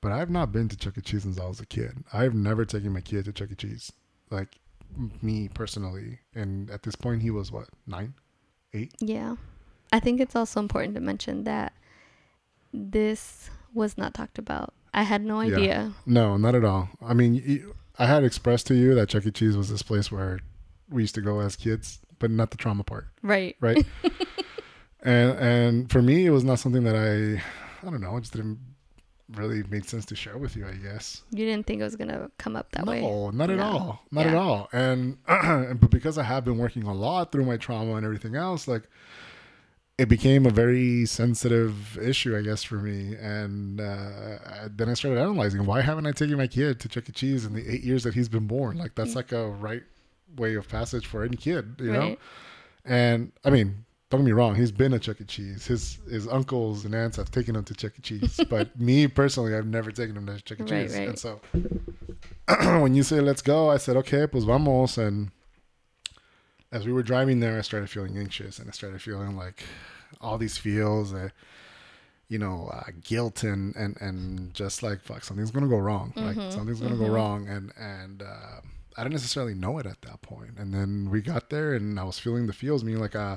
but 0.00 0.12
I've 0.12 0.30
not 0.30 0.52
been 0.52 0.68
to 0.68 0.76
Chuck 0.76 0.96
E. 0.96 1.00
Cheese 1.00 1.24
since 1.24 1.40
I 1.40 1.46
was 1.46 1.58
a 1.58 1.66
kid. 1.66 2.04
I've 2.12 2.32
never 2.32 2.64
taken 2.64 2.92
my 2.92 3.00
kid 3.00 3.24
to 3.24 3.32
Chuck 3.32 3.50
E. 3.50 3.56
Cheese, 3.56 3.90
like 4.30 4.60
me 5.20 5.48
personally. 5.48 6.20
And 6.36 6.70
at 6.70 6.84
this 6.84 6.94
point, 6.94 7.22
he 7.22 7.30
was 7.30 7.50
what 7.50 7.68
nine, 7.84 8.14
eight. 8.72 8.92
Yeah. 9.00 9.36
I 9.92 10.00
think 10.00 10.20
it's 10.20 10.36
also 10.36 10.60
important 10.60 10.94
to 10.96 11.00
mention 11.00 11.44
that 11.44 11.72
this 12.72 13.50
was 13.74 13.96
not 13.96 14.14
talked 14.14 14.38
about. 14.38 14.74
I 14.92 15.02
had 15.02 15.24
no 15.24 15.40
Yeah. 15.40 15.56
idea. 15.56 15.92
No, 16.06 16.36
not 16.36 16.54
at 16.54 16.64
all. 16.64 16.88
I 17.02 17.14
mean, 17.14 17.72
I 17.98 18.06
had 18.06 18.24
expressed 18.24 18.66
to 18.68 18.74
you 18.74 18.94
that 18.94 19.08
Chuck 19.08 19.26
E. 19.26 19.30
Cheese 19.30 19.56
was 19.56 19.68
this 19.70 19.82
place 19.82 20.10
where 20.12 20.40
we 20.90 21.02
used 21.02 21.14
to 21.16 21.20
go 21.20 21.40
as 21.40 21.56
kids, 21.56 22.00
but 22.18 22.30
not 22.30 22.50
the 22.50 22.56
trauma 22.56 22.84
part, 22.84 23.06
Right. 23.22 23.56
right? 23.60 23.84
and 25.02 25.38
and 25.38 25.90
for 25.92 26.02
me, 26.02 26.26
it 26.26 26.30
was 26.30 26.44
not 26.44 26.58
something 26.58 26.84
that 26.84 26.96
I, 26.96 27.42
I 27.86 27.90
don't 27.90 28.00
know, 28.00 28.16
I 28.16 28.20
just 28.20 28.32
didn't 28.32 28.58
really 29.34 29.62
made 29.64 29.86
sense 29.88 30.04
to 30.06 30.16
share 30.16 30.38
with 30.38 30.56
you. 30.56 30.66
I 30.66 30.72
guess. 30.72 31.22
You 31.30 31.44
didn't 31.46 31.66
think 31.66 31.80
it 31.80 31.84
was 31.84 31.96
going 31.96 32.08
to 32.08 32.30
come 32.38 32.56
up 32.56 32.72
that 32.72 32.84
no, 32.86 32.92
way. 32.92 33.00
No, 33.00 33.30
not 33.30 33.50
at 33.50 33.56
No. 33.58 33.64
all, 33.64 34.02
not 34.10 34.26
at 34.26 34.34
all. 34.34 34.68
And 34.72 35.18
and 35.28 35.80
but 35.80 35.90
because 35.90 36.18
I 36.18 36.22
have 36.22 36.44
been 36.44 36.58
working 36.58 36.84
a 36.84 36.94
lot 36.94 37.32
through 37.32 37.44
my 37.44 37.56
trauma 37.56 37.94
and 37.94 38.04
everything 38.04 38.34
else, 38.36 38.66
like 38.66 38.84
it 39.98 40.08
became 40.08 40.46
a 40.46 40.50
very 40.50 41.04
sensitive 41.06 41.98
issue, 41.98 42.36
I 42.36 42.42
guess, 42.42 42.62
for 42.62 42.76
me. 42.76 43.16
And 43.16 43.80
uh, 43.80 44.68
then 44.70 44.88
I 44.88 44.94
started 44.94 45.18
analyzing 45.20 45.66
why 45.66 45.80
haven't 45.80 46.06
I 46.06 46.12
taken 46.12 46.36
my 46.36 46.46
kid 46.46 46.78
to 46.80 46.88
Chuck 46.88 47.08
E. 47.08 47.12
Cheese 47.12 47.44
in 47.44 47.52
the 47.52 47.68
eight 47.68 47.82
years 47.82 48.04
that 48.04 48.14
he's 48.14 48.28
been 48.28 48.46
born? 48.46 48.78
Like 48.78 48.94
that's 48.94 49.14
like 49.16 49.32
a 49.32 49.48
right 49.48 49.82
way 50.36 50.54
of 50.54 50.68
passage 50.68 51.06
for 51.06 51.24
any 51.24 51.36
kid, 51.36 51.76
you 51.80 51.92
know. 51.92 52.16
And 52.84 53.32
I 53.44 53.50
mean, 53.50 53.84
don't 54.10 54.20
get 54.20 54.26
me 54.26 54.32
wrong, 54.32 54.54
he's 54.54 54.72
been 54.72 54.94
a 54.94 54.98
Chuck 54.98 55.20
E. 55.20 55.24
Cheese. 55.24 55.66
His 55.66 55.98
his 56.10 56.26
uncles 56.28 56.84
and 56.84 56.94
aunts 56.94 57.16
have 57.18 57.30
taken 57.30 57.54
him 57.54 57.64
to 57.64 57.74
Chuck 57.74 57.92
E. 57.98 58.02
Cheese, 58.02 58.40
but 58.48 58.78
me 58.78 59.06
personally, 59.06 59.54
I've 59.54 59.66
never 59.66 59.90
taken 59.90 60.16
him 60.16 60.26
to 60.26 60.40
Chuck 60.40 60.60
E. 60.60 60.64
Cheese. 60.64 60.94
right. 60.96 61.08
And 61.08 61.18
so 61.18 61.40
when 62.80 62.94
you 62.94 63.02
say 63.02 63.20
let's 63.20 63.42
go, 63.42 63.70
I 63.70 63.76
said 63.76 63.96
okay, 63.98 64.26
pues 64.26 64.44
vamos. 64.44 64.96
And 64.98 65.30
as 66.72 66.86
we 66.86 66.92
were 66.92 67.02
driving 67.02 67.40
there, 67.40 67.58
I 67.58 67.62
started 67.62 67.90
feeling 67.90 68.16
anxious, 68.16 68.58
and 68.58 68.68
I 68.68 68.72
started 68.72 69.02
feeling 69.02 69.36
like 69.36 69.64
all 70.20 70.38
these 70.38 70.56
feels, 70.56 71.12
uh, 71.12 71.28
you 72.28 72.38
know, 72.38 72.70
uh, 72.72 72.84
guilt 73.04 73.42
and 73.42 73.74
and 73.76 73.96
and 74.00 74.54
just 74.54 74.82
like 74.82 75.02
fuck, 75.02 75.22
something's 75.22 75.50
gonna 75.50 75.68
go 75.68 75.78
wrong. 75.78 76.12
Like 76.16 76.36
Mhm, 76.36 76.52
something's 76.52 76.80
gonna 76.80 76.96
go 76.96 77.04
mhm. 77.04 77.14
wrong, 77.14 77.48
and 77.48 77.72
and. 77.78 78.22
Uh, 78.22 78.60
I 78.96 79.02
didn't 79.02 79.12
necessarily 79.12 79.54
know 79.54 79.78
it 79.78 79.86
at 79.86 80.02
that 80.02 80.22
point. 80.22 80.58
And 80.58 80.74
then 80.74 81.08
we 81.08 81.20
got 81.22 81.50
there 81.50 81.74
and 81.74 82.00
I 82.00 82.02
was 82.02 82.18
feeling 82.18 82.48
the 82.48 82.52
feels, 82.52 82.82
meaning 82.82 83.00
like, 83.00 83.14
uh, 83.14 83.36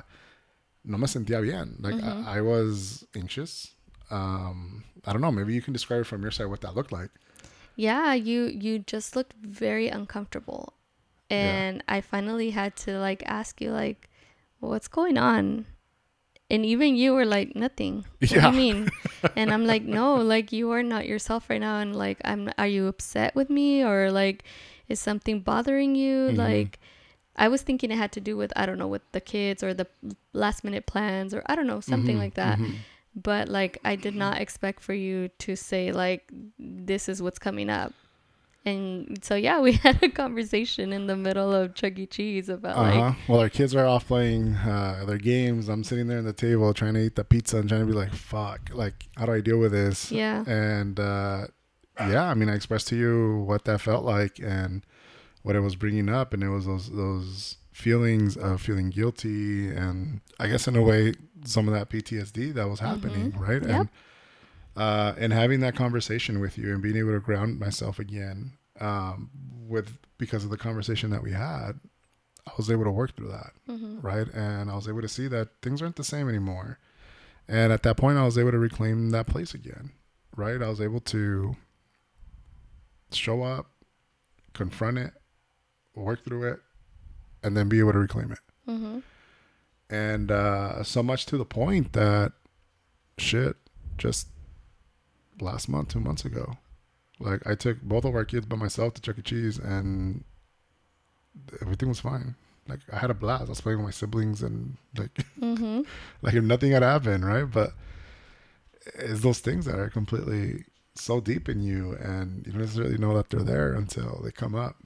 no 0.83 0.97
me 0.97 1.07
sentía 1.07 1.41
bien. 1.41 1.75
Like 1.79 1.95
Mhm. 1.95 2.25
I, 2.27 2.37
I 2.37 2.41
was 2.41 3.05
anxious. 3.15 3.73
Um, 4.09 4.83
I 5.05 5.13
don't 5.13 5.21
know. 5.21 5.31
Maybe 5.31 5.53
you 5.53 5.61
can 5.61 5.73
describe 5.73 6.01
it 6.01 6.07
from 6.07 6.21
your 6.21 6.31
side 6.31 6.47
what 6.47 6.61
that 6.61 6.75
looked 6.75 6.91
like. 6.91 7.09
Yeah, 7.75 8.13
you 8.13 8.45
you 8.45 8.79
just 8.79 9.15
looked 9.15 9.33
very 9.41 9.87
uncomfortable. 9.87 10.73
Yeah. 11.29 11.37
And 11.37 11.83
I 11.87 12.01
finally 12.01 12.51
had 12.51 12.75
to 12.87 12.99
like 12.99 13.23
ask 13.25 13.61
you 13.61 13.71
like 13.71 14.09
what's 14.59 14.87
going 14.89 15.17
on? 15.17 15.65
And 16.49 16.65
even 16.65 16.95
you 16.97 17.13
were 17.13 17.25
like 17.25 17.55
nothing. 17.55 18.03
What 18.19 18.31
Yeah. 18.31 18.41
do 18.41 18.47
you 18.51 18.57
mean? 18.57 18.89
and 19.37 19.53
I'm 19.53 19.65
like 19.65 19.83
no, 19.83 20.15
like 20.15 20.51
you 20.51 20.69
are 20.71 20.83
not 20.83 21.07
yourself 21.07 21.49
right 21.49 21.61
now 21.61 21.79
and 21.79 21.95
like 21.95 22.19
I'm 22.25 22.51
are 22.57 22.67
you 22.67 22.87
upset 22.87 23.33
with 23.35 23.49
me 23.49 23.81
or 23.83 24.11
like 24.11 24.43
is 24.89 24.99
something 24.99 25.39
bothering 25.39 25.95
you? 25.95 26.31
Mhm. 26.31 26.37
Like 26.37 26.79
I 27.43 27.47
was 27.53 27.61
thinking 27.67 27.89
it 27.91 27.97
had 28.05 28.11
to 28.17 28.21
do 28.29 28.33
with 28.41 28.51
I 28.55 28.63
don't 28.67 28.77
know 28.81 28.91
with 28.95 29.05
the 29.11 29.21
kids 29.33 29.59
or 29.65 29.71
the 29.73 29.87
last 30.33 30.63
minute 30.63 30.85
plans 30.93 31.33
or 31.35 31.41
I 31.51 31.55
don't 31.55 31.67
know 31.71 31.81
something 31.81 32.15
Mhm, 32.17 32.23
like 32.25 32.35
that 32.43 32.57
mhm. 32.59 32.75
but 33.29 33.49
like 33.49 33.73
I 33.91 33.95
did 34.05 34.15
not 34.15 34.35
expect 34.45 34.79
for 34.87 34.93
you 35.05 35.29
to 35.45 35.55
say 35.55 35.91
like 36.03 36.23
this 36.59 37.09
is 37.11 37.17
what's 37.21 37.39
coming 37.39 37.69
up. 37.81 37.91
And 38.63 39.17
so 39.23 39.33
yeah, 39.47 39.59
we 39.59 39.71
had 39.85 39.97
a 40.03 40.09
conversation 40.09 40.93
in 40.93 41.07
the 41.07 41.15
middle 41.17 41.51
of 41.51 41.73
Chuck 41.73 41.97
E. 41.97 42.05
Cheese 42.05 42.47
about 42.47 42.77
Uh-huh. 42.77 43.01
like 43.09 43.15
well, 43.27 43.39
our 43.39 43.49
kids 43.49 43.73
are 43.75 43.87
off 43.87 44.05
playing 44.07 44.53
uh, 44.55 45.03
their 45.07 45.17
games. 45.17 45.67
I'm 45.67 45.83
sitting 45.83 46.07
there 46.07 46.19
at 46.19 46.25
the 46.25 46.33
table 46.47 46.71
trying 46.73 46.93
to 46.93 47.01
eat 47.01 47.15
the 47.15 47.23
pizza 47.23 47.57
and 47.57 47.67
trying 47.67 47.81
to 47.81 47.87
be 47.87 47.93
like, 48.03 48.13
fuck, 48.13 48.69
like, 48.71 49.07
how 49.17 49.25
do 49.25 49.31
I 49.33 49.41
deal 49.41 49.57
with 49.57 49.71
this? 49.71 50.11
yeah, 50.11 50.43
And 50.45 50.99
uh, 50.99 51.47
yeah, 51.99 52.25
I 52.29 52.35
mean, 52.35 52.49
I 52.49 52.55
expressed 52.55 52.87
to 52.89 52.95
you 52.95 53.43
what 53.47 53.65
that 53.65 53.81
felt 53.81 54.05
like 54.05 54.39
and 54.39 54.85
what 55.43 55.55
I 55.55 55.59
was 55.59 55.75
bringing 55.75 56.09
up, 56.09 56.33
and 56.33 56.43
it 56.43 56.49
was 56.49 56.65
those 56.65 56.89
those 56.89 57.57
feelings 57.71 58.37
of 58.37 58.61
feeling 58.61 58.89
guilty, 58.89 59.69
and 59.69 60.21
I 60.39 60.47
guess 60.47 60.67
in 60.67 60.75
a 60.75 60.81
way, 60.81 61.13
some 61.45 61.67
of 61.67 61.73
that 61.73 61.89
PTSD 61.89 62.53
that 62.53 62.69
was 62.69 62.79
happening, 62.79 63.33
right? 63.37 63.61
Yep. 63.61 63.69
And 63.71 63.89
uh, 64.75 65.13
and 65.17 65.33
having 65.33 65.59
that 65.61 65.75
conversation 65.75 66.39
with 66.39 66.57
you 66.57 66.71
and 66.73 66.81
being 66.81 66.95
able 66.97 67.11
to 67.11 67.19
ground 67.19 67.59
myself 67.59 67.99
again, 67.99 68.53
um, 68.79 69.29
with 69.67 69.97
because 70.17 70.43
of 70.43 70.49
the 70.49 70.57
conversation 70.57 71.09
that 71.09 71.23
we 71.23 71.31
had, 71.31 71.73
I 72.47 72.51
was 72.57 72.69
able 72.71 72.83
to 72.85 72.91
work 72.91 73.15
through 73.15 73.29
that 73.29 73.51
hmm 73.67 73.99
right? 74.01 74.27
And 74.33 74.69
I 74.71 74.75
was 74.75 74.87
able 74.87 75.01
to 75.01 75.07
see 75.07 75.27
that 75.27 75.49
things 75.61 75.81
aren't 75.81 75.95
the 75.95 76.03
same 76.03 76.27
anymore. 76.29 76.79
And 77.47 77.71
at 77.73 77.83
that 77.83 77.97
point, 77.97 78.17
I 78.17 78.23
was 78.25 78.37
able 78.37 78.51
to 78.51 78.57
reclaim 78.59 79.09
that 79.11 79.27
place 79.27 79.53
again, 79.53 79.91
right? 80.35 80.61
I 80.61 80.69
was 80.69 80.79
able 80.81 81.01
to 81.01 81.55
show 83.11 83.43
up, 83.43 83.67
confront 84.53 84.97
it, 84.97 85.13
work 85.95 86.23
through 86.23 86.51
it, 86.53 86.59
and 87.43 87.55
then 87.55 87.69
be 87.69 87.79
able 87.79 87.93
to 87.93 87.99
reclaim 87.99 88.31
it. 88.31 88.39
hmm 88.65 88.99
And 89.89 90.31
uh, 90.31 90.83
so 90.83 91.03
much 91.03 91.25
to 91.27 91.37
the 91.37 91.45
point 91.45 91.93
that 91.93 92.33
shit, 93.17 93.55
just 93.97 94.27
last 95.39 95.67
month, 95.69 95.89
two 95.89 95.99
months 95.99 96.25
ago, 96.25 96.53
like 97.19 97.45
I 97.45 97.55
took 97.55 97.81
both 97.81 98.05
of 98.05 98.15
our 98.15 98.25
kids 98.25 98.45
by 98.45 98.55
myself 98.55 98.93
to 98.95 99.01
Chuck 99.01 99.19
E. 99.19 99.21
Cheese, 99.21 99.57
and 99.57 100.23
everything 101.61 101.89
was 101.89 101.99
fine. 101.99 102.35
Like 102.67 102.79
I 102.91 102.97
had 102.99 103.09
a 103.09 103.15
blast. 103.15 103.45
I 103.45 103.49
was 103.49 103.61
playing 103.61 103.79
with 103.79 103.85
my 103.87 103.91
siblings, 103.91 104.41
and 104.41 104.77
like 104.97 105.25
hmm 105.39 105.81
like 106.21 106.33
if 106.35 106.43
nothing 106.43 106.71
had 106.71 106.83
happened, 106.83 107.25
right? 107.25 107.43
But 107.45 107.73
it's 108.95 109.21
those 109.21 109.39
things 109.39 109.65
that 109.65 109.79
are 109.79 109.89
completely 109.89 110.65
so 110.95 111.19
deep 111.21 111.47
in 111.49 111.61
you, 111.61 111.93
and 111.99 112.45
you 112.45 112.51
don't 112.53 112.61
necessarily 112.61 112.97
know 112.97 113.15
that 113.15 113.29
they're 113.29 113.41
there 113.43 113.73
until 113.73 114.21
they 114.23 114.31
come 114.31 114.55
up. 114.55 114.77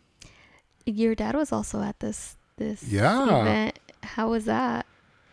Your 0.86 1.16
dad 1.16 1.36
was 1.36 1.52
also 1.52 1.82
at 1.82 2.00
this 2.00 2.38
this 2.58 2.84
Yeah. 2.84 3.42
event. 3.42 3.80
How 4.04 4.30
was 4.30 4.46
that? 4.46 4.86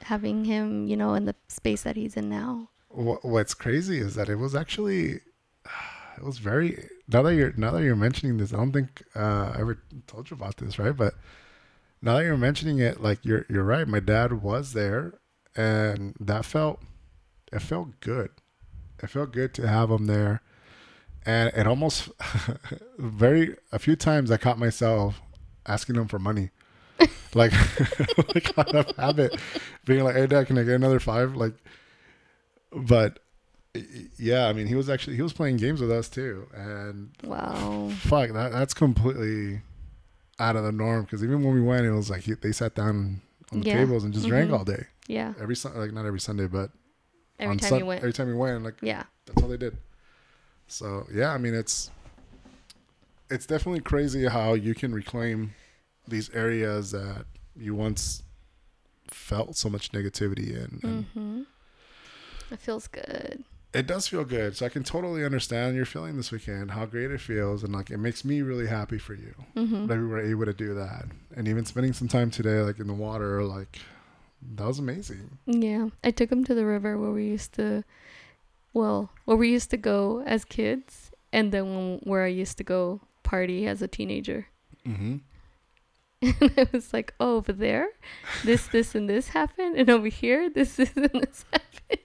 Having 0.03 0.47
him, 0.47 0.87
you 0.87 0.97
know, 0.97 1.15
in 1.15 1.25
the 1.27 1.35
space 1.49 1.83
that 1.83 1.95
he's 1.97 2.17
in 2.17 2.29
now. 2.29 2.69
What's 2.89 3.55
crazy 3.55 3.99
is 3.99 4.15
that 4.17 4.29
it 4.29 4.37
was 4.37 4.55
actually, 4.55 5.21
it 6.17 6.25
was 6.25 6.39
very. 6.39 6.89
Now 7.09 7.23
that 7.23 7.35
you're 7.35 7.53
now 7.57 7.71
that 7.73 7.83
you're 7.83 7.97
mentioning 7.97 8.39
this, 8.39 8.53
I 8.53 8.57
don't 8.57 8.73
think 8.73 9.03
uh, 9.15 9.53
I 9.55 9.61
ever 9.61 9.79
told 10.07 10.31
you 10.31 10.37
about 10.37 10.57
this, 10.57 10.79
right? 10.79 10.97
But 10.97 11.15
now 12.01 12.17
that 12.19 12.25
you're 12.25 12.37
mentioning 12.37 12.79
it, 12.79 13.03
like 13.03 13.25
you're 13.25 13.47
you're 13.49 13.65
right. 13.65 13.87
My 13.87 14.01
dad 14.01 14.43
was 14.43 14.73
there, 14.73 15.15
and 15.55 16.15
that 16.19 16.45
felt 16.45 16.81
it 17.53 17.61
felt 17.61 18.01
good. 18.01 18.31
It 19.03 19.11
felt 19.11 19.33
good 19.33 19.53
to 19.55 19.69
have 19.69 19.91
him 19.91 20.07
there, 20.07 20.43
and 21.27 21.53
it 21.55 21.67
almost 21.67 22.09
very 22.99 23.57
a 23.71 23.79
few 23.79 23.97
times 23.97 24.31
I 24.31 24.37
caught 24.39 24.59
myself 24.59 25.21
asking 25.67 25.97
them 25.97 26.09
for 26.09 26.19
money. 26.19 26.51
like, 27.35 27.53
like 28.35 28.57
out 28.59 28.75
of 28.75 28.97
habit, 28.97 29.41
being 29.85 30.05
like, 30.05 30.15
"Hey, 30.15 30.27
Dad, 30.27 30.47
can 30.47 30.59
I 30.59 30.63
get 30.63 30.75
another 30.75 31.01
five? 31.01 31.35
Like, 31.35 31.55
but 32.73 33.19
yeah, 34.19 34.47
I 34.47 34.53
mean, 34.53 34.67
he 34.67 34.75
was 34.75 34.89
actually 34.91 35.17
he 35.17 35.23
was 35.23 35.33
playing 35.33 35.57
games 35.57 35.81
with 35.81 35.91
us 35.91 36.09
too, 36.09 36.47
and 36.55 37.11
Wow. 37.25 37.91
fuck 38.01 38.31
that 38.33 38.53
that's 38.53 38.75
completely 38.75 39.63
out 40.39 40.57
of 40.57 40.65
the 40.65 40.73
norm 40.73 41.03
because 41.05 41.23
even 41.25 41.43
when 41.43 41.55
we 41.55 41.61
went, 41.61 41.87
it 41.87 41.91
was 41.93 42.11
like 42.11 42.23
he, 42.23 42.35
they 42.35 42.53
sat 42.53 42.75
down 42.75 43.21
on 43.53 43.61
the 43.61 43.67
Yeah. 43.67 43.79
tables 43.79 44.05
and 44.05 44.13
just 44.15 44.27
drank 44.27 44.51
Mhm. 44.51 44.59
all 44.59 44.65
day 44.65 44.87
Yeah. 45.07 45.35
every 45.41 45.57
like 45.75 45.93
not 45.93 46.07
every 46.07 46.21
Sunday, 46.21 46.47
but 46.47 46.71
Every 47.39 47.57
time 47.57 47.69
Sun- 47.71 47.79
you 47.81 47.87
went. 47.87 48.01
every 48.01 48.13
time 48.13 48.29
we 48.29 48.35
went, 48.35 48.63
like 48.63 48.75
yeah. 48.83 49.05
that's 49.27 49.43
all 49.43 49.49
they 49.49 49.57
did. 49.57 49.77
So 50.69 51.07
yeah, 51.13 51.33
I 51.33 51.39
mean 51.39 51.55
it's 51.55 51.91
it's 53.33 53.47
definitely 53.47 53.81
crazy 53.81 54.27
how 54.27 54.55
you 54.55 54.75
can 54.75 54.93
reclaim 54.95 55.55
these 56.07 56.29
areas 56.31 56.91
that 56.91 57.25
you 57.57 57.75
once 57.75 58.23
felt 59.09 59.57
so 59.57 59.69
much 59.69 59.93
negativity 59.93 60.51
in. 60.51 60.81
And 60.83 61.05
hmm 61.07 61.43
It 62.51 62.61
feels 62.61 62.89
good. 62.89 63.45
it 63.73 63.87
does 63.87 64.07
feel 64.09 64.25
good. 64.25 64.57
So 64.57 64.67
I 64.67 64.69
can 64.69 64.85
totally 64.85 65.25
understand 65.25 65.77
your 65.77 65.87
feeling 65.87 66.17
this 66.17 66.31
weekend, 66.31 66.73
how 66.73 66.85
great 66.85 67.11
it 67.11 67.21
feels, 67.21 67.65
and 67.65 67.73
like 67.73 67.91
it 67.91 67.99
makes 67.99 68.25
me 68.25 68.43
really 68.43 68.67
happy 68.67 68.99
for 68.99 69.15
you 69.15 69.35
hmm 69.55 69.87
that 69.87 69.99
we 69.99 70.07
were 70.07 70.21
able 70.21 70.45
to 70.45 70.53
do 70.53 70.75
that. 70.75 71.07
And 71.35 71.49
even 71.49 71.65
spending 71.65 71.93
some 71.93 72.09
time 72.09 72.31
today, 72.31 72.61
like 72.61 72.79
in 72.79 72.87
the 72.87 72.95
water, 72.95 73.43
like 73.43 73.79
that 74.57 74.67
was 74.67 74.79
amazing. 74.79 75.39
Yeah, 75.47 75.89
I 76.05 76.11
took 76.11 76.31
him 76.31 76.45
to 76.45 76.55
the 76.55 76.67
river 76.67 76.99
where 76.99 77.11
we 77.11 77.25
used 77.27 77.55
to, 77.55 77.83
well, 78.75 79.11
where 79.25 79.37
we 79.37 79.49
used 79.51 79.71
to 79.71 79.77
go 79.77 80.23
as 80.27 80.45
kids, 80.45 81.11
and 81.33 81.51
then 81.53 81.99
where 82.05 82.25
I 82.25 82.29
used 82.29 82.59
to 82.59 82.65
go 82.65 83.01
party 83.23 83.67
as 83.67 83.83
a 83.83 83.89
teenager. 83.89 84.47
Mm-hmm. 84.87 85.17
And 86.41 86.53
I 86.57 86.67
was 86.73 86.93
like, 86.93 87.15
oh, 87.19 87.37
over 87.37 87.53
there, 87.53 87.89
this, 88.45 88.69
this, 88.69 88.95
and 88.95 89.11
this 89.11 89.29
happened, 89.31 89.77
and 89.77 89.91
over 89.91 90.07
here, 90.07 90.49
this, 90.49 90.77
this, 90.77 90.93
and 90.97 91.11
this 91.13 91.45
happened. 91.53 92.01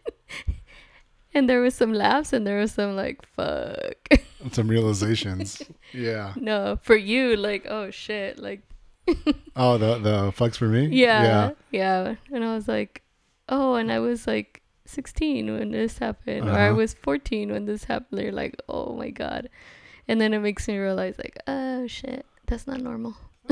and 1.36 1.48
there 1.50 1.62
was 1.62 1.76
some 1.76 1.94
laughs, 1.94 2.34
and 2.34 2.46
there 2.48 2.58
was 2.60 2.72
some 2.72 2.96
like, 2.96 3.24
fuck. 3.36 4.10
some 4.52 4.68
realizations. 4.70 5.62
Yeah. 5.94 6.34
No, 6.36 6.80
for 6.82 6.96
you, 6.96 7.36
like, 7.38 7.68
oh 7.70 7.92
shit, 7.92 8.40
like, 8.40 8.62
Oh, 9.56 9.78
the 9.78 10.00
the 10.00 10.32
flex 10.34 10.58
for 10.58 10.68
me. 10.68 10.88
yeah, 10.88 11.52
yeah, 11.72 12.16
And 12.34 12.44
I 12.44 12.54
was 12.56 12.68
like, 12.68 13.04
oh, 13.48 13.76
and 13.76 13.90
I 13.92 14.00
was 14.00 14.28
like 14.28 14.62
16 14.86 15.54
when 15.60 15.72
this 15.72 16.00
happened, 16.00 16.50
or 16.50 16.54
I 16.54 16.68
Uh-huh. 16.70 16.76
was 16.76 16.94
14 16.96 17.52
when 17.52 17.66
this 17.66 17.86
happened. 17.86 18.20
You're 18.22 18.32
like, 18.34 18.60
oh 18.68 18.96
my 18.98 19.10
god, 19.12 19.48
and 20.08 20.20
then 20.22 20.34
it 20.34 20.40
makes 20.40 20.68
me 20.68 20.78
realize, 20.78 21.18
like, 21.18 21.38
oh 21.48 21.88
shit, 21.88 22.26
that's 22.46 22.68
not 22.68 22.82
normal. 22.82 23.16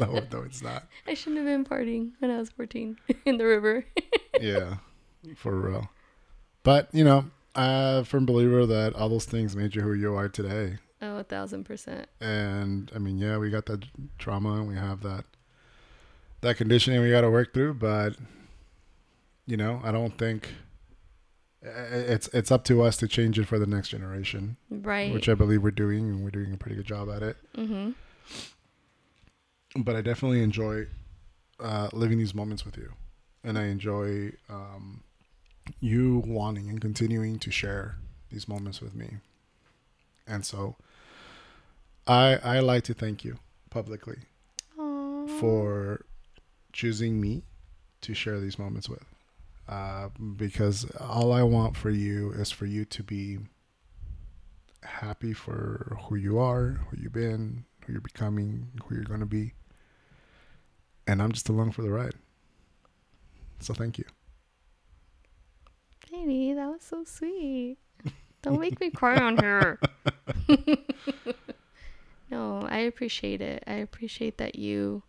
no, 0.00 0.22
no, 0.32 0.42
it's 0.42 0.62
not. 0.62 0.84
I 1.06 1.14
shouldn't 1.14 1.38
have 1.38 1.46
been 1.46 1.64
partying 1.64 2.12
when 2.18 2.30
I 2.30 2.38
was 2.38 2.50
14 2.50 2.98
in 3.24 3.38
the 3.38 3.44
river. 3.44 3.84
Yeah, 4.40 4.76
for 5.36 5.54
real. 5.54 5.88
But 6.62 6.88
you 6.92 7.04
know, 7.04 7.26
I'm 7.54 8.00
a 8.00 8.04
firm 8.04 8.26
believer 8.26 8.66
that 8.66 8.94
all 8.94 9.08
those 9.08 9.24
things 9.24 9.56
made 9.56 9.74
you 9.74 9.82
who 9.82 9.94
you 9.94 10.14
are 10.14 10.28
today. 10.28 10.78
Oh, 11.00 11.18
a 11.18 11.24
thousand 11.24 11.64
percent. 11.64 12.08
And 12.20 12.90
I 12.94 12.98
mean, 12.98 13.18
yeah, 13.18 13.38
we 13.38 13.50
got 13.50 13.66
that 13.66 13.84
trauma 14.18 14.54
and 14.54 14.68
we 14.68 14.74
have 14.74 15.02
that 15.02 15.24
that 16.40 16.56
conditioning 16.56 17.00
we 17.00 17.10
got 17.10 17.22
to 17.22 17.30
work 17.30 17.54
through. 17.54 17.74
But 17.74 18.16
you 19.46 19.56
know, 19.56 19.80
I 19.82 19.92
don't 19.92 20.16
think 20.18 20.48
it's 21.62 22.28
it's 22.28 22.50
up 22.52 22.64
to 22.64 22.82
us 22.82 22.96
to 22.98 23.08
change 23.08 23.38
it 23.38 23.46
for 23.46 23.58
the 23.58 23.66
next 23.66 23.88
generation, 23.88 24.56
Right. 24.70 25.12
which 25.12 25.28
I 25.28 25.34
believe 25.34 25.62
we're 25.62 25.70
doing, 25.72 26.08
and 26.08 26.22
we're 26.22 26.30
doing 26.30 26.52
a 26.52 26.56
pretty 26.56 26.76
good 26.76 26.86
job 26.86 27.08
at 27.10 27.22
it. 27.22 27.36
mm-hmm. 27.56 27.90
But 29.76 29.96
I 29.96 30.00
definitely 30.00 30.42
enjoy 30.42 30.86
uh, 31.60 31.88
living 31.92 32.18
these 32.18 32.34
moments 32.34 32.64
with 32.64 32.76
you, 32.76 32.92
and 33.44 33.58
I 33.58 33.64
enjoy 33.66 34.32
um, 34.48 35.02
you 35.80 36.22
wanting 36.26 36.68
and 36.70 36.80
continuing 36.80 37.38
to 37.40 37.50
share 37.50 37.96
these 38.30 38.48
moments 38.48 38.80
with 38.80 38.94
me. 38.94 39.16
And 40.26 40.44
so, 40.46 40.76
I 42.06 42.36
I 42.36 42.60
like 42.60 42.84
to 42.84 42.94
thank 42.94 43.24
you 43.24 43.38
publicly 43.70 44.18
for 45.38 46.04
choosing 46.72 47.20
me 47.20 47.42
to 48.00 48.14
share 48.14 48.40
these 48.40 48.58
moments 48.58 48.88
with. 48.88 49.04
Uh, 49.68 50.08
because 50.36 50.86
all 50.98 51.30
I 51.30 51.42
want 51.42 51.76
for 51.76 51.90
you 51.90 52.32
is 52.32 52.50
for 52.50 52.64
you 52.64 52.86
to 52.86 53.02
be 53.02 53.38
happy 54.82 55.34
for 55.34 55.98
who 56.04 56.16
you 56.16 56.38
are, 56.38 56.80
who 56.88 56.96
you've 56.96 57.12
been, 57.12 57.64
who 57.84 57.92
you're 57.92 58.00
becoming, 58.00 58.68
who 58.84 58.94
you're 58.94 59.04
going 59.04 59.20
to 59.20 59.26
be. 59.26 59.52
And 61.06 61.20
I'm 61.20 61.32
just 61.32 61.50
along 61.50 61.72
for 61.72 61.82
the 61.82 61.90
ride. 61.90 62.14
So 63.60 63.74
thank 63.74 63.98
you. 63.98 64.04
Lady, 66.10 66.54
that 66.54 66.68
was 66.68 66.82
so 66.82 67.04
sweet. 67.04 67.76
Don't 68.40 68.60
make 68.60 68.80
me 68.80 68.90
cry 68.90 69.16
on 69.16 69.36
here. 69.36 69.78
no, 72.30 72.66
I 72.70 72.78
appreciate 72.78 73.42
it. 73.42 73.64
I 73.66 73.74
appreciate 73.74 74.38
that 74.38 74.54
you 74.54 75.02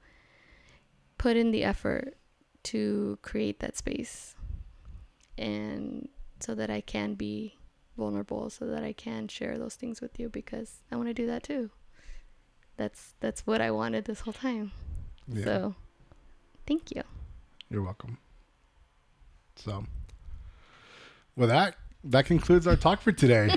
put 1.17 1.37
in 1.37 1.51
the 1.51 1.63
effort 1.63 2.17
to 2.63 3.17
create 3.21 3.59
that 3.59 3.77
space 3.77 4.35
and 5.39 6.07
so 6.39 6.53
that 6.55 6.69
I 6.69 6.81
can 6.81 7.15
be 7.15 7.55
vulnerable 7.97 8.49
so 8.49 8.65
that 8.67 8.83
I 8.83 8.93
can 8.93 9.27
share 9.27 9.57
those 9.57 9.75
things 9.75 9.99
with 9.99 10.19
you 10.19 10.29
because 10.29 10.77
I 10.91 10.95
want 10.95 11.09
to 11.09 11.13
do 11.13 11.25
that 11.27 11.43
too. 11.43 11.69
That's 12.77 13.13
that's 13.19 13.45
what 13.47 13.59
I 13.61 13.71
wanted 13.71 14.05
this 14.05 14.21
whole 14.21 14.33
time. 14.33 14.71
Yeah, 15.27 15.43
So, 15.43 15.75
thank 16.67 16.95
you. 16.95 17.03
you're 17.69 17.83
welcome. 17.83 18.17
So, 19.55 19.85
with 21.35 21.49
that, 21.49 21.75
that 22.05 22.25
concludes 22.25 22.65
our 22.67 22.77
talk 22.77 23.01
for 23.01 23.11
today. 23.11 23.53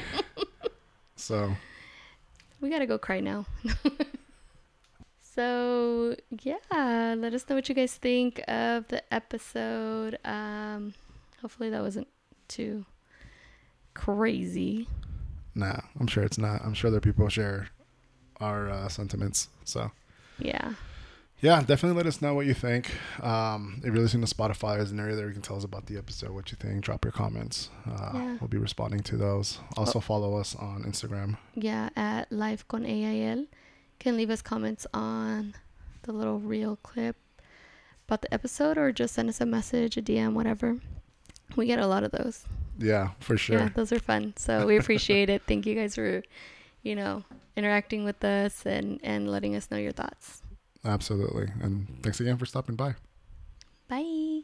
so, 1.17 1.55
We 2.61 2.69
gotta 2.69 2.87
go 2.87 2.99
cry 2.99 3.21
now. 3.21 3.47
so 5.21 6.17
yeah, 6.43 7.15
let 7.17 7.33
us 7.33 7.49
know 7.49 7.55
what 7.57 7.69
you 7.69 7.75
guys 7.75 7.95
think 7.95 8.41
of 8.49 8.89
the 8.89 9.03
episode. 9.15 10.19
Um, 10.25 10.95
hopefully 11.43 11.69
that 11.71 11.83
wasn't 11.83 12.09
too 12.49 12.87
crazy. 13.95 14.89
nah, 15.55 15.81
I'm 16.01 16.07
sure 16.07 16.23
it's 16.25 16.39
not. 16.39 16.63
I'm 16.65 16.75
sure 16.75 16.91
that 16.91 17.03
people 17.03 17.29
share 17.29 17.69
our 18.41 18.71
uh, 18.71 18.89
sentiments. 18.89 19.49
So, 19.65 19.91
Yeah, 20.39 20.75
yeah, 21.41 21.61
definitely 21.61 21.97
let 21.97 22.07
us 22.07 22.23
know 22.23 22.35
what 22.35 22.47
you 22.47 22.55
think. 22.55 22.91
Um, 23.23 23.79
if 23.79 23.87
you're 23.87 23.97
listening 24.03 24.25
to 24.25 24.35
Spotify, 24.35 24.77
there's 24.77 24.93
an 24.93 25.01
area 25.01 25.15
there 25.17 25.27
you 25.29 25.33
can 25.35 25.43
tell 25.43 25.57
us 25.57 25.65
about 25.65 25.87
the 25.87 25.99
episode, 25.99 26.31
what 26.31 26.51
you 26.51 26.57
think. 26.59 26.83
Drop 26.83 27.05
your 27.05 27.13
comments. 27.13 27.69
Uh, 27.87 28.11
Yeah. 28.15 28.37
We'll 28.41 28.49
be 28.49 28.59
responding 28.59 29.01
to 29.01 29.17
those. 29.17 29.59
Also, 29.77 30.01
follow 30.01 30.37
us 30.37 30.55
on 30.57 30.85
Instagram. 30.85 31.37
yeah. 31.55 31.91
At 31.97 32.33
Life 32.33 32.67
con 32.69 32.85
AIL, 32.87 33.47
can 33.99 34.17
leave 34.17 34.31
us 34.31 34.41
comments 34.43 34.87
on 34.95 35.55
the 36.03 36.13
little 36.13 36.39
reel 36.41 36.77
clip 36.83 37.17
about 38.09 38.23
the 38.23 38.33
episode, 38.35 38.79
or 38.79 38.91
just 38.91 39.15
send 39.15 39.29
us 39.29 39.41
a 39.41 39.47
message, 39.47 39.97
a 39.97 40.03
DM, 40.03 40.33
whatever. 40.35 40.79
We 41.57 41.67
get 41.67 41.79
a 41.79 41.87
lot 41.87 42.05
of 42.05 42.13
those. 42.13 42.45
Yeah, 42.79 43.11
for 43.21 43.37
sure. 43.37 43.59
Yeah, 43.59 43.69
those 43.75 43.93
are 43.93 43.99
fun. 44.01 44.35
So 44.37 44.67
we 44.67 44.77
appreciate 44.83 45.29
it. 45.31 45.43
Thank 45.47 45.67
you 45.67 45.75
guys 45.75 45.95
for, 45.95 46.23
you 46.83 46.97
know, 46.97 47.25
interacting 47.57 48.05
with 48.05 48.25
us 48.25 48.67
and 48.67 49.01
and 49.03 49.31
letting 49.31 49.55
us 49.55 49.71
know 49.71 49.77
your 49.79 49.93
thoughts. 49.93 50.43
Absolutely. 50.85 51.49
And 51.63 52.01
thanks 52.03 52.21
again 52.21 52.37
for 52.39 52.47
stopping 52.47 52.77
by. 52.77 52.95
Bye. 53.89 54.43